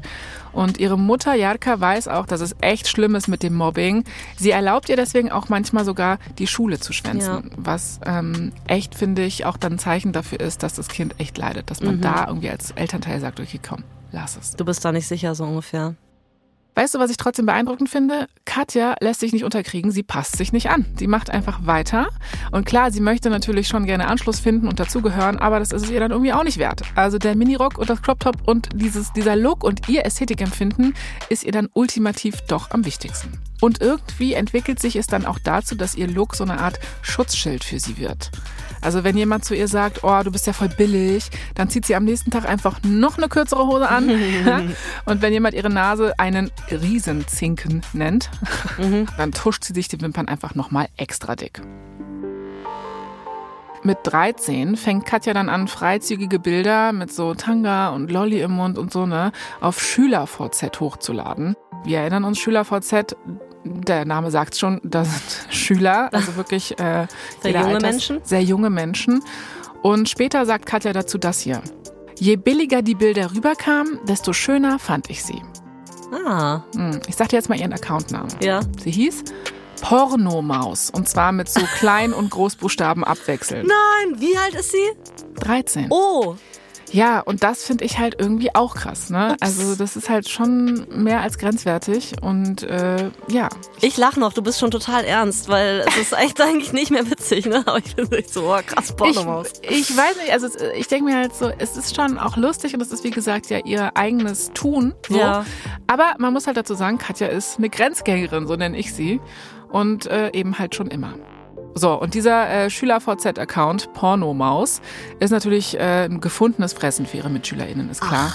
Und 0.56 0.80
ihre 0.80 0.98
Mutter 0.98 1.36
Jarka 1.36 1.80
weiß 1.80 2.08
auch, 2.08 2.26
dass 2.26 2.40
es 2.40 2.56
echt 2.62 2.88
schlimm 2.88 3.14
ist 3.14 3.28
mit 3.28 3.44
dem 3.44 3.54
Mobbing. 3.56 4.06
Sie 4.38 4.52
erlaubt 4.52 4.88
ihr 4.88 4.96
deswegen 4.96 5.30
auch 5.32 5.50
manchmal 5.50 5.84
sogar 5.84 6.18
die 6.40 6.48
Schule 6.48 6.80
zu 6.80 6.94
schwänzen. 6.94 7.52
Ja. 7.52 7.58
Was 7.58 8.00
ähm, 8.06 8.54
echt, 8.66 8.96
finde 8.96 9.26
ich, 9.26 9.46
auch 9.46 9.58
dann 9.58 9.74
ein 9.74 9.80
Zeichen 9.80 10.14
dafür 10.14 10.40
ist, 10.40 10.64
dass 10.64 10.74
das 10.74 10.88
Kind 10.88 11.16
echt 11.20 11.38
leidet. 11.38 11.70
Dass 11.70 11.82
man 11.82 12.00
da 12.00 12.28
irgendwie 12.28 12.50
als 12.50 12.72
Elternteil 12.72 13.20
sagt, 13.20 13.42
okay, 13.42 13.60
komm, 13.62 13.84
lass 14.14 14.38
es. 14.38 14.52
Du 14.52 14.64
bist 14.64 14.86
da 14.86 14.94
nicht 14.94 15.08
sicher, 15.08 15.36
so 15.36 15.44
ungefähr. 15.44 15.96
Weißt 16.76 16.94
du, 16.94 17.00
was 17.00 17.10
ich 17.10 17.16
trotzdem 17.16 17.46
beeindruckend 17.46 17.88
finde? 17.88 18.28
Katja 18.44 18.96
lässt 19.00 19.22
sich 19.22 19.32
nicht 19.32 19.46
unterkriegen, 19.46 19.92
sie 19.92 20.04
passt 20.04 20.36
sich 20.36 20.52
nicht 20.52 20.70
an. 20.70 20.86
Sie 21.00 21.08
macht 21.08 21.30
einfach 21.30 21.66
weiter. 21.66 22.10
Und 22.52 22.66
klar, 22.66 22.92
sie 22.92 23.00
möchte 23.00 23.30
natürlich 23.30 23.70
schon 23.70 23.86
gerne 23.86 24.08
Anschluss 24.08 24.42
finden 24.42 24.68
und 24.68 24.78
dazugehören, 24.78 25.40
aber 25.40 25.60
das 25.60 25.72
ist 25.72 25.86
es 25.86 25.90
ihr 25.90 26.02
dann 26.02 26.12
irgendwie 26.12 26.34
auch 26.34 26.44
nicht 26.44 26.58
wert. 26.58 26.82
Also 26.96 27.18
der 27.18 27.38
Minirock 27.38 27.78
und 27.78 27.90
das 27.90 28.02
Crop 28.02 28.20
Top 28.20 28.46
und 28.46 28.68
dieses, 28.76 29.14
dieser 29.14 29.38
Look 29.38 29.64
und 29.64 29.88
ihr 29.88 30.06
Ästhetikempfinden 30.06 30.96
ist 31.30 31.46
ihr 31.46 31.54
dann 31.54 31.70
ultimativ 31.74 32.42
doch 32.42 32.72
am 32.72 32.84
wichtigsten. 32.84 33.40
Und 33.62 33.80
irgendwie 33.82 34.34
entwickelt 34.34 34.82
sich 34.82 34.98
es 34.98 35.08
dann 35.08 35.26
auch 35.26 35.40
dazu, 35.40 35.76
dass 35.76 35.96
ihr 35.96 36.08
Look 36.08 36.36
so 36.36 36.44
eine 36.44 36.60
Art 36.60 36.80
Schutzschild 37.02 37.64
für 37.64 37.80
sie 37.80 37.98
wird. 37.98 38.32
Also 38.86 39.04
wenn 39.04 39.18
jemand 39.18 39.44
zu 39.44 39.56
ihr 39.56 39.68
sagt, 39.68 40.04
oh, 40.04 40.22
du 40.24 40.32
bist 40.32 40.46
ja 40.46 40.54
voll 40.54 40.70
billig, 40.70 41.32
dann 41.56 41.72
zieht 41.72 41.88
sie 41.88 41.96
am 41.96 42.04
nächsten 42.04 42.30
Tag 42.30 42.48
einfach 42.48 42.80
noch 42.84 43.18
eine 43.18 43.30
kürzere 43.30 43.66
Hose 43.66 43.90
an. 43.90 44.12
Und 45.06 45.24
wenn 45.24 45.34
jemand 45.34 45.56
ihre 45.56 45.72
Nase 45.72 46.14
einen 46.20 46.52
Riesenzinken 46.70 47.82
nennt, 47.94 48.30
dann 49.18 49.32
tuscht 49.32 49.64
sie 49.64 49.74
sich 49.74 49.88
die 49.88 50.00
Wimpern 50.00 50.28
einfach 50.28 50.54
nochmal 50.54 50.88
extra 50.98 51.36
dick. 51.36 51.64
Mit 53.82 53.98
13 54.04 54.78
fängt 54.78 55.08
Katja 55.08 55.34
dann 55.34 55.50
an, 55.50 55.68
freizügige 55.68 56.38
Bilder 56.38 56.92
mit 56.92 57.12
so 57.12 57.34
Tanga 57.34 57.90
und 57.90 58.12
Lolli 58.12 58.42
im 58.42 58.52
Mund 58.52 58.78
und 58.78 58.94
so, 58.94 59.08
ne, 59.08 59.32
auf 59.62 59.82
SchülerVZ 59.82 60.80
hochzuladen. 60.80 61.56
Wir 61.84 62.00
erinnern 62.00 62.24
uns, 62.24 62.38
SchülerVZ, 62.40 63.16
der 63.66 64.06
Name 64.06 64.32
sagt 64.32 64.56
schon, 64.58 64.80
das 64.84 65.10
sind 65.10 65.48
Schüler, 65.54 66.10
also 66.14 66.36
wirklich 66.38 66.80
äh, 66.80 67.08
Sehr 67.42 67.52
junge 67.52 67.66
Alters- 67.76 67.82
Menschen? 67.82 68.22
Sehr 68.24 68.42
junge 68.44 68.70
Menschen. 68.70 69.24
Und 69.82 70.08
später 70.10 70.46
sagt 70.46 70.66
Katja 70.66 70.94
dazu 70.94 71.18
das 71.18 71.40
hier. 71.42 71.62
Je 72.18 72.38
billiger 72.38 72.82
die 72.82 72.96
Bilder 72.96 73.34
rüberkamen, 73.36 74.00
desto 74.08 74.32
schöner 74.34 74.80
fand 74.80 75.10
ich 75.10 75.24
sie. 75.24 75.42
Ah, 76.26 76.62
Hm, 76.76 77.02
Ich 77.08 77.16
sag 77.16 77.30
dir 77.30 77.36
jetzt 77.38 77.50
mal 77.50 77.60
ihren 77.60 77.74
Accountnamen. 77.74 78.30
ja. 78.42 78.62
Sie 78.82 78.92
hieß 78.92 79.24
Pornomaus 79.82 80.90
und 80.90 81.08
zwar 81.10 81.32
mit 81.32 81.50
so 81.50 81.62
Klein- 81.78 82.14
und 82.14 82.30
Großbuchstaben 82.32 83.04
abwechselnd. 83.04 83.68
Nein, 83.68 84.20
wie 84.22 84.36
alt 84.38 84.56
ist 84.56 84.72
sie? 84.72 84.92
13. 85.36 85.88
Oh, 85.90 86.36
Ja, 86.96 87.20
und 87.20 87.44
das 87.44 87.66
finde 87.66 87.84
ich 87.84 88.00
halt 88.00 88.16
irgendwie 88.20 88.56
auch 88.56 88.74
krass. 88.74 89.10
Ne? 89.10 89.36
Also 89.42 89.76
das 89.76 89.98
ist 89.98 90.10
halt 90.10 90.30
schon 90.30 90.88
mehr 90.90 91.20
als 91.20 91.38
grenzwertig 91.38 92.14
und 92.22 92.64
äh, 92.64 93.12
ja. 93.28 93.50
ich 93.82 93.98
lach 93.98 94.16
noch, 94.16 94.32
du 94.32 94.42
bist 94.42 94.62
schon 94.62 94.72
total 94.72 95.04
ernst, 95.04 95.50
weil 95.50 95.84
es 95.86 95.98
ist 95.98 96.14
echt 96.14 96.40
eigentlich 96.46 96.72
nicht 96.72 96.92
mehr 96.92 97.12
witzig, 97.12 97.48
ne? 97.48 97.64
Aber 97.66 97.80
ich 97.80 97.98
bin 97.98 98.10
echt 98.14 98.34
so, 98.34 98.50
oh, 98.50 98.60
krass, 98.66 98.92
Ich, 98.92 98.96
Pornomaus. 98.96 99.52
ich 99.62 99.98
weiß 99.98 100.16
nicht, 100.22 100.32
also 100.32 100.48
ich 100.74 100.88
denke 100.88 101.12
mir 101.12 101.18
halt 101.18 101.36
so, 101.36 101.52
es 101.58 101.76
ist 101.76 101.98
schon 101.98 102.18
auch 102.18 102.38
lustig 102.38 102.74
und 102.74 102.82
es 102.82 102.94
ist 102.94 103.04
wie 103.04 103.12
gesagt 103.12 103.50
ja 103.50 103.60
ihr 103.66 103.98
eigenes 103.98 104.52
Tun. 104.54 104.94
So. 105.10 105.18
Ja. 105.18 105.46
Aber 105.88 106.14
man 106.18 106.32
muss 106.32 106.48
halt 106.48 106.56
dazu 106.56 106.76
sagen, 106.76 106.98
Katja 106.98 107.28
ist 107.28 107.58
eine 107.58 107.70
Grenzgängerin, 107.70 108.48
so 108.48 108.56
nenne 108.56 108.78
ich 108.78 108.94
sie. 108.94 109.20
Und 109.70 110.06
äh, 110.06 110.32
eben 110.32 110.58
halt 110.58 110.76
schon 110.76 110.88
immer. 110.88 111.16
So, 111.78 112.00
und 112.00 112.14
dieser 112.14 112.50
äh, 112.50 112.70
Schüler-VZ-Account, 112.70 113.94
Pornomaus, 113.94 114.82
ist 115.20 115.32
natürlich 115.32 115.78
äh, 115.78 116.06
ein 116.06 116.22
gefundenes 116.22 116.72
Fressen 116.72 117.06
für 117.06 117.18
ihre 117.18 117.30
MitschülerInnen, 117.30 117.90
ist 117.90 118.00
klar. 118.00 118.32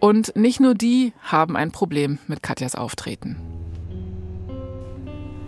Und 0.00 0.34
nicht 0.34 0.58
nur 0.58 0.74
die 0.74 1.12
haben 1.22 1.56
ein 1.56 1.70
Problem 1.70 2.18
mit 2.26 2.42
Katjas 2.42 2.74
Auftreten. 2.74 3.36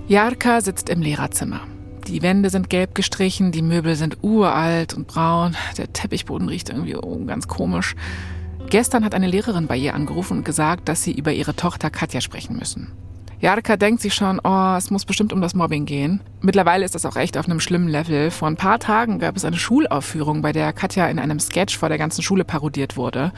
Jarka 0.06 0.60
sitzt 0.60 0.88
im 0.88 1.02
Lehrerzimmer. 1.02 1.62
Die 2.06 2.22
Wände 2.22 2.48
sind 2.48 2.70
gelb 2.70 2.94
gestrichen, 2.94 3.50
die 3.50 3.62
Möbel 3.62 3.96
sind 3.96 4.18
uralt 4.22 4.94
und 4.94 5.08
braun, 5.08 5.56
der 5.76 5.92
Teppichboden 5.92 6.48
riecht 6.48 6.68
irgendwie 6.68 6.96
ganz 7.26 7.48
komisch. 7.48 7.96
Gestern 8.70 9.04
hat 9.04 9.14
eine 9.16 9.26
Lehrerin 9.26 9.66
bei 9.66 9.76
ihr 9.76 9.94
angerufen 9.94 10.38
und 10.38 10.44
gesagt, 10.44 10.88
dass 10.88 11.02
sie 11.02 11.12
über 11.12 11.32
ihre 11.32 11.56
Tochter 11.56 11.90
Katja 11.90 12.20
sprechen 12.20 12.56
müssen. 12.56 12.92
Jarka 13.40 13.76
denkt 13.76 14.00
sich 14.00 14.14
schon, 14.14 14.40
oh, 14.42 14.74
es 14.76 14.90
muss 14.90 15.04
bestimmt 15.04 15.32
um 15.32 15.40
das 15.40 15.54
Mobbing 15.54 15.84
gehen. 15.84 16.20
Mittlerweile 16.40 16.84
ist 16.84 16.94
das 16.94 17.04
auch 17.04 17.16
echt 17.16 17.36
auf 17.36 17.46
einem 17.46 17.60
schlimmen 17.60 17.88
Level. 17.88 18.30
Vor 18.30 18.48
ein 18.48 18.56
paar 18.56 18.78
Tagen 18.78 19.18
gab 19.18 19.36
es 19.36 19.44
eine 19.44 19.56
Schulaufführung, 19.56 20.42
bei 20.42 20.52
der 20.52 20.72
Katja 20.72 21.06
in 21.08 21.18
einem 21.18 21.38
Sketch 21.38 21.76
vor 21.76 21.88
der 21.88 21.98
ganzen 21.98 22.22
Schule 22.22 22.44
parodiert 22.44 22.96
wurde. 22.96 23.32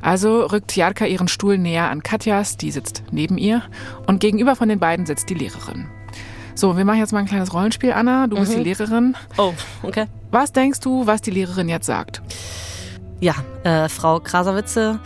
Also 0.00 0.44
rückt 0.44 0.76
Jarka 0.76 1.06
ihren 1.06 1.28
Stuhl 1.28 1.58
näher 1.58 1.90
an 1.90 2.02
Katjas, 2.02 2.56
die 2.56 2.70
sitzt 2.70 3.02
neben 3.10 3.38
ihr, 3.38 3.62
und 4.06 4.20
gegenüber 4.20 4.54
von 4.54 4.68
den 4.68 4.78
beiden 4.78 5.06
sitzt 5.06 5.30
die 5.30 5.34
Lehrerin. 5.34 5.86
So, 6.54 6.76
wir 6.76 6.84
machen 6.84 6.98
jetzt 6.98 7.12
mal 7.12 7.18
ein 7.18 7.26
kleines 7.26 7.52
Rollenspiel, 7.52 7.92
Anna. 7.92 8.28
Du 8.28 8.36
bist 8.36 8.54
die 8.54 8.62
Lehrerin. 8.62 9.16
Oh, 9.38 9.52
okay. 9.82 10.06
Was 10.30 10.52
denkst 10.52 10.80
du, 10.80 11.06
was 11.06 11.20
die 11.20 11.32
Lehrerin 11.32 11.68
jetzt 11.68 11.86
sagt? 11.86 12.22
Ja, 13.20 13.34
äh, 13.64 13.88
Frau 13.88 14.20
Krasawitze, 14.20 15.00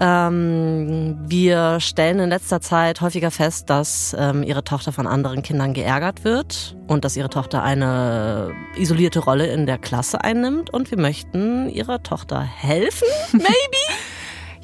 ähm, 0.00 1.16
wir 1.26 1.80
stellen 1.80 2.20
in 2.20 2.28
letzter 2.28 2.60
Zeit 2.60 3.00
häufiger 3.00 3.30
fest, 3.30 3.70
dass 3.70 4.14
ähm, 4.18 4.42
Ihre 4.42 4.64
Tochter 4.64 4.92
von 4.92 5.06
anderen 5.06 5.42
Kindern 5.42 5.72
geärgert 5.72 6.24
wird 6.24 6.76
und 6.86 7.04
dass 7.04 7.16
Ihre 7.16 7.30
Tochter 7.30 7.62
eine 7.62 8.52
isolierte 8.76 9.20
Rolle 9.20 9.46
in 9.46 9.66
der 9.66 9.78
Klasse 9.78 10.22
einnimmt 10.22 10.70
und 10.70 10.90
wir 10.90 10.98
möchten 10.98 11.68
Ihrer 11.68 12.02
Tochter 12.02 12.40
helfen. 12.40 13.08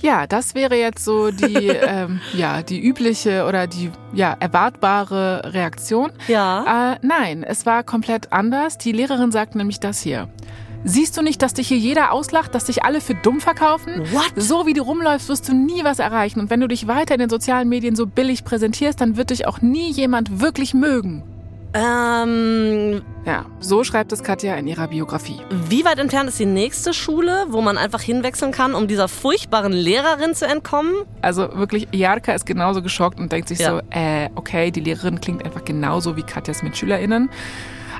Ja, 0.02 0.26
das 0.26 0.56
wäre 0.56 0.74
jetzt 0.74 1.04
so 1.04 1.30
die, 1.30 1.68
ähm, 1.68 2.20
ja, 2.34 2.62
die 2.62 2.84
übliche 2.84 3.46
oder 3.46 3.68
die 3.68 3.92
ja, 4.12 4.36
erwartbare 4.38 5.54
Reaktion. 5.54 6.10
Ja. 6.26 6.94
Äh, 6.94 6.98
nein, 7.02 7.44
es 7.44 7.66
war 7.66 7.84
komplett 7.84 8.32
anders. 8.32 8.78
Die 8.78 8.90
Lehrerin 8.90 9.30
sagt 9.30 9.54
nämlich 9.54 9.78
das 9.78 10.00
hier. 10.02 10.28
Siehst 10.84 11.16
du 11.16 11.22
nicht, 11.22 11.42
dass 11.42 11.54
dich 11.54 11.68
hier 11.68 11.78
jeder 11.78 12.12
auslacht, 12.12 12.54
dass 12.54 12.64
dich 12.64 12.84
alle 12.84 13.00
für 13.00 13.14
dumm 13.14 13.40
verkaufen? 13.40 14.02
What? 14.12 14.32
So 14.36 14.66
wie 14.66 14.72
du 14.72 14.82
rumläufst, 14.82 15.28
wirst 15.28 15.48
du 15.48 15.54
nie 15.54 15.84
was 15.84 15.98
erreichen. 16.00 16.40
Und 16.40 16.50
wenn 16.50 16.60
du 16.60 16.66
dich 16.68 16.88
weiter 16.88 17.14
in 17.14 17.20
den 17.20 17.30
sozialen 17.30 17.68
Medien 17.68 17.94
so 17.94 18.06
billig 18.06 18.44
präsentierst, 18.44 19.00
dann 19.00 19.16
wird 19.16 19.30
dich 19.30 19.46
auch 19.46 19.60
nie 19.62 19.90
jemand 19.92 20.40
wirklich 20.40 20.74
mögen. 20.74 21.22
Ähm, 21.74 23.00
Ja, 23.24 23.46
so 23.60 23.82
schreibt 23.84 24.12
es 24.12 24.22
Katja 24.22 24.56
in 24.56 24.66
ihrer 24.66 24.88
Biografie. 24.88 25.40
wie 25.68 25.84
weit 25.84 25.98
entfernt 25.98 26.28
ist 26.28 26.38
die 26.38 26.44
nächste 26.46 26.92
Schule, 26.92 27.46
wo 27.48 27.60
man 27.62 27.78
einfach 27.78 28.00
hinwechseln 28.02 28.52
kann, 28.52 28.74
um 28.74 28.88
dieser 28.88 29.08
furchtbaren 29.08 29.72
Lehrerin 29.72 30.34
zu 30.34 30.46
entkommen? 30.46 30.92
Also 31.22 31.48
wirklich, 31.54 31.88
Jarka 31.92 32.32
ist 32.32 32.44
genauso 32.44 32.82
geschockt 32.82 33.18
und 33.20 33.30
denkt 33.32 33.48
sich 33.48 33.60
Ja. 33.60 33.70
so, 33.76 33.80
äh, 33.90 34.28
okay, 34.34 34.70
die 34.70 34.80
Lehrerin 34.80 35.20
klingt 35.20 35.44
einfach 35.44 35.64
genauso 35.64 36.16
wie 36.16 36.22
Katjas 36.24 36.62
MitschülerInnen. 36.62 37.30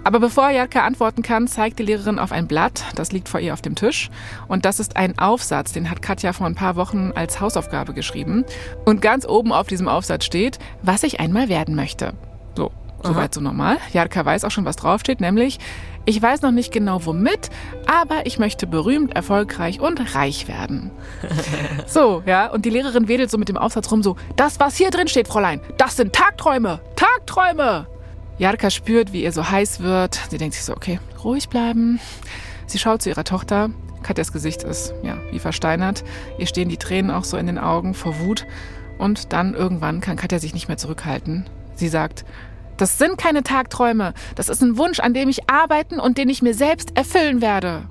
Aber 0.05 0.19
bevor 0.19 0.51
Jarka 0.51 0.85
antworten 0.85 1.23
kann, 1.23 1.47
zeigt 1.47 1.79
die 1.79 1.85
Lehrerin 1.85 2.19
auf 2.19 2.33
ein 2.33 2.49
Blatt, 2.49 2.85
das 2.97 3.13
liegt 3.13 3.29
vor 3.29 3.41
ihr 3.41 3.53
auf 3.53 3.63
dem 3.63 3.75
Tisch. 3.75 4.11
Und 4.49 4.65
das 4.65 4.81
ist 4.81 4.97
ein 4.97 5.19
Aufsatz, 5.19 5.73
den 5.73 5.91
hat 5.91 6.03
Katja 6.03 6.33
vor 6.33 6.47
ein 6.47 6.55
paar 6.55 6.77
Wochen 6.77 7.13
als 7.15 7.41
Hausaufgabe 7.41 7.95
geschrieben. 7.95 8.45
Und 8.85 9.01
ganz 9.01 9.27
oben 9.27 9.53
auf 9.53 9.69
diesem 9.69 9.89
Aufsatz 9.89 10.25
steht, 10.25 10.59
was 10.83 11.03
ich 11.05 11.21
einmal 11.21 11.49
werden 11.49 11.75
möchte. 11.75 12.15
So, 12.57 12.73
soweit 13.03 13.33
so 13.33 13.41
normal. 13.41 13.79
Jarka 13.93 14.25
weiß 14.25 14.45
auch 14.45 14.51
schon, 14.51 14.65
was 14.65 14.77
draufsteht, 14.77 15.21
nämlich, 15.21 15.61
ich 16.05 16.21
weiß 16.21 16.43
noch 16.43 16.51
nicht 16.51 16.73
genau 16.73 17.07
womit, 17.07 17.51
aber 17.87 18.27
ich 18.27 18.41
möchte 18.41 18.67
berühmt, 18.67 19.15
erfolgreich 19.15 19.81
und 19.81 20.15
reich 20.15 20.49
werden. 20.49 20.91
So, 21.87 22.23
ja, 22.27 22.47
und 22.47 22.65
die 22.65 22.71
Lehrerin 22.71 23.07
wedelt 23.07 23.31
so 23.31 23.37
mit 23.37 23.49
dem 23.49 23.59
Aufsatz 23.59 23.91
rum, 23.91 24.03
so, 24.03 24.17
das, 24.37 24.59
was 24.61 24.77
hier 24.77 24.91
drin 24.91 25.09
steht, 25.09 25.29
Fräulein, 25.29 25.61
das 25.77 25.97
sind 25.97 26.15
Tagträume, 26.15 26.81
Tagträume. 26.97 27.87
Jarka 28.39 28.71
spürt, 28.71 29.13
wie 29.13 29.23
ihr 29.23 29.33
so 29.33 29.51
heiß 29.51 29.81
wird. 29.81 30.21
Sie 30.31 30.39
denkt 30.39 30.55
sich 30.55 30.65
so, 30.65 30.75
okay, 30.75 30.99
ruhig 31.23 31.49
bleiben. 31.49 32.01
Sie 32.67 32.79
schaut 32.79 33.03
zu 33.03 33.11
ihrer 33.11 33.25
Tochter. 33.25 33.71
Katjas 34.03 34.33
Gesicht 34.33 34.63
ist, 34.65 34.95
ja, 35.03 35.17
wie 35.31 35.39
versteinert. 35.39 36.03
Ihr 36.39 36.47
stehen 36.47 36.69
die 36.69 36.77
Tränen 36.77 37.11
auch 37.11 37.25
so 37.25 37.37
in 37.37 37.47
den 37.47 37.59
Augen 37.59 37.95
vor 37.95 38.19
Wut. 38.19 38.47
Und 38.99 39.33
dann 39.33 39.55
irgendwann 39.55 40.01
kann 40.01 40.17
Katja 40.17 40.39
sich 40.39 40.55
nicht 40.55 40.69
mehr 40.69 40.77
zurückhalten. 40.77 41.49
Sie 41.75 41.89
sagt, 41.89 42.25
das 42.77 42.99
sind 42.99 43.19
keine 43.19 43.43
Tagträume. 43.43 44.15
Das 44.35 44.49
ist 44.49 44.63
ein 44.63 44.77
Wunsch, 44.77 45.01
an 45.01 45.15
dem 45.15 45.29
ich 45.29 45.49
arbeiten 45.49 46.01
und 46.01 46.19
den 46.19 46.29
ich 46.29 46.43
mir 46.43 46.55
selbst 46.55 46.97
erfüllen 46.97 47.41
werde. 47.41 47.89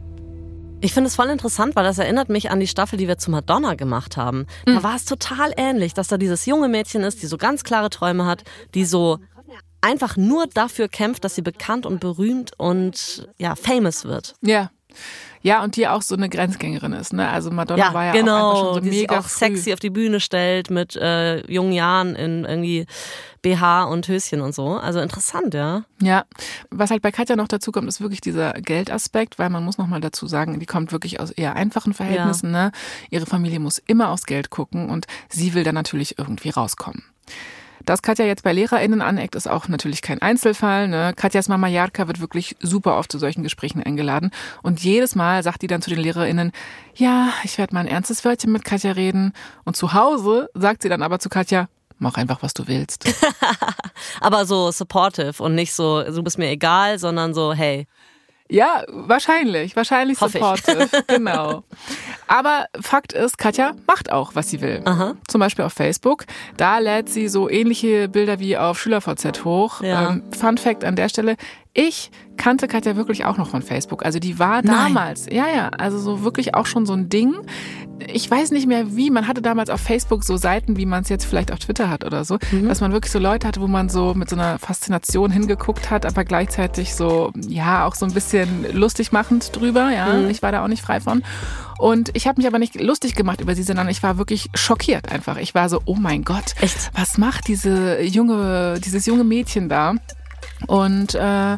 Ich 0.83 0.93
finde 0.93 1.09
es 1.09 1.15
voll 1.15 1.29
interessant, 1.29 1.75
weil 1.75 1.83
das 1.83 1.99
erinnert 1.99 2.29
mich 2.29 2.49
an 2.49 2.59
die 2.59 2.67
Staffel, 2.67 2.97
die 2.97 3.07
wir 3.07 3.19
zu 3.19 3.29
Madonna 3.29 3.75
gemacht 3.75 4.17
haben. 4.17 4.47
Da 4.65 4.81
war 4.81 4.95
es 4.95 5.05
total 5.05 5.53
ähnlich, 5.55 5.93
dass 5.93 6.07
da 6.07 6.17
dieses 6.17 6.47
junge 6.47 6.67
Mädchen 6.67 7.03
ist, 7.03 7.21
die 7.21 7.27
so 7.27 7.37
ganz 7.37 7.63
klare 7.63 7.91
Träume 7.91 8.25
hat, 8.25 8.43
die 8.73 8.85
so 8.85 9.19
einfach 9.81 10.17
nur 10.17 10.47
dafür 10.47 10.87
kämpft, 10.87 11.23
dass 11.23 11.35
sie 11.35 11.41
bekannt 11.41 11.85
und 11.85 11.99
berühmt 11.99 12.51
und 12.57 13.27
ja, 13.37 13.55
famous 13.55 14.05
wird. 14.05 14.35
Ja. 14.41 14.71
Ja, 15.43 15.63
und 15.63 15.75
die 15.75 15.87
auch 15.87 16.03
so 16.03 16.15
eine 16.15 16.29
Grenzgängerin 16.29 16.93
ist. 16.93 17.13
Ne? 17.13 17.27
Also 17.27 17.49
Madonna 17.49 17.93
war 17.93 18.05
ja 18.05 18.11
auch 18.11 18.15
einfach 18.15 18.19
genau, 18.19 18.55
schon 18.55 18.73
so 18.75 18.79
die 18.81 18.89
sich 18.89 18.99
mega 19.01 19.19
auch 19.19 19.23
früh. 19.23 19.55
sexy 19.55 19.73
auf 19.73 19.79
die 19.79 19.89
Bühne 19.89 20.19
stellt 20.19 20.69
mit 20.69 20.95
äh, 20.95 21.39
jungen 21.51 21.71
Jahren 21.71 22.15
in 22.15 22.45
irgendwie 22.45 22.85
BH 23.41 23.85
und 23.85 24.07
Höschen 24.07 24.41
und 24.41 24.53
so. 24.53 24.73
Also 24.73 24.99
interessant, 24.99 25.55
ja. 25.55 25.83
Ja, 25.99 26.25
was 26.69 26.91
halt 26.91 27.01
bei 27.01 27.11
Katja 27.11 27.35
noch 27.35 27.47
dazu 27.47 27.71
kommt, 27.71 27.87
ist 27.87 28.01
wirklich 28.01 28.21
dieser 28.21 28.53
Geldaspekt, 28.53 29.39
weil 29.39 29.49
man 29.49 29.65
muss 29.65 29.79
noch 29.79 29.87
mal 29.87 30.01
dazu 30.01 30.27
sagen, 30.27 30.59
die 30.59 30.67
kommt 30.67 30.91
wirklich 30.91 31.19
aus 31.19 31.31
eher 31.31 31.55
einfachen 31.55 31.95
Verhältnissen. 31.95 32.51
Ne? 32.51 32.71
Ihre 33.09 33.25
Familie 33.25 33.59
muss 33.59 33.79
immer 33.79 34.09
aufs 34.09 34.27
Geld 34.27 34.51
gucken 34.51 34.91
und 34.91 35.07
sie 35.27 35.55
will 35.55 35.63
dann 35.63 35.75
natürlich 35.75 36.19
irgendwie 36.19 36.49
rauskommen. 36.49 37.03
Dass 37.85 38.01
Katja 38.01 38.25
jetzt 38.25 38.43
bei 38.43 38.53
LehrerInnen 38.53 39.01
aneckt, 39.01 39.35
ist 39.35 39.49
auch 39.49 39.67
natürlich 39.67 40.01
kein 40.01 40.21
Einzelfall. 40.21 40.87
Ne? 40.87 41.13
Katjas 41.15 41.47
Mama 41.47 41.67
Jarka 41.67 42.07
wird 42.07 42.19
wirklich 42.19 42.55
super 42.59 42.97
oft 42.97 43.11
zu 43.11 43.19
solchen 43.19 43.43
Gesprächen 43.43 43.81
eingeladen. 43.81 44.31
Und 44.61 44.81
jedes 44.83 45.15
Mal 45.15 45.43
sagt 45.43 45.61
die 45.61 45.67
dann 45.67 45.81
zu 45.81 45.89
den 45.89 45.99
LehrerInnen, 45.99 46.51
ja, 46.95 47.29
ich 47.43 47.57
werde 47.57 47.73
mal 47.73 47.81
ein 47.81 47.87
ernstes 47.87 48.23
Wörtchen 48.25 48.51
mit 48.51 48.65
Katja 48.65 48.91
reden. 48.91 49.33
Und 49.63 49.75
zu 49.75 49.93
Hause 49.93 50.49
sagt 50.53 50.81
sie 50.83 50.89
dann 50.89 51.01
aber 51.01 51.19
zu 51.19 51.29
Katja, 51.29 51.67
mach 52.01 52.15
einfach, 52.15 52.41
was 52.41 52.53
du 52.53 52.67
willst. 52.67 53.05
Aber 54.19 54.45
so 54.45 54.71
supportive 54.71 55.41
und 55.41 55.55
nicht 55.55 55.73
so, 55.73 56.03
du 56.03 56.23
bist 56.23 56.37
mir 56.37 56.49
egal, 56.49 56.99
sondern 56.99 57.33
so, 57.33 57.53
hey. 57.53 57.87
Ja, 58.51 58.83
wahrscheinlich. 58.89 59.77
Wahrscheinlich 59.77 60.19
Hoffe 60.19 60.37
ich. 60.37 60.43
supportive. 60.43 61.03
genau. 61.07 61.63
Aber 62.27 62.65
Fakt 62.81 63.13
ist, 63.13 63.37
Katja 63.37 63.71
macht 63.87 64.11
auch, 64.11 64.35
was 64.35 64.49
sie 64.49 64.59
will. 64.59 64.81
Aha. 64.83 65.15
Zum 65.27 65.39
Beispiel 65.39 65.63
auf 65.63 65.71
Facebook. 65.71 66.25
Da 66.57 66.79
lädt 66.79 67.07
sie 67.07 67.29
so 67.29 67.49
ähnliche 67.49 68.09
Bilder 68.09 68.39
wie 68.39 68.57
auf 68.57 68.77
SchülerVZ 68.79 69.45
hoch. 69.45 69.81
Ja. 69.81 70.09
Ähm, 70.09 70.23
Fun 70.37 70.57
Fact 70.57 70.83
an 70.83 70.97
der 70.97 71.07
Stelle. 71.07 71.37
Ich 71.73 72.11
kannte 72.35 72.67
Katja 72.67 72.97
wirklich 72.97 73.23
auch 73.23 73.37
noch 73.37 73.47
von 73.47 73.61
Facebook. 73.61 74.03
Also 74.03 74.19
die 74.19 74.37
war 74.37 74.61
Nein. 74.61 74.65
damals, 74.65 75.27
ja, 75.31 75.47
ja, 75.47 75.69
also 75.69 75.99
so 75.99 76.23
wirklich 76.23 76.53
auch 76.53 76.65
schon 76.65 76.85
so 76.85 76.93
ein 76.93 77.07
Ding. 77.07 77.33
Ich 78.07 78.29
weiß 78.29 78.51
nicht 78.51 78.67
mehr 78.67 78.95
wie, 78.95 79.09
man 79.09 79.27
hatte 79.27 79.41
damals 79.41 79.69
auf 79.69 79.81
Facebook 79.81 80.23
so 80.23 80.37
Seiten, 80.37 80.77
wie 80.77 80.85
man 80.85 81.03
es 81.03 81.09
jetzt 81.09 81.25
vielleicht 81.25 81.51
auf 81.51 81.59
Twitter 81.59 81.89
hat 81.89 82.03
oder 82.03 82.25
so, 82.25 82.37
Mhm. 82.51 82.67
dass 82.67 82.81
man 82.81 82.91
wirklich 82.91 83.11
so 83.11 83.19
Leute 83.19 83.47
hatte, 83.47 83.61
wo 83.61 83.67
man 83.67 83.89
so 83.89 84.13
mit 84.13 84.29
so 84.29 84.35
einer 84.35 84.59
Faszination 84.59 85.31
hingeguckt 85.31 85.89
hat, 85.89 86.05
aber 86.05 86.23
gleichzeitig 86.23 86.95
so, 86.95 87.31
ja, 87.47 87.85
auch 87.85 87.95
so 87.95 88.05
ein 88.05 88.13
bisschen 88.13 88.65
lustig 88.73 89.11
machend 89.11 89.55
drüber, 89.55 89.89
ja. 89.91 90.13
Mhm. 90.13 90.29
Ich 90.29 90.41
war 90.41 90.51
da 90.51 90.63
auch 90.63 90.67
nicht 90.67 90.81
frei 90.83 90.99
von. 90.99 91.23
Und 91.77 92.11
ich 92.15 92.27
habe 92.27 92.39
mich 92.39 92.47
aber 92.47 92.59
nicht 92.59 92.79
lustig 92.79 93.15
gemacht 93.15 93.41
über 93.41 93.55
sie, 93.55 93.63
sondern 93.63 93.89
ich 93.89 94.03
war 94.03 94.17
wirklich 94.17 94.49
schockiert 94.53 95.11
einfach. 95.11 95.37
Ich 95.37 95.55
war 95.55 95.67
so, 95.69 95.81
oh 95.85 95.95
mein 95.95 96.23
Gott, 96.23 96.53
Echt? 96.61 96.91
was 96.93 97.17
macht 97.17 97.47
diese 97.47 98.01
junge, 98.03 98.79
dieses 98.83 99.05
junge 99.05 99.23
Mädchen 99.23 99.67
da? 99.67 99.95
Und 100.67 101.15
äh, 101.15 101.57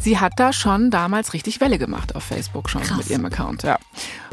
sie 0.00 0.18
hat 0.18 0.34
da 0.36 0.52
schon 0.52 0.90
damals 0.90 1.32
richtig 1.32 1.60
Welle 1.60 1.78
gemacht 1.78 2.14
auf 2.16 2.24
Facebook 2.24 2.68
schon 2.68 2.82
Krass. 2.82 2.98
mit 2.98 3.10
ihrem 3.10 3.24
Account, 3.24 3.62
ja. 3.62 3.78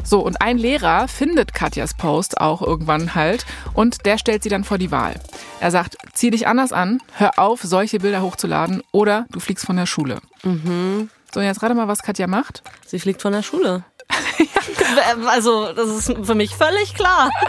So, 0.02 0.20
und 0.20 0.40
ein 0.40 0.58
Lehrer 0.58 1.08
findet 1.08 1.54
Katjas 1.54 1.94
Post 1.94 2.40
auch 2.40 2.62
irgendwann 2.62 3.14
halt 3.14 3.44
und 3.74 4.06
der 4.06 4.18
stellt 4.18 4.42
sie 4.42 4.48
dann 4.48 4.64
vor 4.64 4.78
die 4.78 4.90
Wahl. 4.90 5.14
Er 5.60 5.70
sagt, 5.70 5.96
zieh 6.12 6.30
dich 6.30 6.46
anders 6.46 6.72
an, 6.72 7.00
hör 7.12 7.38
auf, 7.38 7.62
solche 7.62 7.98
Bilder 7.98 8.22
hochzuladen 8.22 8.82
oder 8.92 9.26
du 9.30 9.40
fliegst 9.40 9.66
von 9.66 9.76
der 9.76 9.86
Schule. 9.86 10.20
Mhm. 10.42 11.10
So, 11.32 11.40
jetzt 11.40 11.62
rate 11.62 11.74
mal, 11.74 11.88
was 11.88 12.02
Katja 12.02 12.26
macht. 12.26 12.62
Sie 12.86 12.98
fliegt 12.98 13.20
von 13.20 13.32
der 13.32 13.42
Schule. 13.42 13.84
also, 15.28 15.72
das 15.72 15.88
ist 15.88 16.16
für 16.26 16.34
mich 16.34 16.54
völlig 16.54 16.94
klar. 16.94 17.30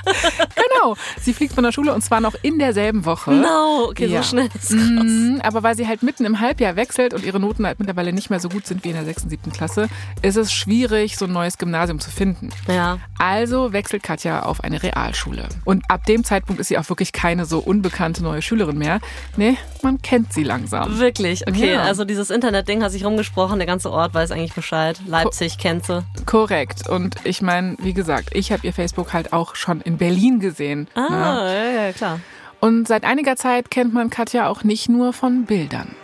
Genau, 0.81 0.95
sie 1.19 1.33
fliegt 1.33 1.53
von 1.53 1.63
der 1.63 1.71
Schule 1.71 1.93
und 1.93 2.01
zwar 2.03 2.21
noch 2.21 2.35
in 2.41 2.59
derselben 2.59 3.03
Woche. 3.05 3.31
No, 3.31 3.87
okay, 3.89 4.05
Ja. 4.05 4.21
so 4.21 4.29
schnell 4.29 4.45
ist 4.53 4.69
krass. 4.69 4.77
Mhm, 4.77 5.41
aber 5.43 5.63
weil 5.63 5.75
sie 5.75 5.87
halt 5.87 6.03
mitten 6.03 6.25
im 6.25 6.39
Halbjahr 6.39 6.75
wechselt 6.75 7.13
und 7.13 7.23
ihre 7.25 7.39
Noten 7.39 7.65
halt 7.65 7.79
mittlerweile 7.79 8.13
nicht 8.13 8.29
mehr 8.29 8.39
so 8.39 8.49
gut 8.49 8.65
sind 8.67 8.83
wie 8.83 8.89
in 8.89 8.95
der 8.95 9.03
6. 9.05 9.23
und 9.23 9.29
7. 9.29 9.51
Klasse, 9.51 9.89
ist 10.21 10.37
es 10.37 10.53
schwierig, 10.53 11.17
so 11.17 11.25
ein 11.25 11.31
neues 11.33 11.57
Gymnasium 11.57 11.99
zu 11.99 12.11
finden. 12.11 12.49
Ja. 12.67 12.99
Also 13.17 13.73
wechselt 13.73 14.03
Katja 14.03 14.43
auf 14.43 14.63
eine 14.63 14.81
Realschule. 14.83 15.47
Und 15.65 15.83
ab 15.89 16.05
dem 16.05 16.23
Zeitpunkt 16.23 16.61
ist 16.61 16.67
sie 16.67 16.77
auch 16.77 16.87
wirklich 16.89 17.11
keine 17.13 17.45
so 17.45 17.59
unbekannte 17.59 18.23
neue 18.23 18.41
Schülerin 18.41 18.77
mehr. 18.77 18.99
Nee, 19.35 19.57
man 19.81 20.01
kennt 20.01 20.31
sie 20.33 20.43
langsam. 20.43 20.99
Wirklich, 20.99 21.47
okay. 21.47 21.73
Ja. 21.73 21.81
Also 21.83 22.05
dieses 22.05 22.29
Internetding 22.29 22.83
hat 22.83 22.91
sich 22.91 23.03
rumgesprochen, 23.05 23.59
der 23.59 23.67
ganze 23.67 23.91
Ort 23.91 24.13
weiß 24.13 24.31
eigentlich 24.31 24.53
Bescheid. 24.53 24.99
Leipzig 25.07 25.57
kennt 25.57 25.85
sie. 25.85 26.03
Korrekt. 26.25 26.48
Und 26.87 27.15
ich 27.23 27.41
meine, 27.41 27.75
wie 27.79 27.93
gesagt, 27.93 28.29
ich 28.33 28.51
habe 28.51 28.65
ihr 28.65 28.73
Facebook 28.73 29.13
halt 29.13 29.33
auch 29.33 29.55
schon 29.55 29.81
in 29.81 29.97
Berlin 29.97 30.39
gesehen. 30.39 30.87
Ah, 30.95 31.09
ne? 31.09 31.73
ja, 31.75 31.85
ja, 31.85 31.93
klar. 31.93 32.19
Und 32.59 32.87
seit 32.87 33.03
einiger 33.03 33.35
Zeit 33.35 33.71
kennt 33.71 33.93
man 33.93 34.09
Katja 34.09 34.47
auch 34.47 34.63
nicht 34.63 34.89
nur 34.89 35.13
von 35.13 35.45
Bildern. 35.45 35.95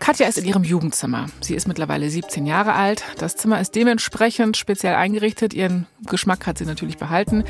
Katja 0.00 0.26
ist 0.26 0.38
in 0.38 0.44
ihrem 0.44 0.64
Jugendzimmer. 0.64 1.26
Sie 1.40 1.54
ist 1.54 1.68
mittlerweile 1.68 2.10
17 2.10 2.44
Jahre 2.44 2.74
alt. 2.74 3.04
Das 3.18 3.36
Zimmer 3.36 3.60
ist 3.60 3.74
dementsprechend 3.74 4.56
speziell 4.56 4.94
eingerichtet. 4.94 5.54
Ihren 5.54 5.86
Geschmack 6.06 6.46
hat 6.46 6.58
sie 6.58 6.66
natürlich 6.66 6.98
behalten. 6.98 7.44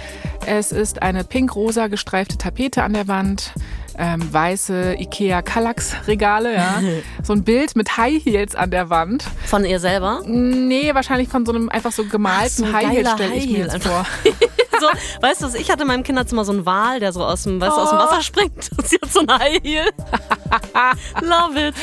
Es 0.47 0.71
ist 0.71 1.03
eine 1.03 1.25
pink-rosa 1.25 1.89
gestreifte 1.89 2.39
Tapete 2.39 2.83
an 2.83 2.93
der 2.93 3.09
Wand, 3.09 3.55
ähm, 3.99 4.33
weiße 4.33 4.97
Ikea 4.99 5.43
Kallax-Regale, 5.43 6.55
ja. 6.55 6.81
so 7.23 7.33
ein 7.33 7.45
Bild 7.45 7.77
mit 7.77 7.97
High 7.97 8.25
Heels 8.25 8.55
an 8.55 8.71
der 8.71 8.91
Wand. 8.91 9.25
Von 9.45 9.65
ihr 9.65 9.81
selber? 9.81 10.23
Nee, 10.27 10.95
wahrscheinlich 10.95 11.29
von 11.29 11.47
so 11.47 11.53
einem 11.53 11.69
einfach 11.69 11.93
so 11.93 12.05
gemalten 12.05 12.65
Ach, 12.65 12.69
so 12.69 12.73
High 12.73 12.91
Heel 12.91 13.07
stelle 13.07 13.35
ich 13.35 13.49
mir 13.49 13.59
jetzt 13.61 13.83
vor. 13.83 14.07
so, 14.81 15.23
weißt 15.23 15.41
du, 15.43 15.47
was, 15.47 15.55
ich 15.55 15.71
hatte 15.71 15.83
in 15.83 15.89
meinem 15.89 16.03
Kinderzimmer 16.03 16.45
so 16.45 16.53
einen 16.53 16.67
Wal, 16.67 17.01
der 17.01 17.13
so 17.13 17.25
aus 17.25 17.45
dem, 17.45 17.61
weißt 17.61 17.77
du, 17.77 17.81
aus 17.81 17.91
dem 17.91 17.99
Oh. 17.99 18.03
Wasser 18.03 18.23
springt. 18.23 18.71
Und 18.77 18.89
sie 18.89 18.99
hat 19.01 19.11
so 19.13 19.21
ein 19.21 19.31
High 19.39 19.61
Heel. 19.63 19.85
Love 21.23 21.69
it. 21.69 21.75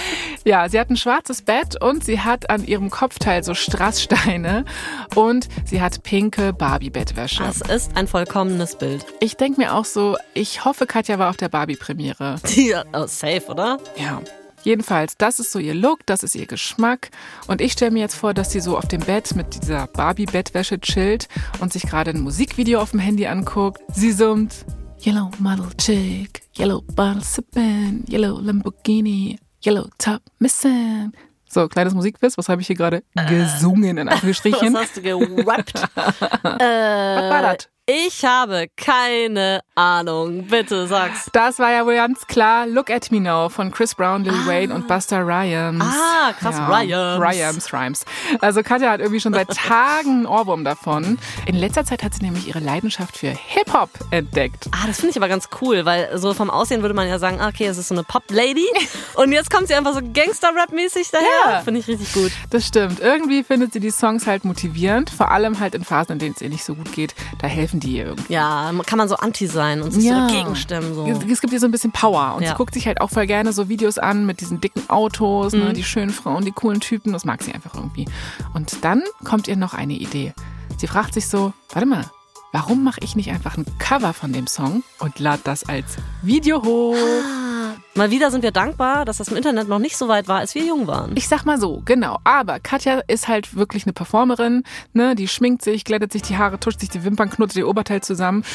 Ja, 0.46 0.68
sie 0.70 0.80
hat 0.80 0.90
ein 0.90 0.98
schwarzes 0.98 1.42
Bett 1.42 1.82
und 1.82 2.04
sie 2.04 2.20
hat 2.20 2.50
an 2.50 2.64
ihrem 2.66 2.90
Kopfteil 2.90 3.44
so 3.44 3.54
Strasssteine 3.54 4.66
und 5.16 5.48
sie 5.66 5.82
hat 5.82 6.04
pinke 6.04 6.54
Barbie-Bettwäsche. 6.54 7.44
Das 7.44 7.62
ist 7.62 7.96
ein 7.98 8.08
vollkommenes 8.08 8.76
Bild. 8.76 9.06
Ich 9.20 9.38
denke 9.38 9.60
mir 9.62 9.74
auch 9.76 9.86
so, 9.86 10.18
ich 10.34 10.66
hoffe, 10.66 10.86
Katja 10.86 11.20
war 11.20 11.30
auf 11.30 11.38
der 11.38 11.50
Barbie-Premiere. 11.50 12.36
Die, 12.56 12.74
oh, 12.94 13.08
safe, 13.08 13.44
oder? 13.48 13.78
Ja. 13.98 14.22
Jedenfalls, 14.64 15.18
das 15.18 15.40
ist 15.40 15.52
so 15.52 15.60
ihr 15.60 15.74
Look, 15.74 16.06
das 16.06 16.24
ist 16.24 16.36
ihr 16.36 16.46
Geschmack. 16.46 17.10
Und 17.48 17.62
ich 17.62 17.72
stelle 17.74 17.92
mir 17.92 18.00
jetzt 18.00 18.16
vor, 18.16 18.34
dass 18.34 18.52
sie 18.52 18.60
so 18.60 18.78
auf 18.78 18.88
dem 18.88 19.02
Bett 19.02 19.36
mit 19.36 19.64
dieser 19.64 19.88
Barbie-Bettwäsche 19.88 20.80
chillt 20.80 21.28
und 21.60 21.74
sich 21.74 21.84
gerade 21.84 22.12
ein 22.12 22.22
Musikvideo 22.22 22.80
auf 22.80 22.92
dem 22.92 23.00
Handy 23.00 23.26
anguckt. 23.28 23.82
Sie 23.94 24.12
summt 24.12 24.66
Yellow 25.04 25.32
Model 25.40 25.68
Chick, 25.78 26.44
Yellow 26.58 26.82
Bottle 26.96 27.22
Sippin', 27.24 28.06
Yellow 28.08 28.40
Lamborghini, 28.40 29.40
Yellow 29.66 29.88
Top 29.98 30.22
Missing. 30.40 31.12
So, 31.50 31.68
kleines 31.68 31.94
Musikquiz. 31.94 32.38
Was 32.38 32.48
habe 32.48 32.62
ich 32.62 32.68
hier 32.68 32.76
gerade 32.78 33.04
gesungen, 33.28 33.98
in 33.98 34.08
Anführungsstrichen? 34.10 34.74
Was 34.74 34.84
hast 34.84 34.98
du 34.98 35.02
gerappt? 35.02 35.74
Was 35.96 36.60
war 36.62 37.42
das? 37.42 37.68
Ich 37.88 38.24
habe 38.24 38.68
keine 38.78 39.62
Ahnung. 39.74 40.44
Bitte 40.44 40.86
sag's. 40.86 41.30
Das 41.34 41.58
war 41.58 41.72
ja 41.72 41.84
wohl 41.86 41.96
ganz 41.96 42.28
klar 42.28 42.68
Look 42.68 42.92
at 42.92 43.12
Me 43.12 43.20
Now 43.20 43.50
von 43.50 43.72
Chris 43.72 43.96
Brown, 43.96 44.24
Lil 44.24 44.46
Wayne 44.46 44.74
und 44.74 44.88
Buster 44.88 45.26
Rhymes. 45.26 45.84
Ah, 45.84 46.32
krass, 46.40 46.58
Rhymes. 46.58 47.20
Rhymes, 47.20 47.74
Rhymes. 47.74 48.06
Also 48.40 48.62
Katja 48.62 48.92
hat 48.92 49.00
irgendwie 49.00 49.20
schon 49.20 49.34
seit 49.34 49.50
Tagen 49.58 50.10
einen 50.10 50.26
Ohrwurm 50.28 50.64
davon. 50.64 51.18
In 51.48 51.56
letzter 51.56 51.84
Zeit 51.84 52.04
hat 52.04 52.14
sie 52.14 52.22
nämlich 52.24 52.48
ihre 52.48 52.60
Leidenschaft 52.60 53.18
für 53.18 53.30
Hip-Hop 53.30 53.90
entdeckt. 54.12 54.70
Ah, 54.72 54.86
das 54.86 54.98
finde 54.98 55.12
ich 55.12 55.18
aber 55.18 55.28
ganz 55.28 55.50
cool, 55.62 55.84
weil 55.84 56.18
so 56.20 56.36
vom 56.36 56.52
Aussehen 56.52 56.84
würde 56.84 56.94
man 56.94 57.08
ja 57.08 57.18
sagen, 57.18 57.42
ah, 57.42 57.48
okay, 57.48 57.66
es 57.66 57.80
ist 57.80 57.88
so 57.88 57.96
eine 57.96 58.04
Pop-Lady. 58.04 58.68
Und 59.16 59.32
jetzt 59.32 59.50
kommt 59.50 59.68
sie 59.68 59.74
einfach 59.74 59.94
so 59.96 60.02
Gangster-Rap-mäßig 60.02 61.10
daher. 61.12 61.56
Ja. 61.56 61.62
Finde 61.62 61.80
ich 61.80 61.88
richtig 61.88 62.14
gut. 62.14 62.32
Das 62.52 62.68
stimmt. 62.68 63.00
Irgendwie 63.00 63.44
findet 63.44 63.74
sie 63.74 63.80
die 63.80 63.92
Songs 63.92 64.28
halt 64.28 64.46
motivierend, 64.46 65.10
vor 65.10 65.32
allem 65.32 65.60
halt 65.60 65.74
in 65.74 65.84
Phasen, 65.84 66.14
in 66.14 66.20
denen 66.20 66.36
es 66.36 66.42
ihr 66.42 66.50
nicht 66.50 66.64
so 66.64 66.76
gut 66.76 66.92
geht. 66.92 67.16
Da 67.40 67.48
helfen 67.48 67.71
die 67.80 67.98
ihr 67.98 68.06
irgendwie. 68.08 68.34
Ja, 68.34 68.72
kann 68.86 68.98
man 68.98 69.08
so 69.08 69.16
anti 69.16 69.48
sein 69.48 69.82
und 69.82 69.92
sich 69.92 70.04
Ja. 70.04 70.28
so 70.28 70.36
dagegen 70.36 70.56
stemmen. 70.56 70.94
So. 70.94 71.06
Es 71.08 71.20
es 71.32 71.42
gibt 71.42 71.54
ihr 71.54 71.60
so 71.60 71.66
ein 71.68 71.72
bisschen 71.72 71.92
Power 71.92 72.36
und 72.36 72.44
Ja. 72.44 72.50
sie 72.50 72.56
guckt 72.56 72.74
sich 72.74 72.88
halt 72.88 73.00
auch 73.02 73.10
voll 73.10 73.26
gerne 73.28 73.54
so 73.54 73.70
Videos 73.70 73.98
an 73.98 74.26
mit 74.26 74.42
diesen 74.42 74.60
dicken 74.62 74.90
Autos, 74.90 75.54
Mhm. 75.54 75.60
ne, 75.60 75.74
die 75.74 75.84
schönen 75.84 76.12
Frauen, 76.12 76.44
die 76.46 76.52
coolen 76.52 76.80
Typen, 76.82 77.14
das 77.14 77.26
mag 77.26 77.42
sie 77.44 77.54
einfach 77.54 77.74
irgendwie. 77.76 78.06
Und 78.54 78.84
dann 78.84 79.04
kommt 79.24 79.48
ihr 79.48 79.56
noch 79.56 79.74
eine 79.74 79.94
Idee. 79.94 80.34
Sie 80.78 80.88
fragt 80.88 81.14
sich 81.14 81.28
so, 81.28 81.54
warte 81.74 81.88
mal, 81.88 82.06
warum 82.52 82.84
mache 82.84 83.00
ich 83.04 83.16
nicht 83.16 83.30
einfach 83.32 83.58
ein 83.58 83.66
Cover 83.80 84.14
von 84.14 84.34
dem 84.34 84.48
Song 84.48 84.84
und 85.00 85.20
lade 85.20 85.42
das 85.44 85.68
als 85.68 85.96
Video 86.22 86.64
hoch? 86.64 86.96
Mal 87.94 88.10
wieder 88.10 88.32
sind 88.32 88.42
wir 88.42 88.52
dankbar, 88.52 89.04
dass 89.04 89.18
das 89.18 89.28
im 89.28 89.36
Internet 89.36 89.68
noch 89.68 89.80
nicht 89.80 89.98
so 89.98 90.08
weit 90.08 90.30
war, 90.30 90.40
als 90.40 90.56
wir 90.56 90.64
jung 90.64 90.88
waren. 90.88 91.12
Ich 91.16 91.28
sag 91.28 91.46
mal 91.46 91.60
so, 91.60 91.82
genau. 91.84 92.20
Aber 92.24 92.62
Katja 92.62 93.02
ist 93.08 93.28
halt 93.28 93.54
wirklich 93.58 93.86
eine 93.86 93.92
Performerin, 93.92 94.64
ne? 94.94 95.14
Die 95.14 95.28
schminkt 95.28 95.62
sich, 95.62 95.84
glättet 95.84 96.14
sich 96.14 96.22
die 96.22 96.38
Haare, 96.38 96.58
tuscht 96.58 96.80
sich 96.80 96.88
die 96.88 97.04
Wimpern, 97.04 97.30
knotet 97.30 97.58
ihr 97.58 97.68
Oberteil 97.68 98.02
zusammen. 98.02 98.46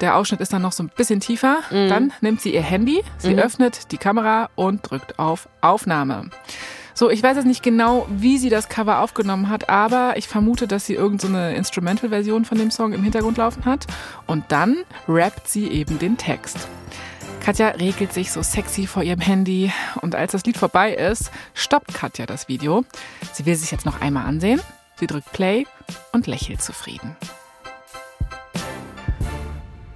Der 0.00 0.16
Ausschnitt 0.16 0.40
ist 0.40 0.52
dann 0.52 0.62
noch 0.62 0.70
so 0.70 0.84
ein 0.84 0.92
bisschen 0.96 1.18
tiefer. 1.18 1.58
Dann 1.70 2.12
nimmt 2.20 2.40
sie 2.40 2.54
ihr 2.54 2.62
Handy, 2.62 3.02
sie 3.18 3.36
öffnet 3.36 3.90
die 3.90 3.98
Kamera 3.98 4.48
und 4.54 4.88
drückt 4.88 5.18
auf 5.18 5.48
Aufnahme. 5.60 6.30
So, 6.96 7.10
ich 7.10 7.20
weiß 7.20 7.36
jetzt 7.36 7.46
nicht 7.46 7.64
genau, 7.64 8.06
wie 8.08 8.38
sie 8.38 8.50
das 8.50 8.68
Cover 8.68 9.00
aufgenommen 9.00 9.48
hat, 9.48 9.68
aber 9.68 10.16
ich 10.16 10.28
vermute, 10.28 10.68
dass 10.68 10.86
sie 10.86 10.94
irgendeine 10.94 11.32
so 11.32 11.38
eine 11.38 11.56
Instrumental-Version 11.56 12.44
von 12.44 12.58
dem 12.58 12.70
Song 12.70 12.92
im 12.92 13.02
Hintergrund 13.02 13.38
laufen 13.38 13.64
hat. 13.64 13.88
Und 14.28 14.44
dann 14.48 14.76
rappt 15.08 15.48
sie 15.48 15.66
eben 15.66 15.98
den 15.98 16.16
Text. 16.16 16.68
Katja 17.44 17.68
regelt 17.68 18.10
sich 18.10 18.32
so 18.32 18.42
sexy 18.42 18.86
vor 18.86 19.02
ihrem 19.02 19.20
Handy 19.20 19.70
und 20.00 20.14
als 20.14 20.32
das 20.32 20.46
Lied 20.46 20.56
vorbei 20.56 20.94
ist, 20.94 21.30
stoppt 21.52 21.92
Katja 21.92 22.24
das 22.24 22.48
Video. 22.48 22.86
Sie 23.34 23.44
will 23.44 23.54
sich 23.54 23.70
jetzt 23.70 23.84
noch 23.84 24.00
einmal 24.00 24.24
ansehen. 24.24 24.62
Sie 24.98 25.06
drückt 25.06 25.30
Play 25.32 25.66
und 26.12 26.26
lächelt 26.26 26.62
zufrieden. 26.62 27.18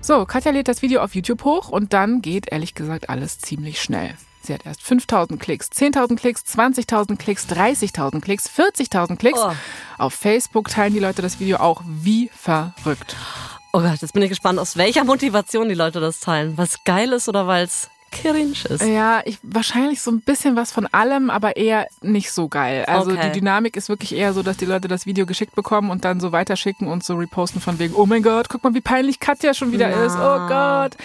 So, 0.03 0.27
Katja 0.27 0.53
lädt 0.53 0.69
das 0.69 0.83
Video 0.83 1.01
auf 1.01 1.15
YouTube 1.15 1.43
hoch 1.45 1.71
und 1.71 1.95
dann 1.95 2.21
geht 2.21 2.53
ehrlich 2.53 2.75
gesagt 2.75 3.09
alles 3.09 3.39
ziemlich 3.39 3.81
schnell. 3.81 4.15
Sie 4.43 4.53
hat 4.53 4.67
erst 4.67 4.83
5000 4.83 5.41
Klicks, 5.41 5.71
10.000 5.71 6.17
Klicks, 6.17 6.43
20.000 6.43 7.17
Klicks, 7.17 7.47
30.000 7.47 8.21
Klicks, 8.21 8.51
40.000 8.51 9.17
Klicks. 9.17 9.41
Oh. 9.43 9.53
Auf 9.97 10.13
Facebook 10.13 10.69
teilen 10.69 10.93
die 10.93 11.01
Leute 11.01 11.23
das 11.23 11.41
Video 11.41 11.57
auch 11.57 11.81
wie 11.87 12.29
verrückt. 12.29 13.17
Oh 13.73 13.81
Gott, 13.81 14.01
jetzt 14.01 14.13
bin 14.13 14.23
ich 14.23 14.31
gespannt, 14.31 14.59
aus 14.59 14.77
welcher 14.77 15.05
Motivation 15.05 15.69
die 15.69 15.75
Leute 15.75 16.01
das 16.01 16.21
teilen. 16.21 16.57
Es 16.59 16.85
geil 16.85 17.13
ist 17.13 17.29
oder 17.29 17.47
weil 17.47 17.65
es 17.65 17.91
cringe 18.11 18.53
ist. 18.69 18.83
Ja, 18.85 19.21
ich, 19.25 19.39
wahrscheinlich 19.43 20.01
so 20.01 20.11
ein 20.11 20.21
bisschen 20.21 20.57
was 20.57 20.73
von 20.73 20.87
allem, 20.93 21.31
aber 21.31 21.57
eher 21.57 21.87
nicht 22.03 22.33
so 22.33 22.49
geil. 22.49 22.85
Also 22.87 23.13
Okay. 23.13 23.31
die 23.33 23.41
Dynamik 23.41 23.77
ist 23.77 23.89
wirklich 23.89 24.15
eher 24.15 24.33
so, 24.33 24.43
dass 24.43 24.57
die 24.57 24.65
Leute 24.65 24.89
das 24.89 25.07
Video 25.07 25.27
geschickt 25.27 25.55
bekommen 25.55 25.91
und 25.91 26.05
dann 26.05 26.21
so 26.21 26.33
weiterschicken 26.33 26.89
und 26.89 27.05
so 27.05 27.15
reposten 27.17 27.61
von 27.61 27.79
wegen, 27.79 27.95
oh 27.95 28.07
mein 28.07 28.23
Gott, 28.23 28.49
guck 28.49 28.65
mal, 28.65 28.75
wie 28.75 28.81
peinlich 28.81 29.21
Katja 29.21 29.55
schon 29.55 29.73
wieder 29.73 29.91
Ja. 29.91 30.05
ist. 30.07 30.17
Oh 30.17 30.47
Gott. 30.49 30.97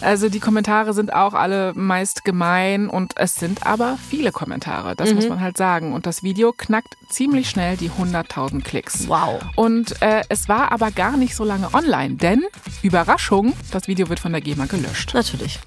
Also 0.00 0.28
die 0.28 0.40
Kommentare 0.40 0.94
sind 0.94 1.12
auch 1.12 1.34
alle 1.34 1.72
meist 1.74 2.24
gemein 2.24 2.88
und 2.88 3.12
es 3.16 3.34
sind 3.34 3.66
aber 3.66 3.98
viele 4.08 4.32
Kommentare. 4.32 4.94
Das 4.96 5.10
Mhm. 5.10 5.16
muss 5.16 5.28
man 5.28 5.40
halt 5.40 5.56
sagen. 5.56 5.92
Und 5.92 6.06
das 6.06 6.22
Video 6.22 6.52
knackt 6.52 6.96
ziemlich 7.08 7.48
schnell 7.50 7.76
die 7.76 7.90
100.000 7.90 8.62
Klicks. 8.64 9.08
Wow. 9.08 9.40
Und 9.56 10.00
äh, 10.02 10.22
es 10.28 10.48
war 10.48 10.72
aber 10.72 10.90
gar 10.90 11.16
nicht 11.16 11.34
so 11.34 11.44
lange 11.44 11.72
online, 11.74 12.14
denn 12.14 12.42
Überraschung, 12.82 13.52
das 13.70 13.88
Video 13.88 14.08
wird 14.08 14.20
von 14.20 14.32
der 14.32 14.40
GEMA 14.40 14.66
gelöscht. 14.66 15.14
Natürlich. 15.14 15.58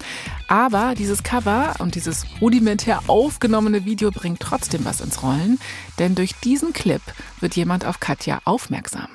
Aber 0.48 0.94
dieses 0.96 1.22
Cover 1.22 1.74
und 1.80 1.94
dieses 1.96 2.24
rudimentär 2.40 3.00
aufgenommene 3.08 3.84
Video 3.84 4.10
bringt 4.10 4.40
trotzdem 4.40 4.84
was 4.84 5.00
ins 5.00 5.22
Rollen, 5.22 5.58
denn 5.98 6.14
durch 6.14 6.34
diesen 6.36 6.72
Clip 6.72 7.02
wird 7.40 7.56
jemand 7.56 7.84
auf 7.84 7.98
Katja 7.98 8.40
aufmerksam. 8.44 9.08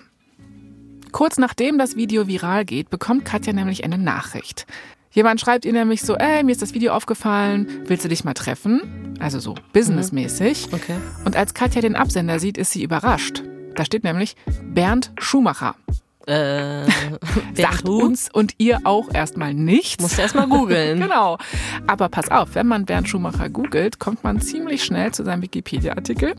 Kurz 1.11 1.37
nachdem 1.37 1.77
das 1.77 1.95
Video 1.95 2.27
viral 2.27 2.65
geht, 2.65 2.89
bekommt 2.89 3.25
Katja 3.25 3.53
nämlich 3.53 3.83
eine 3.83 3.97
Nachricht. 3.97 4.65
Jemand 5.11 5.41
schreibt 5.41 5.65
ihr 5.65 5.73
nämlich 5.73 6.01
so, 6.01 6.15
ey, 6.15 6.43
mir 6.43 6.53
ist 6.53 6.61
das 6.61 6.73
Video 6.73 6.93
aufgefallen, 6.93 7.67
willst 7.85 8.05
du 8.05 8.09
dich 8.09 8.23
mal 8.23 8.33
treffen? 8.33 9.15
Also 9.19 9.39
so 9.39 9.55
businessmäßig. 9.73 10.69
Okay. 10.71 10.97
Und 11.25 11.35
als 11.35 11.53
Katja 11.53 11.81
den 11.81 11.97
Absender 11.97 12.39
sieht, 12.39 12.57
ist 12.57 12.71
sie 12.71 12.83
überrascht. 12.83 13.43
Da 13.75 13.83
steht 13.83 14.03
nämlich 14.03 14.35
Bernd 14.63 15.11
Schumacher. 15.17 15.75
Äh, 16.27 16.85
Sagt 17.55 17.87
uns 17.87 18.29
und 18.31 18.53
ihr 18.57 18.81
auch 18.83 19.13
erstmal 19.13 19.53
nichts. 19.53 20.01
Musst 20.01 20.17
du 20.17 20.21
erst 20.21 20.35
mal 20.35 20.47
googeln. 20.47 20.99
Genau. 21.11 21.37
Aber 21.87 22.09
pass 22.09 22.29
auf, 22.29 22.55
wenn 22.55 22.67
man 22.67 22.85
Bernd 22.85 23.09
Schumacher 23.09 23.49
googelt, 23.49 23.99
kommt 23.99 24.23
man 24.23 24.39
ziemlich 24.39 24.83
schnell 24.83 25.11
zu 25.11 25.23
seinem 25.23 25.41
Wikipedia-Artikel. 25.41 26.35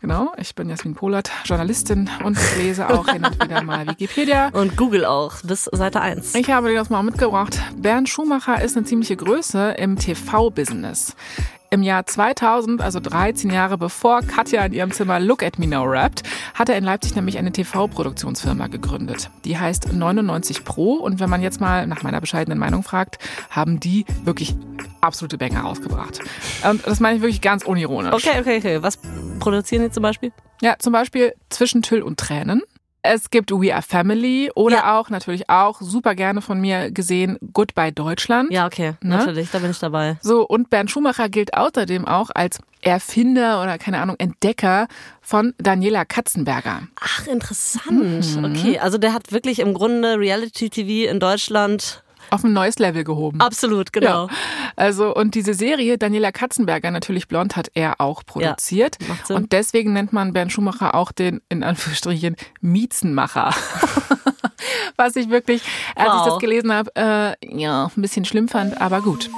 Genau, 0.00 0.32
ich 0.38 0.54
bin 0.54 0.68
Jasmin 0.68 0.94
Polat, 0.94 1.30
Journalistin 1.44 2.08
und 2.24 2.38
lese 2.58 2.88
auch 2.88 3.06
hin 3.08 3.24
und 3.24 3.42
wieder 3.42 3.62
mal 3.62 3.86
Wikipedia. 3.86 4.48
Und 4.48 4.76
Google 4.76 5.04
auch, 5.04 5.34
bis 5.42 5.64
Seite 5.64 6.00
1. 6.00 6.34
Ich 6.34 6.50
habe 6.50 6.68
dir 6.70 6.74
das 6.76 6.90
mal 6.90 7.02
mitgebracht. 7.02 7.58
Bernd 7.76 8.08
Schumacher 8.08 8.62
ist 8.62 8.76
eine 8.76 8.86
ziemliche 8.86 9.16
Größe 9.16 9.72
im 9.72 9.96
TV-Business. 9.96 11.14
Im 11.72 11.82
Jahr 11.82 12.04
2000, 12.04 12.82
also 12.82 13.00
13 13.00 13.50
Jahre 13.50 13.78
bevor 13.78 14.20
Katja 14.20 14.62
in 14.66 14.74
ihrem 14.74 14.92
Zimmer 14.92 15.18
Look 15.18 15.42
at 15.42 15.58
Me 15.58 15.66
Now 15.66 15.84
rappt, 15.84 16.22
hat 16.52 16.68
er 16.68 16.76
in 16.76 16.84
Leipzig 16.84 17.14
nämlich 17.14 17.38
eine 17.38 17.50
TV-Produktionsfirma 17.50 18.66
gegründet. 18.66 19.30
Die 19.46 19.56
heißt 19.56 19.90
99 19.90 20.66
Pro 20.66 20.96
und 20.96 21.18
wenn 21.18 21.30
man 21.30 21.40
jetzt 21.40 21.62
mal 21.62 21.86
nach 21.86 22.02
meiner 22.02 22.20
bescheidenen 22.20 22.58
Meinung 22.58 22.82
fragt, 22.82 23.18
haben 23.48 23.80
die 23.80 24.04
wirklich 24.22 24.54
absolute 25.00 25.38
Banger 25.38 25.62
rausgebracht. 25.62 26.20
Und 26.68 26.86
das 26.86 27.00
meine 27.00 27.16
ich 27.16 27.22
wirklich 27.22 27.40
ganz 27.40 27.64
unironisch. 27.64 28.12
Okay, 28.12 28.38
okay, 28.38 28.58
okay. 28.58 28.82
Was 28.82 28.98
produzieren 29.38 29.84
die 29.84 29.90
zum 29.90 30.02
Beispiel? 30.02 30.30
Ja, 30.60 30.76
zum 30.78 30.92
Beispiel 30.92 31.32
Zwischen 31.48 31.80
Tüll 31.80 32.02
und 32.02 32.20
Tränen. 32.20 32.60
Es 33.04 33.30
gibt 33.30 33.50
We 33.50 33.74
Are 33.74 33.82
Family 33.82 34.50
oder 34.54 34.76
Ja. 34.76 34.98
auch 35.00 35.10
natürlich 35.10 35.50
auch 35.50 35.80
super 35.80 36.14
gerne 36.14 36.40
von 36.40 36.60
mir 36.60 36.90
gesehen 36.92 37.36
Goodbye 37.52 37.90
Deutschland. 37.92 38.52
Ja, 38.52 38.64
okay, 38.66 38.92
Ne? 39.00 39.16
natürlich, 39.16 39.50
da 39.50 39.58
bin 39.58 39.72
ich 39.72 39.78
dabei. 39.80 40.18
So, 40.22 40.46
und 40.46 40.70
Bernd 40.70 40.88
Schumacher 40.90 41.28
gilt 41.28 41.54
außerdem 41.54 42.06
auch 42.06 42.30
als 42.32 42.60
Erfinder 42.80 43.60
oder 43.62 43.76
keine 43.78 43.98
Ahnung, 43.98 44.16
Entdecker 44.18 44.86
von 45.20 45.52
Daniela 45.58 46.04
Katzenberger. 46.04 46.82
Ach, 47.00 47.26
interessant. 47.26 48.36
Mhm. 48.36 48.44
Okay, 48.44 48.78
also 48.78 48.98
der 48.98 49.12
hat 49.14 49.32
wirklich 49.32 49.58
im 49.58 49.74
Grunde 49.74 50.18
Reality-TV 50.18 51.10
in 51.10 51.18
Deutschland 51.18 52.02
Auf 52.32 52.44
ein 52.44 52.52
neues 52.52 52.78
Level 52.78 53.04
gehoben. 53.04 53.40
absolut, 53.40 53.92
genau. 53.92 54.26
Ja. 54.26 54.34
Also, 54.76 55.14
und 55.14 55.34
diese 55.34 55.54
Serie, 55.54 55.98
Daniela 55.98 56.32
Katzenberger, 56.32 56.90
natürlich 56.90 57.28
blond, 57.28 57.56
hat 57.56 57.68
er 57.74 58.00
auch 58.00 58.24
produziert. 58.24 58.96
macht 59.08 59.26
Sinn. 59.26 59.36
Und 59.36 59.52
deswegen 59.52 59.92
nennt 59.92 60.12
man 60.12 60.32
Bernd 60.32 60.50
Schumacher 60.52 60.94
auch 60.94 61.12
den, 61.12 61.40
in 61.48 61.62
Anführungsstrichen, 61.62 62.36
Miezenmacher. 62.60 63.54
Was 64.96 65.16
ich 65.16 65.28
wirklich, 65.30 65.62
als 65.96 66.08
ich 66.08 66.12
Wow. 66.20 66.26
das 66.26 66.38
gelesen 66.38 66.72
habe, 66.72 66.90
äh, 66.96 67.34
ja, 67.60 67.90
ein 67.96 68.02
bisschen 68.02 68.24
schlimm 68.24 68.48
fand, 68.48 68.80
aber 68.80 69.00
gut. 69.00 69.30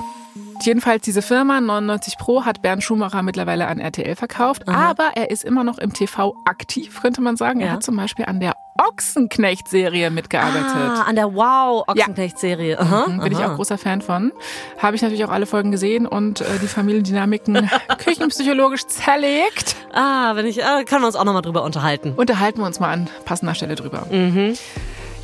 Jedenfalls 0.63 1.03
diese 1.03 1.23
Firma 1.23 1.61
99 1.61 2.17
Pro 2.19 2.45
hat 2.45 2.63
Bernd 2.63 2.83
Schumacher 2.83 3.23
mittlerweile 3.23 3.67
an 3.67 3.81
RTL 3.81 4.15
verkauft, 4.17 4.69
aber 4.69 5.11
er 5.17 5.31
ist 5.31 5.45
immer 5.45 5.65
noch 5.65 5.79
im 5.79 5.93
TV 5.93 6.35
aktiv, 6.45 7.01
könnte 7.03 7.21
man 7.21 7.37
sagen. 7.37 7.61
Er 7.61 7.67
Ja. 7.69 7.73
hat 7.75 7.83
zum 7.83 7.97
Beispiel 7.97 8.25
an 8.27 8.41
der 8.41 8.55
Ochsenknecht-Serie 8.79 10.11
mitgearbeitet. 10.11 10.67
Ah, 10.75 11.03
an 11.03 11.17
der 11.17 11.35
Wow-Ochsenknecht-Serie. 11.35 12.79
Aha, 12.81 13.07
Mhm, 13.09 13.21
Bin 13.21 13.33
ich 13.33 13.39
auch 13.39 13.55
großer 13.55 13.79
Fan 13.79 14.03
von. 14.03 14.33
Habe 14.79 14.97
ich 14.97 15.03
natürlich 15.03 15.25
auch 15.25 15.31
alle 15.31 15.47
Folgen 15.47 15.71
gesehen 15.71 16.07
und 16.07 16.41
äh, 16.41 16.45
die 16.63 16.67
Familiendynamiken 16.67 17.71
küchenpsychologisch 17.99 18.87
zerlegt. 18.87 19.77
Ah, 19.93 20.35
wenn 20.37 20.47
ich, 20.47 20.61
äh, 20.63 20.85
können 20.85 21.03
wir 21.03 21.07
uns 21.07 21.17
auch 21.17 21.25
nochmal 21.25 21.43
drüber 21.43 21.63
unterhalten. 21.63 22.13
Unterhalten 22.17 22.59
wir 22.61 22.67
uns 22.67 22.81
mal 22.81 22.91
an 22.93 23.09
passender 23.25 23.55
Stelle 23.55 23.75
drüber. 23.77 24.07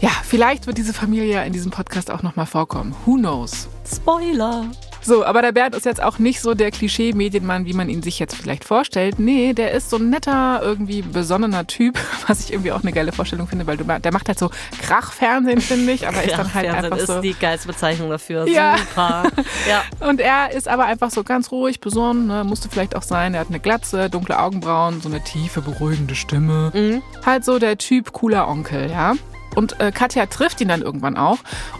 Ja, 0.00 0.10
vielleicht 0.24 0.66
wird 0.66 0.78
diese 0.78 0.94
Familie 0.94 1.26
ja 1.34 1.42
in 1.42 1.52
diesem 1.52 1.70
Podcast 1.70 2.10
auch 2.10 2.22
nochmal 2.22 2.46
vorkommen. 2.46 2.94
Who 3.04 3.16
knows? 3.16 3.68
Spoiler. 3.92 4.64
So, 5.02 5.24
aber 5.24 5.42
der 5.42 5.52
Bernd 5.52 5.74
ist 5.74 5.86
jetzt 5.86 6.02
auch 6.02 6.18
nicht 6.18 6.40
so 6.40 6.54
der 6.54 6.70
Klischee-Medienmann, 6.70 7.64
wie 7.64 7.72
man 7.72 7.88
ihn 7.88 8.02
sich 8.02 8.18
jetzt 8.18 8.36
vielleicht 8.36 8.64
vorstellt. 8.64 9.18
Nee, 9.18 9.54
der 9.54 9.72
ist 9.72 9.90
so 9.90 9.96
ein 9.96 10.10
netter, 10.10 10.60
irgendwie 10.62 11.02
besonnener 11.02 11.66
Typ, 11.66 11.98
was 12.26 12.40
ich 12.40 12.52
irgendwie 12.52 12.72
auch 12.72 12.82
eine 12.82 12.92
geile 12.92 13.12
Vorstellung 13.12 13.46
finde, 13.46 13.66
weil 13.66 13.76
du, 13.76 13.84
der 13.84 14.12
macht 14.12 14.28
halt 14.28 14.38
so 14.38 14.50
Krachfernsehen, 14.82 15.60
finde 15.60 15.92
ich, 15.92 16.06
aber 16.06 16.22
ist 16.22 16.36
dann 16.36 16.52
halt 16.52 16.68
einfach 16.68 16.98
ist 16.98 17.06
so. 17.06 17.20
die 17.20 17.34
geilste 17.34 17.68
Bezeichnung 17.68 18.10
dafür. 18.10 18.46
Ja. 18.48 18.76
Super. 18.78 19.24
Ja. 19.68 19.82
Und 20.06 20.20
er 20.20 20.52
ist 20.52 20.68
aber 20.68 20.84
einfach 20.86 21.10
so 21.10 21.22
ganz 21.22 21.50
ruhig, 21.52 21.80
besonnen, 21.80 22.26
ne? 22.26 22.44
musste 22.44 22.68
vielleicht 22.68 22.96
auch 22.96 23.02
sein. 23.02 23.34
Er 23.34 23.40
hat 23.40 23.48
eine 23.48 23.60
Glatze, 23.60 24.08
dunkle 24.08 24.38
Augenbrauen, 24.38 25.00
so 25.00 25.08
eine 25.08 25.22
tiefe, 25.22 25.60
beruhigende 25.60 26.14
Stimme. 26.14 26.70
Mhm. 26.74 27.02
Halt 27.24 27.44
so 27.44 27.58
der 27.58 27.78
Typ 27.78 28.12
cooler 28.12 28.48
Onkel, 28.48 28.90
ja. 28.90 29.14
Und 29.54 29.80
äh, 29.80 29.90
Katja 29.92 30.26
trifft 30.26 30.60
ihn 30.60 30.68
dann 30.68 30.82
irgendwann 30.82 31.16
auch 31.16 31.38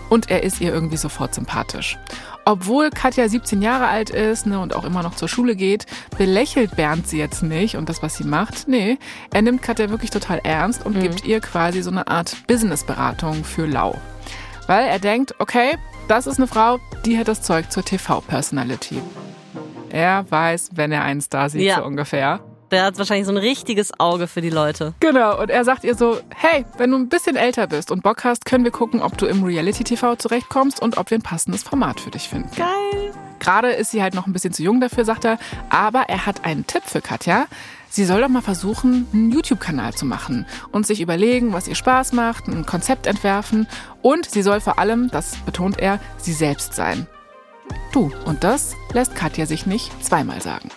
und 0.09 0.31
er 0.31 0.43
ist 0.43 0.61
ihr 0.61 0.73
irgendwie 0.73 0.97
sofort 0.97 1.35
sympathisch. 1.35 1.99
Obwohl 2.45 2.91
Katja 2.91 3.29
17 3.29 3.63
Jahre 3.63 3.87
alt 3.89 4.11
ist 4.11 4.47
ne, 4.47 4.59
und 4.61 4.75
auch 4.75 4.85
immer 4.85 5.03
noch 5.03 5.15
zur 5.15 5.29
Schule 5.29 5.55
geht, 5.57 5.87
belächelt 6.19 6.75
Bernd 6.77 7.07
sie 7.07 7.19
jetzt 7.19 7.43
nicht 7.43 7.77
und 7.77 7.89
das, 7.89 8.03
was 8.03 8.17
sie 8.17 8.25
macht. 8.25 8.67
Nee, 8.67 8.99
er 9.33 9.43
nimmt 9.43 9.63
Katja 9.63 9.91
wirklich 9.91 10.11
total 10.11 10.41
ernst 10.43 10.85
und 10.87 10.99
gibt 11.01 11.25
ihr 11.25 11.41
quasi 11.41 11.83
so 11.83 11.91
eine 11.91 12.07
Art 12.09 12.37
Businessberatung 12.47 13.45
für 13.45 13.67
Lau. 13.67 13.95
Weil 14.67 14.87
er 14.87 14.99
denkt, 14.99 15.35
okay, 15.39 15.77
das 16.09 16.27
ist 16.27 16.39
eine 16.39 16.47
Frau, 16.47 16.79
die 17.05 17.19
hat 17.19 17.29
das 17.29 17.43
Zeug 17.43 17.71
zur 17.71 17.85
TV-Personality. 17.85 19.01
Er 19.91 20.25
weiß, 20.31 20.71
wenn 20.75 20.93
er 20.93 21.03
einen 21.03 21.21
Star 21.21 21.51
sieht, 21.51 21.63
Ja. 21.63 21.77
so 21.77 21.85
ungefähr. 21.85 22.41
Der 22.71 22.85
hat 22.85 22.99
wahrscheinlich 22.99 23.27
so 23.27 23.33
ein 23.33 23.37
richtiges 23.37 23.99
Auge 23.99 24.29
für 24.29 24.41
die 24.41 24.51
Leute. 24.51 24.95
Genau, 25.01 25.41
und 25.41 25.51
er 25.51 25.65
sagt 25.65 25.83
ihr 25.83 25.97
so, 25.97 26.21
hey, 26.35 26.65
wenn 26.79 26.93
du 26.93 26.99
ein 26.99 27.09
bisschen 27.09 27.37
älter 27.37 27.67
bist 27.67 27.91
und 27.91 28.03
Bock 28.03 28.23
hast, 28.25 28.45
können 28.45 28.63
wir 28.63 28.71
gucken, 28.71 29.03
ob 29.03 29.19
du 29.19 29.27
im 29.27 29.43
Reality-TV 29.43 30.17
zurechtkommst 30.17 30.81
und 30.81 30.97
ob 30.97 31.11
wir 31.11 31.19
ein 31.19 31.23
passendes 31.23 31.65
Format 31.65 32.01
für 32.01 32.11
dich 32.11 32.29
finden. 32.29 32.51
Geil. 32.55 33.13
Gerade 33.41 33.71
ist 33.71 33.91
sie 33.91 34.03
halt 34.03 34.15
noch 34.15 34.27
ein 34.27 34.33
bisschen 34.33 34.53
zu 34.53 34.63
jung 34.63 34.81
dafür, 34.81 35.05
sagt 35.05 35.25
er, 35.25 35.39
aber 35.71 36.03
er 36.09 36.27
hat 36.27 36.45
einen 36.45 36.67
Tipp 36.67 36.83
für 36.85 37.01
Katja. 37.01 37.47
Sie 37.89 38.05
soll 38.05 38.21
doch 38.21 38.29
mal 38.29 38.43
versuchen, 38.43 39.09
einen 39.13 39.33
YouTube-Kanal 39.33 39.95
zu 39.95 40.05
machen 40.05 40.47
und 40.71 40.87
sich 40.87 41.01
überlegen, 41.01 41.53
was 41.53 41.67
ihr 41.67 41.75
Spaß 41.75 42.13
macht, 42.13 42.47
ein 42.47 42.67
Konzept 42.67 43.09
entwerfen 43.09 43.67
und 44.01 44.31
sie 44.31 44.43
soll 44.43 44.61
vor 44.61 44.79
allem, 44.79 45.11
das 45.11 45.37
betont 45.39 45.81
er, 45.81 45.99
sie 46.19 46.35
selbst 46.35 46.75
sein. 46.75 47.09
Du, 47.93 48.13
und 48.27 48.45
das 48.45 48.77
lässt 48.93 49.17
Katja 49.17 49.47
sich 49.47 49.67
nicht 49.67 50.05
zweimal 50.05 50.41
sagen. 50.41 50.71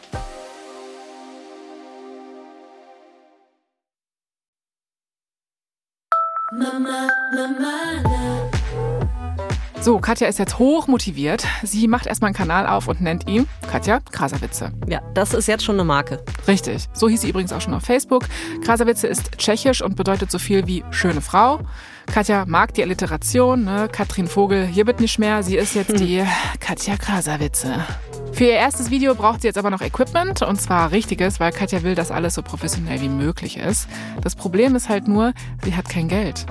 So, 9.82 10.00
Katja 10.00 10.28
ist 10.28 10.40
jetzt 10.40 10.60
hoch 10.60 10.88
motiviert. 10.88 11.46
Sie 11.64 11.88
macht 11.90 12.06
erstmal 12.06 12.30
einen 12.30 12.36
Kanal 12.36 12.68
auf 12.68 12.88
und 12.88 13.02
nennt 13.02 13.28
ihn 13.28 13.48
Katja 13.70 14.00
Krasavice. 14.12 14.72
Ja, 14.88 15.02
das 15.14 15.34
ist 15.34 15.48
jetzt 15.48 15.66
schon 15.66 15.76
eine 15.76 15.84
Marke. 15.84 16.24
Richtig. 16.48 16.88
So 16.94 17.10
hieß 17.10 17.22
sie 17.22 17.30
übrigens 17.30 17.52
auch 17.52 17.60
schon 17.60 17.74
auf 17.74 17.84
Facebook. 17.84 18.24
Krasavice 18.64 19.04
ist 19.04 19.38
tschechisch 19.38 19.82
und 19.82 19.98
bedeutet 19.98 20.32
so 20.32 20.40
viel 20.40 20.68
wie 20.68 20.86
schöne 20.92 21.22
Frau. 21.22 21.60
Katja 22.06 22.46
mag 22.46 22.74
die 22.76 22.84
Alliteration. 22.84 23.66
Ne? 23.66 23.90
Katrin 23.92 24.28
Vogel, 24.28 24.66
hier 24.66 24.88
wird 24.88 25.02
nicht 25.02 25.20
mehr. 25.20 25.44
Sie 25.44 25.58
ist 25.58 25.76
jetzt 25.76 26.00
die 26.00 26.24
Katja 26.60 26.96
Krasavice. 26.96 27.68
Für 28.34 28.46
ihr 28.46 28.54
erstes 28.54 28.90
Video 28.90 29.14
braucht 29.14 29.42
sie 29.42 29.48
jetzt 29.48 29.60
aber 29.60 29.70
noch 29.70 29.82
Equipment 29.82 30.42
und 30.42 30.60
zwar 30.60 30.92
richtiges, 30.92 31.40
weil 31.40 31.52
Katja 31.52 31.84
will, 31.84 31.94
dass 31.94 32.10
alles 32.10 32.34
so 32.34 32.42
professionell 32.42 33.00
wie 33.00 33.10
möglich 33.10 33.58
ist. 33.58 33.88
Das 34.22 34.36
Problem 34.36 34.76
ist 34.76 34.90
halt 34.90 35.08
nur, 35.08 35.34
sie 35.64 35.76
hat 35.76 35.88
kein 35.88 36.08
Geld. 36.08 36.48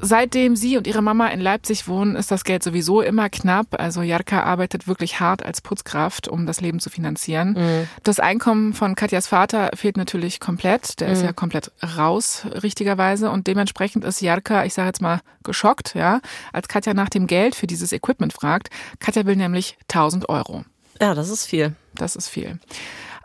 Seitdem 0.00 0.56
sie 0.56 0.76
und 0.76 0.86
ihre 0.86 1.02
Mama 1.02 1.28
in 1.28 1.40
Leipzig 1.40 1.88
wohnen, 1.88 2.16
ist 2.16 2.30
das 2.30 2.44
Geld 2.44 2.62
sowieso 2.62 3.00
immer 3.00 3.28
knapp. 3.28 3.78
Also 3.78 4.02
Jarka 4.02 4.42
arbeitet 4.42 4.86
wirklich 4.86 5.20
hart 5.20 5.44
als 5.44 5.60
Putzkraft, 5.60 6.28
um 6.28 6.46
das 6.46 6.60
Leben 6.60 6.80
zu 6.80 6.90
finanzieren. 6.90 7.86
Das 8.02 8.20
Einkommen 8.20 8.74
von 8.74 8.94
Katjas 8.94 9.26
Vater 9.26 9.70
fehlt 9.74 9.96
natürlich 9.96 10.40
komplett. 10.40 11.00
Der 11.00 11.08
ist 11.08 11.22
ja 11.22 11.32
komplett 11.32 11.72
raus, 11.96 12.46
richtigerweise. 12.62 13.30
Und 13.30 13.46
dementsprechend 13.46 14.04
ist 14.04 14.20
Jarka, 14.20 14.64
ich 14.64 14.74
sage 14.74 14.88
jetzt 14.88 15.02
mal, 15.02 15.20
geschockt, 15.42 15.94
ja, 15.94 16.20
als 16.52 16.68
Katja 16.68 16.94
nach 16.94 17.08
dem 17.08 17.26
Geld 17.26 17.54
für 17.54 17.66
dieses 17.66 17.92
Equipment 17.92 18.32
fragt. 18.32 18.68
Katja 19.00 19.26
will 19.26 19.36
nämlich 19.36 19.76
1000 19.88 20.28
Euro. 20.28 20.64
Ja, 21.00 21.14
das 21.14 21.28
ist 21.28 21.46
viel. 21.46 21.74
Das 21.94 22.16
ist 22.16 22.28
viel. 22.28 22.58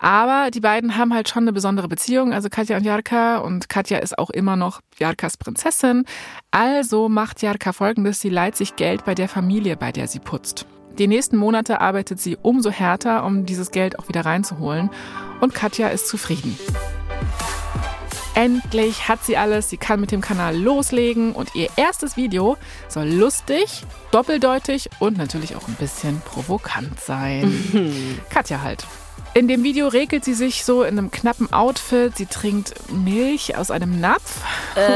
Aber 0.04 0.51
die 0.51 0.60
beiden 0.60 0.97
haben 0.97 1.14
halt 1.14 1.30
schon 1.30 1.45
eine 1.45 1.54
besondere 1.54 1.88
Beziehung, 1.88 2.34
also 2.34 2.49
Katja 2.49 2.76
und 2.76 2.84
Jarka. 2.84 3.38
Und 3.38 3.70
Katja 3.70 3.99
ist 3.99 4.20
auch 4.20 4.30
immer 4.30 4.58
noch 4.58 4.82
Jarkas 4.99 5.38
Prinzessin. 5.38 6.04
Also 6.51 7.08
macht 7.08 7.41
Jarka 7.41 7.72
folgendes, 7.72 8.20
sie 8.20 8.28
leiht 8.28 8.58
sich 8.58 8.76
Geld 8.76 9.06
bei 9.06 9.16
der 9.16 9.30
Familie, 9.30 9.78
bei 9.78 9.93
der 9.93 10.10
sie 10.10 10.20
putzt. 10.20 10.66
Die 10.99 11.08
nächsten 11.08 11.38
Monate 11.38 11.80
arbeitet 11.80 12.20
sie 12.20 12.38
umso 12.41 12.70
härter, 12.70 13.24
um 13.24 13.45
dieses 13.45 13.72
Geld 13.72 13.97
auch 13.97 14.10
wieder 14.10 14.26
reinzuholen. 14.26 14.89
Und 15.39 15.56
Katja 15.56 15.88
ist 15.88 16.10
zufrieden. 16.10 16.60
Endlich 18.36 19.08
hat 19.08 19.24
sie 19.24 19.38
alles, 19.38 19.70
sie 19.70 19.78
kann 19.78 20.01
mit 20.01 20.12
dem 20.12 20.20
Kanal 20.20 20.58
loslegen 20.58 21.32
und 21.32 21.56
ihr 21.56 21.70
erstes 21.78 22.18
Video 22.18 22.58
soll 22.89 23.08
lustig, 23.08 23.84
doppeldeutig 24.12 24.89
und 24.99 25.18
natürlich 25.18 25.56
auch 25.56 25.70
ein 25.70 25.76
bisschen 25.76 26.22
provokant 26.26 26.99
sein. 26.99 28.20
Katja 28.30 28.62
halt. 28.62 28.86
In 29.36 29.47
dem 29.47 29.63
Video 29.63 29.88
regelt 29.88 30.23
sie 30.23 30.36
sich 30.36 30.63
so 30.63 30.84
in 30.84 30.97
einem 30.97 31.09
knappen 31.09 31.51
Outfit. 31.51 32.15
Sie 32.15 32.27
trinkt 32.27 32.75
Milch 32.91 33.57
aus 33.57 33.71
einem 33.71 33.99
Napf. 33.99 34.41
Äh, 34.75 34.81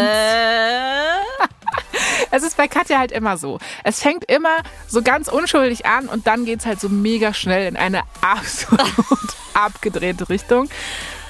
Es 2.30 2.44
ist 2.44 2.58
bei 2.58 2.68
Katja 2.68 3.00
halt 3.00 3.12
immer 3.12 3.38
so. 3.38 3.58
Es 3.84 4.02
fängt 4.02 4.26
immer 4.26 4.58
so 4.88 5.02
ganz 5.02 5.28
unschuldig 5.28 5.88
an 5.88 6.08
und 6.08 6.28
dann 6.28 6.46
geht's 6.46 6.68
halt 6.68 6.80
so 6.80 6.90
mega 6.90 7.34
schnell 7.34 7.68
in 7.68 7.78
eine 7.78 8.04
absolut 8.22 9.36
abgedrehte 9.56 10.30
Richtung. 10.30 10.70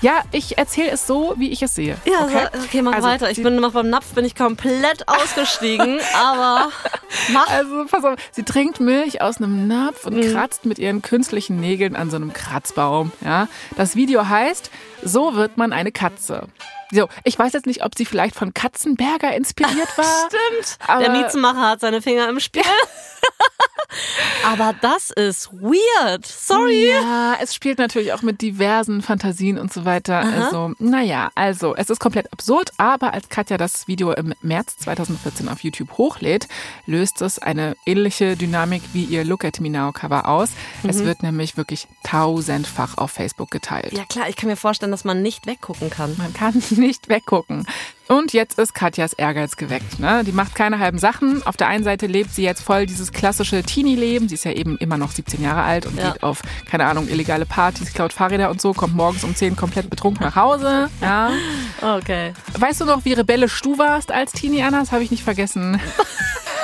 Ja, 0.01 0.21
ich 0.31 0.57
erzähle 0.57 0.91
es 0.91 1.07
so, 1.07 1.33
wie 1.37 1.49
ich 1.51 1.61
es 1.63 1.73
sehe. 1.75 1.97
ja, 2.05 2.23
okay? 2.25 2.47
so, 2.53 2.59
okay, 2.65 2.81
mach 2.81 2.93
Also, 2.93 3.07
weiter. 3.07 3.31
Ich 3.31 3.41
bin 3.41 3.55
noch 3.55 3.73
beim 3.73 3.89
Napf, 3.89 4.13
bin 4.13 4.25
ich 4.25 4.35
komplett 4.35 5.07
ausgestiegen, 5.07 5.99
aber 6.15 6.69
mach. 7.33 7.47
Also, 7.47 7.85
pass 7.89 8.03
auf, 8.03 8.15
sie 8.31 8.43
trinkt 8.43 8.79
Milch 8.79 9.21
aus 9.21 9.37
einem 9.37 9.67
Napf 9.67 10.05
und 10.05 10.15
Mhm. 10.17 10.31
kratzt 10.33 10.65
mit 10.65 10.77
ihren 10.79 11.01
künstlichen 11.01 11.59
Nägeln 11.59 11.95
an 11.95 12.09
so 12.11 12.15
einem 12.17 12.31
Kratzbaum. 12.33 13.11
Ja? 13.23 13.47
Das 13.75 13.95
Video 13.95 14.27
heißt, 14.27 14.69
so 15.03 15.35
wird 15.35 15.57
man 15.57 15.73
eine 15.73 15.91
Katze. 15.91 16.43
So, 16.91 17.09
ich 17.23 17.37
weiß 17.37 17.53
jetzt 17.53 17.65
nicht, 17.65 17.83
ob 17.83 17.97
sie 17.97 18.05
vielleicht 18.05 18.35
von 18.35 18.53
Katzenberger 18.53 19.35
inspiriert 19.35 19.89
war. 19.97 20.29
Stimmt. 20.29 20.77
Der 21.01 21.11
Miezenmacher 21.11 21.69
hat 21.69 21.79
seine 21.81 22.01
Finger 22.01 22.29
im 22.29 22.39
Spiel. 22.39 22.63
aber 24.45 24.73
das 24.81 25.11
ist 25.11 25.51
weird. 25.51 26.25
Sorry. 26.25 26.89
Ja, 26.89 27.35
es 27.41 27.53
spielt 27.53 27.77
natürlich 27.77 28.13
auch 28.13 28.21
mit 28.21 28.41
diversen 28.41 29.01
Fantasien 29.01 29.57
und 29.57 29.73
so 29.73 29.85
weiter. 29.85 30.19
Also, 30.19 30.73
naja, 30.79 31.29
also, 31.35 31.75
es 31.75 31.89
ist 31.89 31.99
komplett 31.99 32.31
absurd, 32.31 32.71
aber 32.77 33.13
als 33.13 33.29
Katja 33.29 33.57
das 33.57 33.87
Video 33.87 34.11
im 34.11 34.33
März 34.41 34.77
2014 34.77 35.49
auf 35.49 35.61
YouTube 35.61 35.97
hochlädt, 35.97 36.47
löst 36.85 37.21
es 37.21 37.39
eine 37.39 37.75
ähnliche 37.85 38.37
Dynamik 38.37 38.83
wie 38.93 39.03
ihr 39.03 39.23
Look 39.23 39.45
at 39.45 39.59
Me 39.59 39.69
Now 39.69 39.91
Cover 39.91 40.27
aus. 40.27 40.49
Es 40.83 41.03
wird 41.03 41.23
nämlich 41.23 41.57
wirklich 41.57 41.87
tausendfach 42.03 42.97
auf 42.97 43.11
Facebook 43.11 43.51
geteilt. 43.51 43.93
Ja 43.93 44.05
klar, 44.05 44.29
ich 44.29 44.35
kann 44.35 44.49
mir 44.49 44.55
vorstellen, 44.55 44.91
dass 44.91 45.03
man 45.03 45.21
nicht 45.21 45.47
weggucken 45.47 45.89
kann. 45.89 46.15
Man 46.17 46.33
kann 46.33 46.61
nicht 46.77 47.09
weggucken. 47.09 47.65
Und 48.07 48.31
jetzt 48.31 48.57
ist 48.57 48.73
Katjas 48.73 49.11
Ehrgeiz 49.11 49.57
geweckt. 49.57 49.99
Ne? 49.99 50.23
Die 50.23 50.31
macht 50.31 50.55
keine 50.55 50.79
halben 50.79 50.97
Sachen. 50.97 51.45
Auf 51.45 51.57
der 51.57 51.67
einen 51.67 51.83
Seite 51.83 52.07
lebt 52.07 52.33
sie 52.33 52.43
jetzt 52.43 52.61
voll 52.61 52.85
dieses 52.85 53.11
klassische 53.11 53.63
Teenie-Leben. 53.63 54.29
Sie 54.29 54.35
ist 54.35 54.45
ja 54.45 54.53
eben 54.53 54.77
immer 54.77 54.97
noch 54.97 55.11
17 55.11 55.43
Jahre 55.43 55.63
alt 55.63 55.85
und 55.85 55.97
Ja. 55.97 56.11
geht 56.11 56.23
auf, 56.23 56.41
keine 56.71 56.85
Ahnung, 56.85 57.09
illegale 57.09 57.45
Partys, 57.45 57.93
klaut 57.93 58.13
Fahrräder 58.13 58.49
und 58.49 58.61
so, 58.61 58.71
kommt 58.73 58.95
morgens 58.95 59.25
um 59.25 59.35
10 59.35 59.57
komplett 59.57 59.89
betrunken 59.89 60.23
nach 60.23 60.35
Hause. 60.37 60.89
Ja. 61.01 61.31
Okay. 61.81 62.33
Weißt 62.57 62.81
du 62.81 62.85
noch, 62.85 63.05
wie 63.05 63.13
rebellisch 63.13 63.61
du 63.61 63.77
warst 63.77 64.11
als 64.11 64.31
Teenie, 64.31 64.63
Anna? 64.63 64.79
Das 64.79 64.91
habe 64.91 65.03
ich 65.03 65.11
nicht 65.11 65.23
vergessen. 65.23 65.79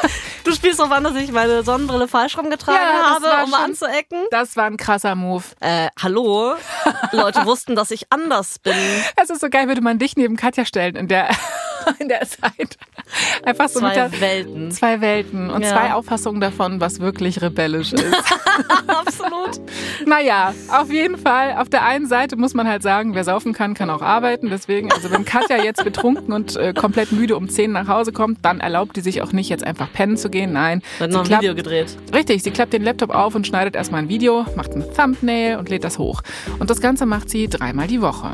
Du 0.44 0.52
spielst 0.52 0.80
darauf 0.80 0.92
an, 0.92 1.04
dass 1.06 1.16
ich 1.16 1.32
meine 1.32 1.64
Sonnenbrille 1.64 2.08
falsch 2.08 2.38
rumgetragen 2.38 2.80
Ja, 2.82 3.16
habe, 3.16 3.44
um 3.46 3.50
schon- 3.52 3.60
anzuecken. 3.64 4.18
Das 4.30 4.58
war 4.58 4.66
ein 4.66 4.76
krasser 4.78 5.16
Move. 5.16 5.44
Äh, 5.62 5.88
hallo? 6.02 6.56
Leute 7.12 7.46
wussten, 7.46 7.76
dass 7.76 7.92
ich 7.92 8.12
anders 8.12 8.60
bin. 8.60 8.74
Es 9.16 9.30
ist 9.30 9.40
so 9.40 9.50
geil, 9.50 9.68
würde 9.70 9.82
man 9.82 10.00
dich 10.00 10.18
neben 10.18 10.36
Katja 10.36 10.66
stellen 10.66 10.96
in 10.98 11.08
der, 11.08 11.30
in 12.00 12.10
der 12.10 12.28
Zeit. 12.28 12.78
Einfach 13.46 13.70
so 13.70 13.80
mit 13.82 13.94
Zwei 13.94 14.08
der, 14.10 14.22
Welten. 14.22 14.72
Zwei 14.72 15.02
Welten 15.02 15.50
und 15.50 15.62
Ja. 15.64 15.70
zwei 15.70 15.94
Auffassungen 15.94 16.42
davon, 16.42 16.80
was 16.82 17.00
wirklich 17.00 17.42
rebellisch 17.42 17.94
ist. 17.94 18.04
Absolut. 18.88 19.60
naja, 20.06 20.54
auf 20.70 20.92
jeden 20.92 21.18
Fall. 21.18 21.56
Auf 21.58 21.70
der 21.70 21.84
einen 21.84 22.08
Seite 22.08 22.36
muss 22.36 22.54
man 22.54 22.68
halt 22.68 22.84
sagen, 22.84 23.16
wer 23.16 23.24
saufen 23.24 23.54
kann, 23.54 23.74
kann 23.74 23.90
auch 23.90 24.02
arbeiten. 24.02 24.50
Deswegen, 24.50 24.92
also 24.92 25.12
wenn 25.12 25.26
Katja 25.26 25.58
jetzt 25.64 25.84
betrunken 25.84 26.34
und 26.34 26.56
äh, 26.56 26.74
komplett 26.74 27.12
müde 27.12 27.36
um 27.38 27.50
10 27.50 27.72
nach 27.72 27.88
Hause 27.88 28.12
kommt, 28.12 28.40
dann 28.44 28.60
erlaubt 28.60 28.96
die 28.96 29.02
sich 29.02 29.22
auch 29.22 29.32
nicht, 29.32 29.50
jetzt 29.50 29.64
einfach 29.64 29.92
pennen 29.92 30.18
zu 30.18 30.30
gehen. 30.30 30.54
Nein. 30.54 30.82
Wird 31.00 31.12
noch 31.12 31.22
ein 31.22 31.26
klappt- 31.28 31.42
Video 31.42 31.56
gedreht. 31.56 31.98
Richtig, 32.14 32.44
sie 32.44 32.52
klappt 32.52 32.74
den 32.74 32.84
Laptop 32.84 33.10
auf 33.10 33.36
und 33.36 33.48
schneidet 33.48 33.76
erstmal 33.76 34.02
ein 34.04 34.10
Video, 34.10 34.46
macht 34.56 34.72
ein 34.74 34.84
Thumbnail 34.96 35.58
und 35.58 35.70
lädt 35.70 35.84
das 35.84 35.98
hoch. 35.98 36.22
Und 36.60 36.70
das 36.70 36.82
Ganze 36.82 37.06
macht 37.06 37.30
sie 37.30 37.48
dreimal 37.48 37.88
die 37.88 38.02
Woche. 38.02 38.34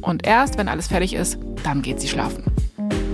Und 0.00 0.26
erst, 0.26 0.58
wenn 0.58 0.68
alles 0.68 0.88
fertig 0.88 1.14
ist, 1.14 1.38
dann 1.62 1.82
geht 1.82 2.00
sie 2.00 2.08
schlafen. 2.08 2.44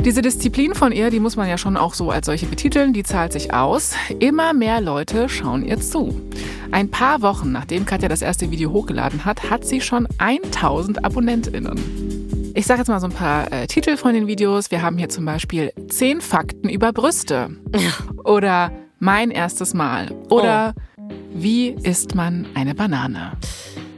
Diese 0.05 0.23
Disziplin 0.23 0.75
von 0.75 0.93
ihr, 0.93 1.11
die 1.11 1.21
muss 1.21 1.37
man 1.37 1.47
ja 1.47 1.59
schon 1.59 1.77
auch 1.77 1.93
so 1.93 2.11
als 2.11 2.25
solche 2.25 2.47
betiteln, 2.47 2.95
die 2.95 3.03
zahlt 3.03 3.35
sich 3.35 3.53
aus. 3.53 3.93
Immer 4.19 4.55
mehr 4.55 4.81
Leute 4.81 5.29
schauen 5.29 5.63
ihr 5.63 5.79
zu. 5.79 6.19
Ein 6.71 6.91
paar 6.91 7.21
Wochen 7.21 7.53
nachdem 7.53 7.85
Katja 7.85 8.09
das 8.09 8.23
erste 8.23 8.51
Video 8.51 8.71
hochgeladen 8.73 9.27
hat, 9.27 9.51
hat 9.51 9.67
sie 9.67 9.83
schon 9.83 10.09
1000 10.17 11.05
AbonnentInnen. 11.05 12.53
Ich 12.55 12.67
sage 12.67 12.81
jetzt 12.81 12.89
mal 12.89 12.99
so 12.99 13.09
ein 13.09 13.13
paar 13.13 13.53
äh, 13.53 13.67
Titel 13.67 13.99
von 13.99 14.15
den 14.15 14.27
Videos. 14.27 14.71
Wir 14.71 14.81
haben 14.81 14.97
hier 14.97 15.11
zum 15.11 15.27
Beispiel 15.27 15.71
10 15.91 16.23
Fakten 16.23 16.71
über 16.71 16.95
Brüste. 16.95 17.51
Oder 18.25 18.73
mein 18.99 19.31
erstes 19.31 19.75
Mal. 19.75 20.13
Oder 20.31 20.75
oh. 20.77 20.81
Wie 21.33 21.71
isst 21.83 22.15
man 22.15 22.47
eine 22.55 22.75
Banane? 22.75 23.33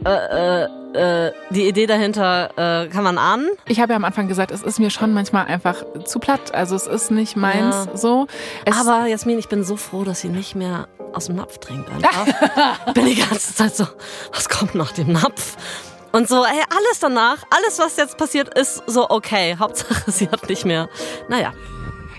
Äh, 0.05 0.65
äh 0.65 0.69
äh, 0.95 1.33
die 1.51 1.69
Idee 1.69 1.87
dahinter 1.87 2.51
äh, 2.85 2.89
kann 2.89 3.05
man 3.05 3.19
ahnen. 3.19 3.49
Ich 3.67 3.81
habe 3.81 3.93
ja 3.93 3.97
am 3.97 4.05
Anfang 4.05 4.29
gesagt, 4.29 4.51
es 4.51 4.63
ist 4.63 4.79
mir 4.79 4.91
schon 4.91 5.15
manchmal 5.15 5.47
einfach 5.47 5.85
zu 6.05 6.19
platt. 6.19 6.55
Also 6.55 6.77
es 6.77 6.87
ist 6.87 7.11
nicht 7.11 7.37
meins 7.37 7.87
ja. 7.87 7.97
so. 7.97 8.27
Es 8.65 8.77
Aber 8.77 9.07
Jasmin, 9.07 9.39
ich 9.39 9.49
bin 9.49 9.65
so 9.65 9.77
froh, 9.77 10.05
dass 10.05 10.21
sie 10.21 10.29
nicht 10.29 10.55
mehr 10.55 10.89
aus 11.13 11.27
dem 11.27 11.37
Napf 11.37 11.59
trinkt 11.59 11.91
einfach. 11.91 12.27
bin 12.95 13.07
die 13.07 13.15
ganze 13.15 13.55
Zeit 13.55 13.75
so, 13.75 13.87
was 14.33 14.49
kommt 14.49 14.75
nach 14.75 14.93
dem 14.93 15.13
Napf? 15.13 15.57
Und 16.13 16.29
so, 16.29 16.45
ey, 16.45 16.63
alles 16.69 17.01
danach, 17.01 17.39
alles, 17.49 17.79
was 17.79 17.97
jetzt 17.97 18.19
passiert, 18.19 18.53
ist 18.59 18.83
so 18.87 19.09
okay. 19.09 19.57
Hauptsache, 19.59 20.11
sie 20.11 20.29
hat 20.29 20.49
nicht 20.49 20.67
mehr. 20.67 20.89
Naja. 21.29 21.53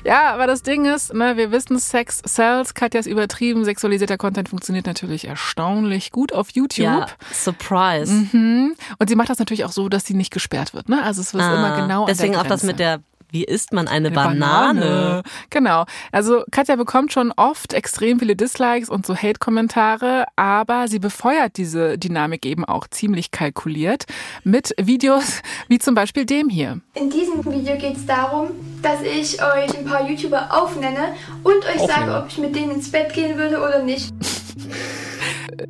Ja, 0.04 0.34
aber 0.34 0.48
das 0.48 0.64
Ding 0.64 0.86
ist, 0.86 1.14
ne, 1.14 1.38
wir 1.38 1.52
wissen, 1.52 1.80
Sex 1.80 2.22
sells. 2.26 2.74
Katja 2.74 3.00
ist 3.00 3.06
übertrieben. 3.06 3.64
Sexualisierter 3.64 4.18
Content 4.18 4.50
funktioniert 4.50 4.86
natürlich 4.86 5.28
erstaunlich 5.28 6.12
gut 6.12 6.34
auf 6.34 6.50
YouTube. 6.52 6.84
Ja, 6.86 7.08
surprise. 7.32 8.12
Mhm. 8.14 8.76
Und 9.00 9.10
sie 9.10 9.16
macht 9.16 9.30
das 9.30 9.40
natürlich 9.40 9.66
auch 9.66 9.72
so, 9.72 9.90
dass 9.90 10.06
sie 10.06 10.14
nicht 10.14 10.32
gesperrt 10.32 10.74
wird. 10.74 10.90
Ne? 10.90 11.02
Also 11.04 11.22
es 11.22 11.34
wird 11.34 11.44
ah, 11.44 11.56
immer 11.56 11.82
genau 11.82 12.06
Deswegen 12.06 12.36
auch 12.36 12.48
das 12.48 12.64
mit 12.64 12.80
der 12.80 13.02
wie 13.34 13.44
isst 13.44 13.74
man 13.74 13.88
eine, 13.88 14.08
eine 14.08 14.16
Banane? 14.16 14.80
Banane? 14.80 15.24
Genau. 15.50 15.86
Also 16.12 16.44
Katja 16.52 16.76
bekommt 16.76 17.12
schon 17.12 17.34
oft 17.36 17.74
extrem 17.74 18.20
viele 18.20 18.36
Dislikes 18.36 18.90
und 18.90 19.06
so 19.06 19.16
Hate-Kommentare, 19.16 20.26
aber 20.36 20.88
sie 20.88 21.00
befeuert 21.00 21.58
diese 21.58 21.98
Dynamik 21.98 22.46
eben 22.46 22.64
auch 22.64 22.88
ziemlich 22.88 23.32
kalkuliert 23.32 24.06
mit 24.44 24.74
Videos 24.78 25.42
wie 25.68 25.80
zum 25.80 25.96
Beispiel 25.96 26.26
dem 26.26 26.50
hier. 26.50 26.80
In 26.94 27.10
diesem 27.10 27.44
Video 27.44 27.76
geht 27.78 27.98
es 27.98 28.06
darum, 28.06 28.52
dass 28.82 29.02
ich 29.02 29.42
euch 29.42 29.78
ein 29.78 29.86
paar 29.86 30.08
YouTuber 30.08 30.50
aufnenne 30.52 31.16
und 31.44 31.66
euch 31.66 31.80
Aufnehme. 31.80 31.88
sage, 31.88 32.18
ob 32.18 32.28
ich 32.30 32.38
mit 32.38 32.56
denen 32.56 32.72
ins 32.72 32.92
Bett 32.92 33.14
gehen 33.14 33.38
würde 33.38 33.58
oder 33.58 33.82
nicht. 33.82 34.14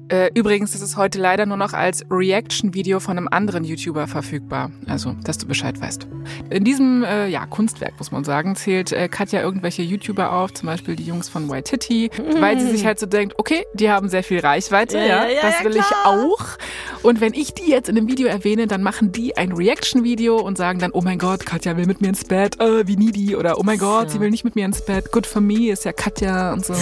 Äh, 0.10 0.30
übrigens 0.34 0.76
ist 0.76 0.82
es 0.82 0.98
heute 0.98 1.20
leider 1.20 1.46
nur 1.46 1.58
noch 1.58 1.74
als 1.74 2.04
Reaction-Video 2.10 3.00
von 3.00 3.18
einem 3.18 3.28
anderen 3.30 3.64
YouTuber 3.64 4.08
verfügbar. 4.08 4.72
Also, 4.88 5.16
dass 5.24 5.38
du 5.38 5.48
Bescheid 5.48 5.80
weißt. 5.80 6.08
In 6.50 6.64
diesem 6.64 7.04
äh, 7.04 7.28
ja, 7.28 7.46
Kunstwerk, 7.46 7.94
muss 7.98 8.12
man 8.12 8.24
sagen, 8.24 8.56
zählt 8.56 8.92
äh, 8.92 9.08
Katja 9.08 9.42
irgendwelche 9.42 9.82
YouTuber 9.82 10.32
auf, 10.32 10.54
zum 10.54 10.68
Beispiel 10.68 10.96
die 10.96 11.04
Jungs 11.04 11.30
von 11.30 11.50
White 11.50 11.72
Titty, 11.72 12.10
mhm. 12.18 12.42
weil 12.42 12.60
sie 12.60 12.70
sich 12.70 12.86
halt 12.86 13.00
so 13.00 13.06
denkt, 13.06 13.36
okay, 13.38 13.64
die 13.74 13.90
haben 13.90 14.10
sehr 14.10 14.24
viel 14.24 14.40
Reichweite, 14.40 14.98
ja, 14.98 15.06
ja, 15.06 15.28
ja 15.28 15.42
das 15.42 15.64
will 15.64 15.72
klar. 15.72 15.86
ich 15.90 15.96
auch. 16.06 16.58
Und 17.04 17.20
wenn 17.22 17.34
ich 17.34 17.54
die 17.54 17.70
jetzt 17.70 17.90
in 17.90 17.98
einem 17.98 18.08
Video 18.08 18.28
erwähne, 18.28 18.68
dann 18.68 18.82
machen 18.82 19.12
die 19.12 19.36
ein 19.38 19.52
Reaction-Video 19.52 20.38
und 20.38 20.58
sagen 20.58 20.80
dann, 20.80 20.92
oh 20.92 21.02
mein 21.02 21.20
Gott, 21.20 21.46
Katja 21.46 21.76
will 21.78 21.86
mit 21.86 22.02
mir 22.02 22.10
ins 22.10 22.24
Bett, 22.24 22.60
äh, 22.60 22.88
wie 22.88 22.96
needy. 22.96 23.36
Oder 23.36 23.60
oh 23.60 23.64
mein 23.64 23.78
Gott, 23.78 24.12
sie 24.12 24.20
will 24.20 24.30
nicht 24.30 24.44
mit 24.44 24.56
mir 24.56 24.66
ins 24.66 24.86
Bett, 24.86 25.12
good 25.12 25.26
for 25.26 25.42
me, 25.42 25.72
ist 25.72 25.86
ja 25.86 25.92
Katja 25.92 26.54
und 26.54 26.66
so. 26.66 26.74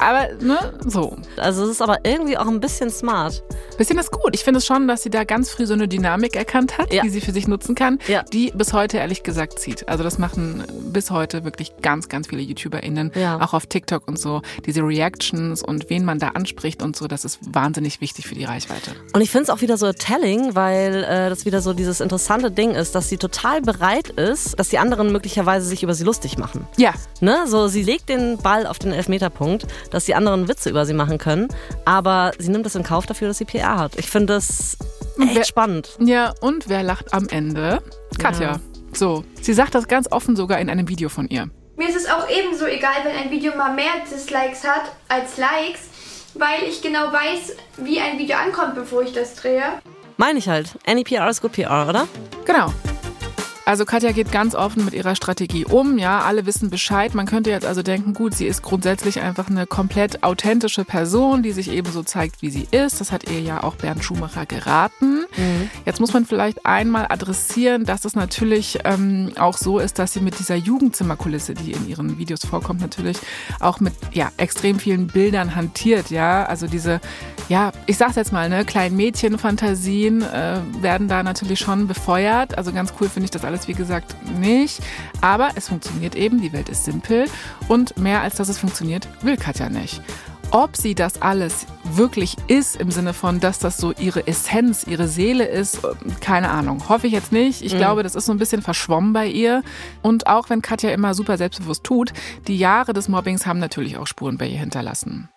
Aber, 0.00 0.28
ne, 0.40 0.72
so. 0.86 1.16
Also 1.36 1.64
es 1.64 1.72
ist 1.72 1.82
aber 1.82 1.98
irgendwie 2.04 2.29
auch 2.36 2.46
ein 2.46 2.60
bisschen 2.60 2.90
smart. 2.90 3.42
Bisschen 3.78 3.98
ist 3.98 4.10
gut. 4.10 4.34
Ich 4.34 4.44
finde 4.44 4.58
es 4.58 4.66
schon, 4.66 4.86
dass 4.88 5.02
sie 5.02 5.10
da 5.10 5.24
ganz 5.24 5.50
früh 5.50 5.66
so 5.66 5.74
eine 5.74 5.88
Dynamik 5.88 6.36
erkannt 6.36 6.78
hat, 6.78 6.92
ja. 6.92 7.02
die 7.02 7.10
sie 7.10 7.20
für 7.20 7.32
sich 7.32 7.48
nutzen 7.48 7.74
kann, 7.74 7.98
ja. 8.06 8.22
die 8.22 8.52
bis 8.54 8.72
heute 8.72 8.98
ehrlich 8.98 9.22
gesagt 9.22 9.58
zieht. 9.58 9.88
Also 9.88 10.04
das 10.04 10.18
machen 10.18 10.64
bis 10.92 11.10
heute 11.10 11.44
wirklich 11.44 11.72
ganz, 11.82 12.08
ganz 12.08 12.28
viele 12.28 12.42
YouTuberInnen, 12.42 13.12
ja. 13.14 13.40
auch 13.40 13.54
auf 13.54 13.66
TikTok 13.66 14.06
und 14.06 14.18
so. 14.18 14.42
Diese 14.66 14.82
Reactions 14.82 15.62
und 15.62 15.90
wen 15.90 16.04
man 16.04 16.18
da 16.18 16.28
anspricht 16.28 16.82
und 16.82 16.96
so, 16.96 17.08
das 17.08 17.24
ist 17.24 17.38
wahnsinnig 17.42 18.00
wichtig 18.00 18.26
für 18.26 18.34
die 18.34 18.44
Reichweite. 18.44 18.92
Und 19.12 19.20
ich 19.20 19.30
finde 19.30 19.44
es 19.44 19.50
auch 19.50 19.60
wieder 19.60 19.76
so 19.76 19.92
telling, 19.92 20.54
weil 20.54 21.04
äh, 21.04 21.28
das 21.28 21.44
wieder 21.46 21.60
so 21.60 21.72
dieses 21.72 22.00
interessante 22.00 22.50
Ding 22.50 22.72
ist, 22.72 22.94
dass 22.94 23.08
sie 23.08 23.16
total 23.16 23.62
bereit 23.62 24.08
ist, 24.10 24.58
dass 24.58 24.68
die 24.68 24.78
anderen 24.78 25.12
möglicherweise 25.12 25.66
sich 25.66 25.82
über 25.82 25.94
sie 25.94 26.04
lustig 26.04 26.38
machen. 26.38 26.66
Ja. 26.76 26.92
Ne? 27.20 27.44
So, 27.46 27.68
sie 27.68 27.82
legt 27.82 28.08
den 28.08 28.38
Ball 28.38 28.66
auf 28.66 28.78
den 28.78 28.92
Elfmeterpunkt 28.92 29.66
dass 29.90 30.04
die 30.04 30.14
anderen 30.14 30.48
Witze 30.48 30.70
über 30.70 30.86
sie 30.86 30.94
machen 30.94 31.18
können. 31.18 31.48
Aber 31.84 32.09
sie 32.38 32.50
nimmt 32.50 32.66
es 32.66 32.74
in 32.74 32.82
Kauf 32.82 33.06
dafür, 33.06 33.28
dass 33.28 33.38
sie 33.38 33.44
PR 33.44 33.78
hat. 33.78 33.98
Ich 33.98 34.10
finde 34.10 34.34
das 34.34 34.76
echt 35.20 35.34
wer, 35.34 35.44
spannend. 35.44 35.96
Ja, 36.00 36.34
und 36.40 36.68
wer 36.68 36.82
lacht 36.82 37.12
am 37.12 37.28
Ende? 37.28 37.82
Katja. 38.18 38.52
Ja. 38.52 38.60
So, 38.92 39.24
sie 39.40 39.52
sagt 39.52 39.74
das 39.74 39.88
ganz 39.88 40.10
offen 40.10 40.36
sogar 40.36 40.58
in 40.58 40.68
einem 40.68 40.88
Video 40.88 41.08
von 41.08 41.28
ihr. 41.28 41.48
Mir 41.76 41.88
ist 41.88 41.96
es 41.96 42.08
auch 42.08 42.28
ebenso 42.28 42.66
egal, 42.66 43.04
wenn 43.04 43.16
ein 43.16 43.30
Video 43.30 43.56
mal 43.56 43.74
mehr 43.74 43.92
Dislikes 44.10 44.64
hat 44.64 44.92
als 45.08 45.38
Likes, 45.38 45.80
weil 46.34 46.64
ich 46.68 46.82
genau 46.82 47.12
weiß, 47.12 47.56
wie 47.78 48.00
ein 48.00 48.18
Video 48.18 48.36
ankommt, 48.36 48.74
bevor 48.74 49.02
ich 49.02 49.12
das 49.12 49.34
drehe. 49.34 49.62
Meine 50.16 50.38
ich 50.38 50.48
halt. 50.48 50.76
Any 50.86 51.04
PR 51.04 51.30
ist 51.30 51.40
gut 51.40 51.52
PR, 51.52 51.88
oder? 51.88 52.06
Genau. 52.44 52.72
Also 53.70 53.84
Katja 53.84 54.10
geht 54.10 54.32
ganz 54.32 54.56
offen 54.56 54.84
mit 54.84 54.94
ihrer 54.94 55.14
Strategie 55.14 55.64
um. 55.64 55.96
Ja, 55.96 56.22
alle 56.22 56.44
wissen 56.44 56.70
Bescheid. 56.70 57.14
Man 57.14 57.26
könnte 57.26 57.50
jetzt 57.50 57.64
also 57.64 57.84
denken, 57.84 58.14
gut, 58.14 58.34
sie 58.34 58.48
ist 58.48 58.62
grundsätzlich 58.62 59.20
einfach 59.20 59.48
eine 59.48 59.64
komplett 59.64 60.24
authentische 60.24 60.84
Person, 60.84 61.44
die 61.44 61.52
sich 61.52 61.70
eben 61.70 61.92
so 61.92 62.02
zeigt, 62.02 62.42
wie 62.42 62.50
sie 62.50 62.66
ist. 62.72 63.00
Das 63.00 63.12
hat 63.12 63.30
ihr 63.30 63.38
ja 63.38 63.62
auch 63.62 63.76
Bernd 63.76 64.02
Schumacher 64.02 64.44
geraten. 64.44 65.19
Mhm. 65.36 65.70
Jetzt 65.84 66.00
muss 66.00 66.12
man 66.12 66.26
vielleicht 66.26 66.66
einmal 66.66 67.06
adressieren, 67.08 67.84
dass 67.84 68.04
es 68.04 68.16
natürlich 68.16 68.80
ähm, 68.84 69.32
auch 69.38 69.56
so 69.56 69.78
ist, 69.78 69.98
dass 70.00 70.12
sie 70.12 70.20
mit 70.20 70.38
dieser 70.38 70.56
Jugendzimmerkulisse, 70.56 71.54
die 71.54 71.72
in 71.72 71.88
ihren 71.88 72.18
Videos 72.18 72.40
vorkommt, 72.40 72.80
natürlich 72.80 73.18
auch 73.60 73.78
mit 73.78 73.92
ja 74.12 74.32
extrem 74.36 74.80
vielen 74.80 75.06
Bildern 75.06 75.54
hantiert. 75.54 76.10
Ja, 76.10 76.44
also 76.44 76.66
diese, 76.66 77.00
ja, 77.48 77.70
ich 77.86 77.96
sag's 77.96 78.16
jetzt 78.16 78.32
mal, 78.32 78.48
ne, 78.48 78.64
kleinen 78.64 78.96
Mädchenfantasien 78.96 80.22
äh, 80.22 80.58
werden 80.80 81.06
da 81.06 81.22
natürlich 81.22 81.60
schon 81.60 81.86
befeuert. 81.86 82.58
Also 82.58 82.72
ganz 82.72 82.92
cool 83.00 83.08
finde 83.08 83.26
ich 83.26 83.30
das 83.30 83.44
alles 83.44 83.60
es 83.60 83.68
wie 83.68 83.74
gesagt 83.74 84.16
nicht. 84.38 84.80
Aber 85.20 85.50
es 85.54 85.68
funktioniert 85.68 86.14
eben, 86.14 86.40
die 86.40 86.52
Welt 86.52 86.68
ist 86.68 86.84
simpel 86.84 87.26
und 87.68 87.96
mehr 87.98 88.22
als 88.22 88.36
dass 88.36 88.48
es 88.48 88.58
funktioniert, 88.58 89.08
will 89.22 89.36
Katja 89.36 89.68
nicht. 89.68 90.02
Ob 90.52 90.76
sie 90.76 90.96
das 90.96 91.22
alles 91.22 91.66
wirklich 91.84 92.36
ist, 92.48 92.74
im 92.74 92.90
Sinne 92.90 93.14
von, 93.14 93.38
dass 93.38 93.60
das 93.60 93.76
so 93.76 93.92
ihre 93.92 94.26
Essenz, 94.26 94.84
ihre 94.84 95.06
Seele 95.06 95.44
ist, 95.44 95.80
keine 96.20 96.50
Ahnung. 96.50 96.88
Hoffe 96.88 97.06
ich 97.06 97.12
jetzt 97.12 97.30
nicht. 97.30 97.62
Ich 97.62 97.74
mhm. 97.74 97.78
glaube, 97.78 98.02
das 98.02 98.16
ist 98.16 98.26
so 98.26 98.32
ein 98.32 98.38
bisschen 98.38 98.60
verschwommen 98.60 99.12
bei 99.12 99.28
ihr. 99.28 99.62
Und 100.02 100.26
auch 100.26 100.50
wenn 100.50 100.60
Katja 100.60 100.90
immer 100.90 101.14
super 101.14 101.38
selbstbewusst 101.38 101.84
tut, 101.84 102.12
die 102.48 102.58
Jahre 102.58 102.92
des 102.92 103.08
Mobbings 103.08 103.46
haben 103.46 103.60
natürlich 103.60 103.96
auch 103.96 104.08
Spuren 104.08 104.38
bei 104.38 104.48
ihr 104.48 104.58
hinterlassen. 104.58 105.28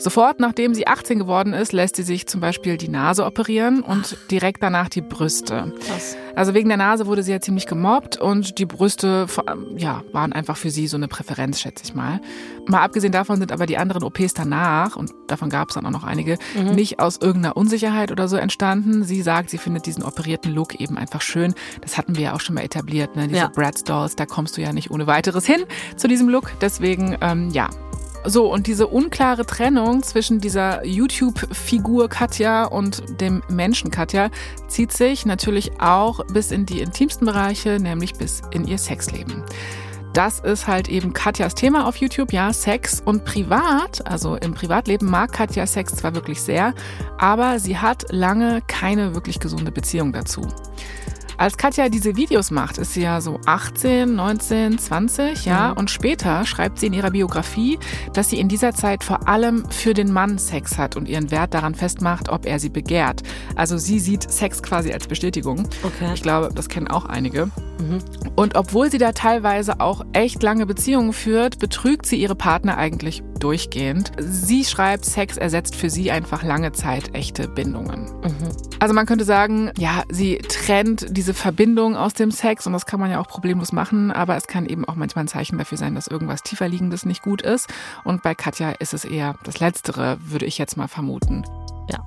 Sofort 0.00 0.40
nachdem 0.40 0.74
sie 0.74 0.86
18 0.86 1.18
geworden 1.18 1.52
ist, 1.52 1.72
lässt 1.72 1.96
sie 1.96 2.02
sich 2.02 2.26
zum 2.26 2.40
Beispiel 2.40 2.76
die 2.76 2.88
Nase 2.88 3.24
operieren 3.24 3.82
und 3.82 4.16
direkt 4.30 4.62
danach 4.62 4.88
die 4.88 5.02
Brüste. 5.02 5.72
Krass. 5.86 6.16
Also 6.34 6.54
wegen 6.54 6.68
der 6.68 6.78
Nase 6.78 7.06
wurde 7.06 7.22
sie 7.22 7.32
ja 7.32 7.40
ziemlich 7.40 7.66
gemobbt 7.66 8.16
und 8.16 8.58
die 8.58 8.64
Brüste 8.64 9.26
ja, 9.76 10.02
waren 10.12 10.32
einfach 10.32 10.56
für 10.56 10.70
sie 10.70 10.86
so 10.86 10.96
eine 10.96 11.06
Präferenz, 11.06 11.60
schätze 11.60 11.84
ich 11.84 11.94
mal. 11.94 12.20
Mal 12.66 12.80
abgesehen 12.80 13.12
davon 13.12 13.38
sind 13.38 13.52
aber 13.52 13.66
die 13.66 13.76
anderen 13.76 14.02
OPs 14.02 14.32
danach, 14.34 14.96
und 14.96 15.12
davon 15.26 15.50
gab 15.50 15.68
es 15.68 15.74
dann 15.74 15.84
auch 15.84 15.90
noch 15.90 16.04
einige, 16.04 16.38
mhm. 16.56 16.74
nicht 16.74 16.98
aus 16.98 17.18
irgendeiner 17.20 17.56
Unsicherheit 17.56 18.10
oder 18.10 18.28
so 18.28 18.36
entstanden. 18.36 19.04
Sie 19.04 19.20
sagt, 19.22 19.50
sie 19.50 19.58
findet 19.58 19.86
diesen 19.86 20.02
operierten 20.02 20.54
Look 20.54 20.80
eben 20.80 20.96
einfach 20.96 21.20
schön. 21.20 21.54
Das 21.82 21.98
hatten 21.98 22.16
wir 22.16 22.22
ja 22.22 22.34
auch 22.34 22.40
schon 22.40 22.54
mal 22.54 22.62
etabliert, 22.62 23.16
ne? 23.16 23.28
diese 23.28 23.40
ja. 23.40 23.48
Bratz 23.48 23.84
Dolls, 23.84 24.16
da 24.16 24.24
kommst 24.24 24.56
du 24.56 24.62
ja 24.62 24.72
nicht 24.72 24.90
ohne 24.90 25.06
weiteres 25.06 25.46
hin 25.46 25.64
zu 25.96 26.08
diesem 26.08 26.28
Look. 26.28 26.52
Deswegen, 26.60 27.18
ähm, 27.20 27.50
ja, 27.50 27.68
so, 28.24 28.52
und 28.52 28.66
diese 28.66 28.86
unklare 28.86 29.46
Trennung 29.46 30.02
zwischen 30.02 30.40
dieser 30.40 30.84
YouTube-Figur 30.84 32.08
Katja 32.08 32.64
und 32.64 33.20
dem 33.20 33.42
Menschen 33.48 33.90
Katja 33.90 34.30
zieht 34.68 34.92
sich 34.92 35.24
natürlich 35.24 35.80
auch 35.80 36.24
bis 36.26 36.50
in 36.50 36.66
die 36.66 36.80
intimsten 36.80 37.26
Bereiche, 37.26 37.78
nämlich 37.80 38.14
bis 38.14 38.42
in 38.50 38.66
ihr 38.66 38.78
Sexleben. 38.78 39.44
Das 40.12 40.40
ist 40.40 40.66
halt 40.66 40.88
eben 40.88 41.12
Katjas 41.12 41.54
Thema 41.54 41.86
auf 41.86 41.96
YouTube, 41.96 42.32
ja, 42.32 42.52
Sex 42.52 43.00
und 43.04 43.24
privat, 43.24 44.04
also 44.06 44.34
im 44.34 44.54
Privatleben 44.54 45.08
mag 45.08 45.32
Katja 45.32 45.66
Sex 45.66 45.94
zwar 45.94 46.14
wirklich 46.14 46.42
sehr, 46.42 46.74
aber 47.16 47.60
sie 47.60 47.78
hat 47.78 48.06
lange 48.10 48.60
keine 48.66 49.14
wirklich 49.14 49.38
gesunde 49.38 49.70
Beziehung 49.70 50.12
dazu. 50.12 50.42
Als 51.40 51.56
Katja 51.56 51.88
diese 51.88 52.16
Videos 52.16 52.50
macht, 52.50 52.76
ist 52.76 52.92
sie 52.92 53.00
ja 53.00 53.22
so 53.22 53.40
18, 53.46 54.14
19, 54.14 54.76
20, 54.76 55.46
ja, 55.46 55.70
mhm. 55.70 55.78
und 55.78 55.90
später 55.90 56.44
schreibt 56.44 56.78
sie 56.78 56.88
in 56.88 56.92
ihrer 56.92 57.10
Biografie, 57.10 57.78
dass 58.12 58.28
sie 58.28 58.38
in 58.38 58.48
dieser 58.48 58.74
Zeit 58.74 59.02
vor 59.02 59.26
allem 59.26 59.64
für 59.70 59.94
den 59.94 60.12
Mann 60.12 60.36
Sex 60.36 60.76
hat 60.76 60.96
und 60.96 61.08
ihren 61.08 61.30
Wert 61.30 61.54
daran 61.54 61.74
festmacht, 61.74 62.28
ob 62.28 62.44
er 62.44 62.58
sie 62.58 62.68
begehrt. 62.68 63.22
Also 63.56 63.78
sie 63.78 64.00
sieht 64.00 64.30
Sex 64.30 64.62
quasi 64.62 64.92
als 64.92 65.06
Bestätigung. 65.06 65.66
Okay. 65.82 66.10
Ich 66.12 66.20
glaube, 66.20 66.50
das 66.54 66.68
kennen 66.68 66.88
auch 66.88 67.06
einige. 67.06 67.46
Mhm. 67.46 68.00
Und 68.36 68.54
obwohl 68.54 68.90
sie 68.90 68.98
da 68.98 69.12
teilweise 69.12 69.80
auch 69.80 70.04
echt 70.12 70.42
lange 70.42 70.66
Beziehungen 70.66 71.14
führt, 71.14 71.58
betrügt 71.58 72.04
sie 72.04 72.16
ihre 72.16 72.34
Partner 72.34 72.76
eigentlich 72.76 73.22
durchgehend. 73.42 74.12
Sie 74.18 74.64
schreibt, 74.64 75.04
Sex 75.04 75.36
ersetzt 75.36 75.74
für 75.74 75.90
sie 75.90 76.10
einfach 76.10 76.42
lange 76.42 76.72
Zeit 76.72 77.14
echte 77.14 77.48
Bindungen. 77.48 78.04
Mhm. 78.22 78.48
Also 78.78 78.94
man 78.94 79.06
könnte 79.06 79.24
sagen, 79.24 79.70
ja, 79.76 80.04
sie 80.08 80.38
trennt 80.38 81.06
diese 81.10 81.34
Verbindung 81.34 81.96
aus 81.96 82.14
dem 82.14 82.30
Sex 82.30 82.66
und 82.66 82.72
das 82.72 82.86
kann 82.86 83.00
man 83.00 83.10
ja 83.10 83.20
auch 83.20 83.28
problemlos 83.28 83.72
machen, 83.72 84.10
aber 84.10 84.36
es 84.36 84.46
kann 84.46 84.66
eben 84.66 84.84
auch 84.84 84.94
manchmal 84.94 85.24
ein 85.24 85.28
Zeichen 85.28 85.58
dafür 85.58 85.78
sein, 85.78 85.94
dass 85.94 86.06
irgendwas 86.06 86.42
tieferliegendes 86.42 87.04
nicht 87.04 87.22
gut 87.22 87.42
ist. 87.42 87.68
Und 88.04 88.22
bei 88.22 88.34
Katja 88.34 88.70
ist 88.70 88.94
es 88.94 89.04
eher 89.04 89.34
das 89.44 89.60
Letztere, 89.60 90.18
würde 90.24 90.46
ich 90.46 90.58
jetzt 90.58 90.76
mal 90.76 90.88
vermuten. 90.88 91.44
Ja. 91.90 91.98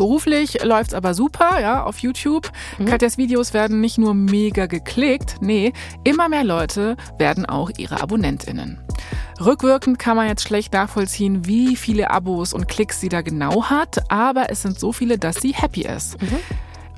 Beruflich 0.00 0.64
läuft's 0.64 0.94
aber 0.94 1.12
super, 1.12 1.60
ja, 1.60 1.84
auf 1.84 1.98
YouTube. 1.98 2.50
Mhm. 2.78 2.86
Katjas 2.86 3.18
Videos 3.18 3.52
werden 3.52 3.82
nicht 3.82 3.98
nur 3.98 4.14
mega 4.14 4.64
geklickt, 4.64 5.36
nee, 5.42 5.74
immer 6.04 6.30
mehr 6.30 6.42
Leute 6.42 6.96
werden 7.18 7.44
auch 7.44 7.70
ihre 7.76 8.00
AbonnentInnen. 8.00 8.80
Rückwirkend 9.44 9.98
kann 9.98 10.16
man 10.16 10.26
jetzt 10.26 10.44
schlecht 10.44 10.72
nachvollziehen, 10.72 11.44
wie 11.44 11.76
viele 11.76 12.10
Abos 12.10 12.54
und 12.54 12.66
Klicks 12.66 12.98
sie 12.98 13.10
da 13.10 13.20
genau 13.20 13.64
hat, 13.64 14.10
aber 14.10 14.48
es 14.48 14.62
sind 14.62 14.80
so 14.80 14.90
viele, 14.94 15.18
dass 15.18 15.36
sie 15.36 15.52
happy 15.52 15.82
ist. 15.82 16.18
Mhm. 16.22 16.38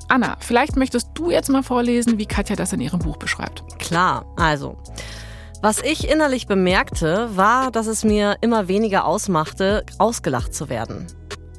Anna, 0.07 0.37
vielleicht 0.39 0.77
möchtest 0.77 1.09
du 1.13 1.29
jetzt 1.29 1.49
mal 1.49 1.61
vorlesen, 1.61 2.17
wie 2.19 2.25
Katja 2.25 2.55
das 2.55 2.71
in 2.71 2.79
ihrem 2.79 2.99
Buch 2.99 3.17
beschreibt. 3.17 3.65
Klar, 3.79 4.25
also. 4.37 4.77
Was 5.61 5.81
ich 5.81 6.09
innerlich 6.09 6.47
bemerkte, 6.47 7.35
war, 7.35 7.69
dass 7.69 7.87
es 7.87 8.05
mir 8.05 8.37
immer 8.39 8.69
weniger 8.69 9.03
ausmachte, 9.03 9.85
ausgelacht 9.97 10.55
zu 10.55 10.69
werden. 10.69 11.07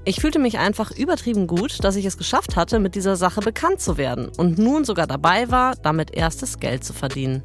Ich 0.07 0.21
fühlte 0.21 0.39
mich 0.39 0.59
einfach 0.59 0.91
übertrieben 0.91 1.47
gut, 1.47 1.83
dass 1.83 1.97
ich 1.97 2.05
es 2.05 2.19
geschafft 2.19 2.57
hatte, 2.57 2.79
mit 2.79 2.95
dieser 2.95 3.17
Sache 3.17 3.41
bekannt 3.41 3.81
zu 3.81 3.97
werden 3.97 4.29
und 4.37 4.59
nun 4.59 4.85
sogar 4.85 5.07
dabei 5.07 5.51
war, 5.51 5.77
damit 5.77 6.11
erstes 6.11 6.59
Geld 6.61 6.85
zu 6.85 6.93
verdienen. 6.93 7.43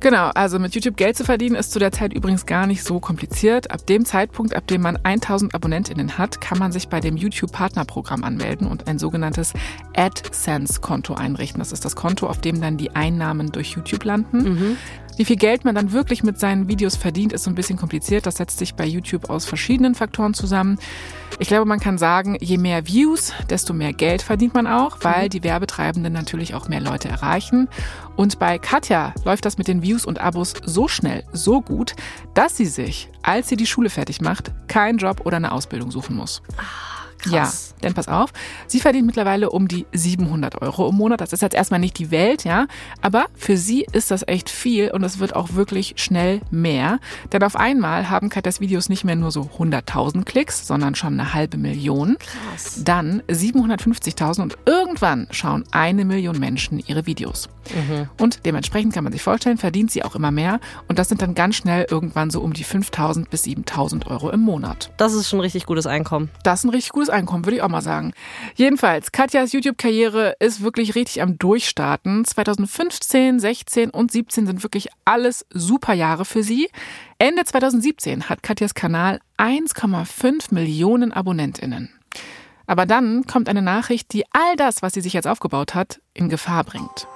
Genau, 0.00 0.30
also 0.34 0.58
mit 0.58 0.74
YouTube 0.74 0.96
Geld 0.96 1.16
zu 1.16 1.24
verdienen 1.24 1.54
ist 1.54 1.72
zu 1.72 1.78
der 1.78 1.92
Zeit 1.92 2.14
übrigens 2.14 2.46
gar 2.46 2.66
nicht 2.66 2.82
so 2.82 3.00
kompliziert. 3.00 3.70
Ab 3.70 3.86
dem 3.86 4.06
Zeitpunkt, 4.06 4.56
ab 4.56 4.66
dem 4.66 4.80
man 4.80 4.96
1000 4.96 5.54
AbonnentInnen 5.54 6.16
hat, 6.16 6.40
kann 6.40 6.58
man 6.58 6.72
sich 6.72 6.88
bei 6.88 7.00
dem 7.00 7.18
YouTube 7.18 7.52
Partnerprogramm 7.52 8.24
anmelden 8.24 8.66
und 8.66 8.88
ein 8.88 8.98
sogenanntes 8.98 9.52
AdSense-Konto 9.94 11.14
einrichten. 11.14 11.58
Das 11.58 11.70
ist 11.70 11.84
das 11.84 11.96
Konto, 11.96 12.28
auf 12.28 12.40
dem 12.40 12.62
dann 12.62 12.78
die 12.78 12.90
Einnahmen 12.96 13.52
durch 13.52 13.72
YouTube 13.72 14.04
landen. 14.04 14.38
Mhm. 14.38 14.76
Wie 15.16 15.24
viel 15.24 15.36
Geld 15.36 15.64
man 15.64 15.74
dann 15.74 15.92
wirklich 15.92 16.22
mit 16.22 16.38
seinen 16.38 16.68
Videos 16.68 16.96
verdient, 16.96 17.32
ist 17.32 17.44
so 17.44 17.50
ein 17.50 17.54
bisschen 17.54 17.78
kompliziert. 17.78 18.26
Das 18.26 18.36
setzt 18.36 18.58
sich 18.58 18.74
bei 18.74 18.86
YouTube 18.86 19.28
aus 19.28 19.44
verschiedenen 19.44 19.94
Faktoren 19.94 20.34
zusammen. 20.34 20.78
Ich 21.38 21.48
glaube, 21.48 21.66
man 21.66 21.80
kann 21.80 21.98
sagen, 21.98 22.36
je 22.40 22.58
mehr 22.58 22.86
Views, 22.86 23.32
desto 23.48 23.72
mehr 23.72 23.92
Geld 23.92 24.22
verdient 24.22 24.54
man 24.54 24.66
auch, 24.66 24.98
weil 25.02 25.28
die 25.28 25.42
Werbetreibenden 25.42 26.12
natürlich 26.12 26.54
auch 26.54 26.68
mehr 26.68 26.80
Leute 26.80 27.08
erreichen. 27.08 27.68
Und 28.16 28.38
bei 28.38 28.58
Katja 28.58 29.14
läuft 29.24 29.44
das 29.44 29.58
mit 29.58 29.68
den 29.68 29.82
Views 29.82 30.04
und 30.04 30.20
Abos 30.20 30.54
so 30.64 30.88
schnell, 30.88 31.24
so 31.32 31.60
gut, 31.60 31.94
dass 32.34 32.56
sie 32.56 32.66
sich, 32.66 33.08
als 33.22 33.48
sie 33.48 33.56
die 33.56 33.66
Schule 33.66 33.90
fertig 33.90 34.20
macht, 34.20 34.52
keinen 34.68 34.98
Job 34.98 35.22
oder 35.24 35.36
eine 35.36 35.52
Ausbildung 35.52 35.90
suchen 35.90 36.16
muss. 36.16 36.42
Ah. 36.56 36.99
Krass. 37.22 37.74
Ja, 37.76 37.82
denn 37.82 37.94
pass 37.94 38.08
auf, 38.08 38.32
sie 38.66 38.80
verdient 38.80 39.06
mittlerweile 39.06 39.50
um 39.50 39.68
die 39.68 39.86
700 39.92 40.60
Euro 40.62 40.88
im 40.88 40.96
Monat. 40.96 41.20
Das 41.20 41.32
ist 41.32 41.42
jetzt 41.42 41.54
erstmal 41.54 41.80
nicht 41.80 41.98
die 41.98 42.10
Welt, 42.10 42.44
ja, 42.44 42.66
aber 43.02 43.26
für 43.34 43.56
sie 43.56 43.86
ist 43.92 44.10
das 44.10 44.26
echt 44.26 44.50
viel 44.50 44.90
und 44.90 45.02
es 45.04 45.18
wird 45.18 45.36
auch 45.36 45.54
wirklich 45.54 45.94
schnell 45.96 46.40
mehr. 46.50 46.98
Denn 47.32 47.42
auf 47.42 47.56
einmal 47.56 48.10
haben 48.10 48.28
Katas 48.28 48.60
Videos 48.60 48.88
nicht 48.88 49.04
mehr 49.04 49.16
nur 49.16 49.30
so 49.30 49.50
100.000 49.58 50.24
Klicks, 50.24 50.66
sondern 50.66 50.94
schon 50.94 51.18
eine 51.18 51.34
halbe 51.34 51.58
Million. 51.58 52.16
Krass. 52.18 52.82
Dann 52.84 53.22
750.000 53.28 54.42
und 54.42 54.58
irgendwann 54.66 55.28
schauen 55.30 55.64
eine 55.70 56.04
Million 56.04 56.38
Menschen 56.38 56.78
ihre 56.78 57.06
Videos. 57.06 57.48
Mhm. 57.74 58.08
Und 58.18 58.46
dementsprechend 58.46 58.94
kann 58.94 59.04
man 59.04 59.12
sich 59.12 59.22
vorstellen, 59.22 59.58
verdient 59.58 59.90
sie 59.90 60.02
auch 60.02 60.14
immer 60.14 60.30
mehr 60.30 60.60
und 60.88 60.98
das 60.98 61.08
sind 61.08 61.22
dann 61.22 61.34
ganz 61.34 61.56
schnell 61.56 61.86
irgendwann 61.90 62.30
so 62.30 62.40
um 62.40 62.52
die 62.52 62.64
5.000 62.64 63.28
bis 63.28 63.44
7.000 63.44 64.06
Euro 64.06 64.30
im 64.30 64.40
Monat. 64.40 64.90
Das 64.96 65.14
ist 65.14 65.28
schon 65.28 65.38
ein 65.38 65.42
richtig 65.42 65.66
gutes 65.66 65.86
Einkommen. 65.86 66.30
Das 66.42 66.60
ist 66.60 66.64
ein 66.64 66.70
richtig 66.70 66.92
gutes 66.92 67.10
Einkommen, 67.10 67.44
würde 67.44 67.56
ich 67.56 67.62
auch 67.62 67.68
mal 67.68 67.82
sagen. 67.82 68.12
Jedenfalls, 68.54 69.12
Katjas 69.12 69.52
YouTube-Karriere 69.52 70.36
ist 70.38 70.62
wirklich 70.62 70.94
richtig 70.94 71.22
am 71.22 71.38
Durchstarten. 71.38 72.24
2015, 72.24 73.40
16 73.40 73.90
und 73.90 74.10
17 74.10 74.46
sind 74.46 74.62
wirklich 74.62 74.88
alles 75.04 75.46
super 75.50 75.92
Jahre 75.92 76.24
für 76.24 76.42
sie. 76.42 76.68
Ende 77.18 77.44
2017 77.44 78.28
hat 78.28 78.42
Katjas 78.42 78.74
Kanal 78.74 79.20
1,5 79.38 80.54
Millionen 80.54 81.12
AbonnentInnen. 81.12 81.90
Aber 82.66 82.86
dann 82.86 83.26
kommt 83.26 83.48
eine 83.48 83.62
Nachricht, 83.62 84.12
die 84.12 84.24
all 84.30 84.54
das, 84.56 84.80
was 84.80 84.92
sie 84.92 85.00
sich 85.00 85.12
jetzt 85.12 85.26
aufgebaut 85.26 85.74
hat, 85.74 86.00
in 86.14 86.28
Gefahr 86.28 86.62
bringt. 86.62 87.08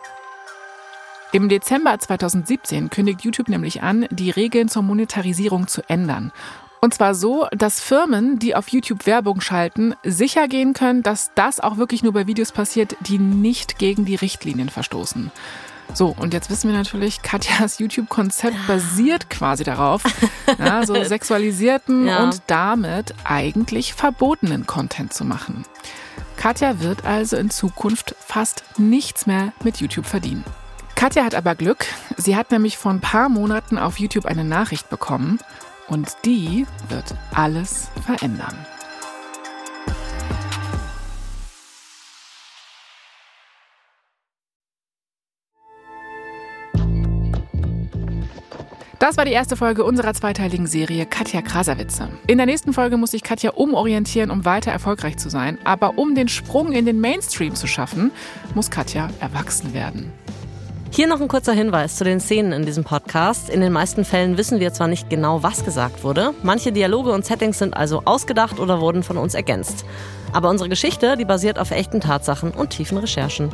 Im 1.35 1.49
Dezember 1.49 1.99
2017 1.99 2.91
kündigt 2.91 3.23
YouTube 3.23 3.49
nämlich 3.49 3.83
an, 3.83 4.07
die 4.13 4.31
Regeln 4.31 4.69
zur 4.69 4.85
Monetarisierung 4.85 5.67
zu 5.67 5.83
ändern. 5.91 6.31
Und 6.81 6.95
zwar 6.95 7.17
so, 7.17 7.49
dass 7.51 7.81
Firmen, 7.81 8.39
die 8.39 8.55
auf 8.55 8.69
YouTube 8.69 9.05
Werbung 9.05 9.41
schalten, 9.41 9.97
sicher 10.05 10.47
gehen 10.47 10.75
können, 10.75 11.03
dass 11.03 11.33
das 11.35 11.59
auch 11.59 11.77
wirklich 11.77 12.05
nur 12.05 12.13
bei 12.13 12.29
Videos 12.29 12.53
passiert, 12.53 12.97
die 13.01 13.19
nicht 13.19 13.81
gegen 13.81 14.05
die 14.05 14.15
Richtlinien 14.15 14.69
verstoßen. 14.69 15.33
So, 15.93 16.15
und 16.17 16.35
jetzt 16.35 16.51
wissen 16.51 16.71
wir 16.71 16.79
natürlich, 16.79 17.23
Katjas 17.23 17.81
YouTube-Konzept 17.81 18.69
basiert 18.69 19.29
quasi 19.29 19.65
darauf, 19.65 20.05
ja, 20.61 20.87
so 20.87 20.95
sexualisierten 21.03 22.07
ja. 22.07 22.23
und 22.23 22.43
damit 22.47 23.13
eigentlich 23.25 23.93
verbotenen 23.93 24.69
Content 24.69 25.13
zu 25.13 25.25
machen. 25.25 25.65
Katja 26.37 26.79
wird 26.79 27.05
also 27.05 27.37
in 27.37 27.51
Zukunft 27.51 28.15
fast 28.21 28.63
nichts 28.79 29.27
mehr 29.27 29.53
mit 29.65 29.79
YouTube 29.79 30.07
verdienen. 30.07 30.45
Katja 31.05 31.23
hat 31.23 31.35
aber 31.35 31.55
Glück. 31.55 31.85
Sie 32.17 32.35
hat 32.35 32.51
nämlich 32.51 32.79
vor 32.79 32.91
ein 32.91 33.03
paar 33.03 33.29
Monaten 33.29 33.77
auf 33.77 33.99
YouTube 33.99 34.25
eine 34.25 34.43
Nachricht 34.43 34.89
bekommen 34.89 35.39
und 35.87 36.17
die 36.25 36.67
wird 36.89 37.15
alles 37.35 37.91
verändern. 38.07 38.57
Das 48.99 49.19
war 49.19 49.27
die 49.27 49.33
erste 49.33 49.57
Folge 49.57 49.85
unserer 49.85 50.15
zweiteiligen 50.15 50.67
Serie 50.67 51.05
Katja 51.05 51.43
Krasavice. 51.43 52.09
In 52.27 52.39
der 52.39 52.47
nächsten 52.47 52.73
Folge 52.73 52.97
muss 52.97 53.11
sich 53.11 53.23
Katja 53.23 53.51
umorientieren, 53.51 54.31
um 54.31 54.47
weiter 54.47 54.73
erfolgreich 54.73 55.19
zu 55.19 55.29
sein. 55.29 55.59
Aber 55.65 55.99
um 55.99 56.15
den 56.15 56.29
Sprung 56.29 56.73
in 56.73 56.87
den 56.87 56.99
Mainstream 57.03 57.55
zu 57.55 57.67
schaffen, 57.67 58.11
muss 58.55 58.71
Katja 58.71 59.11
erwachsen 59.21 59.75
werden. 59.75 60.11
Hier 60.95 61.09
noch 61.09 61.21
ein 61.21 61.27
kurzer 61.27 61.53
Hinweis 61.55 61.97
zu 61.97 62.05
den 62.05 62.21
Szenen 62.21 62.53
in 62.53 62.67
diesem 62.67 62.85
Podcast. 62.85 63.51
In 63.51 63.61
den 63.61 63.73
meisten 63.73 64.05
Fällen 64.05 64.39
wissen 64.39 64.61
wir 64.61 64.73
zwar 64.73 64.87
nicht 64.87 65.11
genau, 65.11 65.43
was 65.43 65.65
gesagt 65.65 66.05
wurde. 66.05 66.35
Manche 66.45 66.71
Dialoge 66.71 67.11
und 67.11 67.25
Settings 67.25 67.59
sind 67.59 67.77
also 67.77 68.03
ausgedacht 68.05 68.61
oder 68.61 68.81
wurden 68.81 69.03
von 69.03 69.17
uns 69.17 69.35
ergänzt. 69.35 69.85
Aber 70.33 70.51
unsere 70.51 70.69
Geschichte, 70.69 71.17
die 71.17 71.25
basiert 71.25 71.59
auf 71.59 71.73
echten 71.73 72.01
Tatsachen 72.01 72.53
und 72.53 72.71
tiefen 72.71 72.99
Recherchen. 72.99 73.53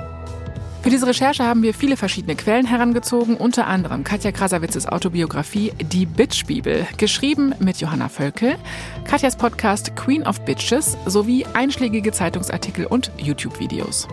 Für 0.82 0.88
diese 0.88 1.06
Recherche 1.06 1.44
haben 1.44 1.62
wir 1.62 1.74
viele 1.74 1.98
verschiedene 1.98 2.34
Quellen 2.34 2.64
herangezogen, 2.64 3.36
unter 3.36 3.66
anderem 3.66 4.02
Katja 4.02 4.32
Krasawitzes 4.32 4.86
Autobiografie 4.86 5.72
Die 5.78 6.06
Bitch-Bibel, 6.06 6.86
geschrieben 6.96 7.54
mit 7.60 7.80
Johanna 7.80 8.08
Völkel, 8.08 8.56
Katjas 9.04 9.36
Podcast 9.36 9.94
Queen 9.94 10.26
of 10.26 10.40
Bitches 10.46 10.96
sowie 11.04 11.44
einschlägige 11.52 12.12
Zeitungsartikel 12.12 12.86
und 12.86 13.10
YouTube-Videos. 13.18 14.08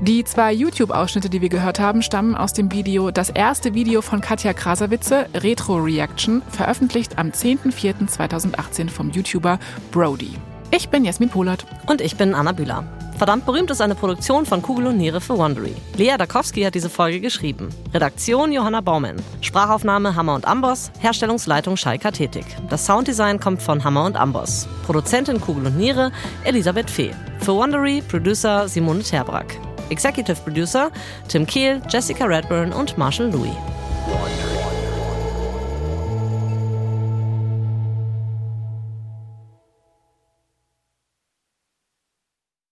Die 0.00 0.24
zwei 0.24 0.52
YouTube-Ausschnitte, 0.52 1.30
die 1.30 1.40
wir 1.40 1.50
gehört 1.50 1.78
haben, 1.78 2.02
stammen 2.02 2.34
aus 2.34 2.52
dem 2.52 2.72
Video 2.72 3.12
Das 3.12 3.30
erste 3.30 3.74
Video 3.74 4.02
von 4.02 4.20
Katja 4.20 4.52
Krasawitze, 4.54 5.26
Retro 5.34 5.76
Reaction, 5.76 6.42
veröffentlicht 6.50 7.16
am 7.16 7.28
10.04.2018 7.28 8.90
vom 8.90 9.10
YouTuber 9.12 9.60
Brody. 9.92 10.32
Ich 10.70 10.90
bin 10.90 11.04
Jasmin 11.04 11.30
Polat. 11.30 11.64
Und 11.86 12.02
ich 12.02 12.16
bin 12.16 12.34
Anna 12.34 12.52
Bühler. 12.52 12.84
Verdammt 13.16 13.46
berühmt 13.46 13.70
ist 13.70 13.80
eine 13.80 13.94
Produktion 13.94 14.44
von 14.44 14.60
Kugel 14.60 14.88
und 14.88 14.98
Niere 14.98 15.20
für 15.20 15.36
Wondery. 15.36 15.74
Lea 15.96 16.16
Dakowski 16.18 16.62
hat 16.62 16.74
diese 16.74 16.90
Folge 16.90 17.20
geschrieben. 17.20 17.70
Redaktion 17.94 18.52
Johanna 18.52 18.82
Baumann. 18.82 19.16
Sprachaufnahme 19.40 20.14
Hammer 20.14 20.34
und 20.34 20.46
Amboss. 20.46 20.92
Herstellungsleitung 21.00 21.76
Schei 21.78 21.96
Kathetik. 21.96 22.44
Das 22.68 22.84
Sounddesign 22.84 23.40
kommt 23.40 23.62
von 23.62 23.82
Hammer 23.82 24.04
und 24.04 24.16
Amboss. 24.16 24.68
Produzentin 24.84 25.40
Kugel 25.40 25.66
und 25.66 25.78
Niere 25.78 26.12
Elisabeth 26.44 26.90
Fee. 26.90 27.12
Für 27.40 27.54
Wondery 27.54 28.02
Producer 28.06 28.68
Simone 28.68 29.02
Terbrack. 29.02 29.58
Executive 29.88 30.36
Producer 30.44 30.90
Tim 31.28 31.46
Kehl, 31.46 31.80
Jessica 31.88 32.26
Redburn 32.26 32.74
und 32.74 32.98
Marshall 32.98 33.30
Louis. 33.30 33.56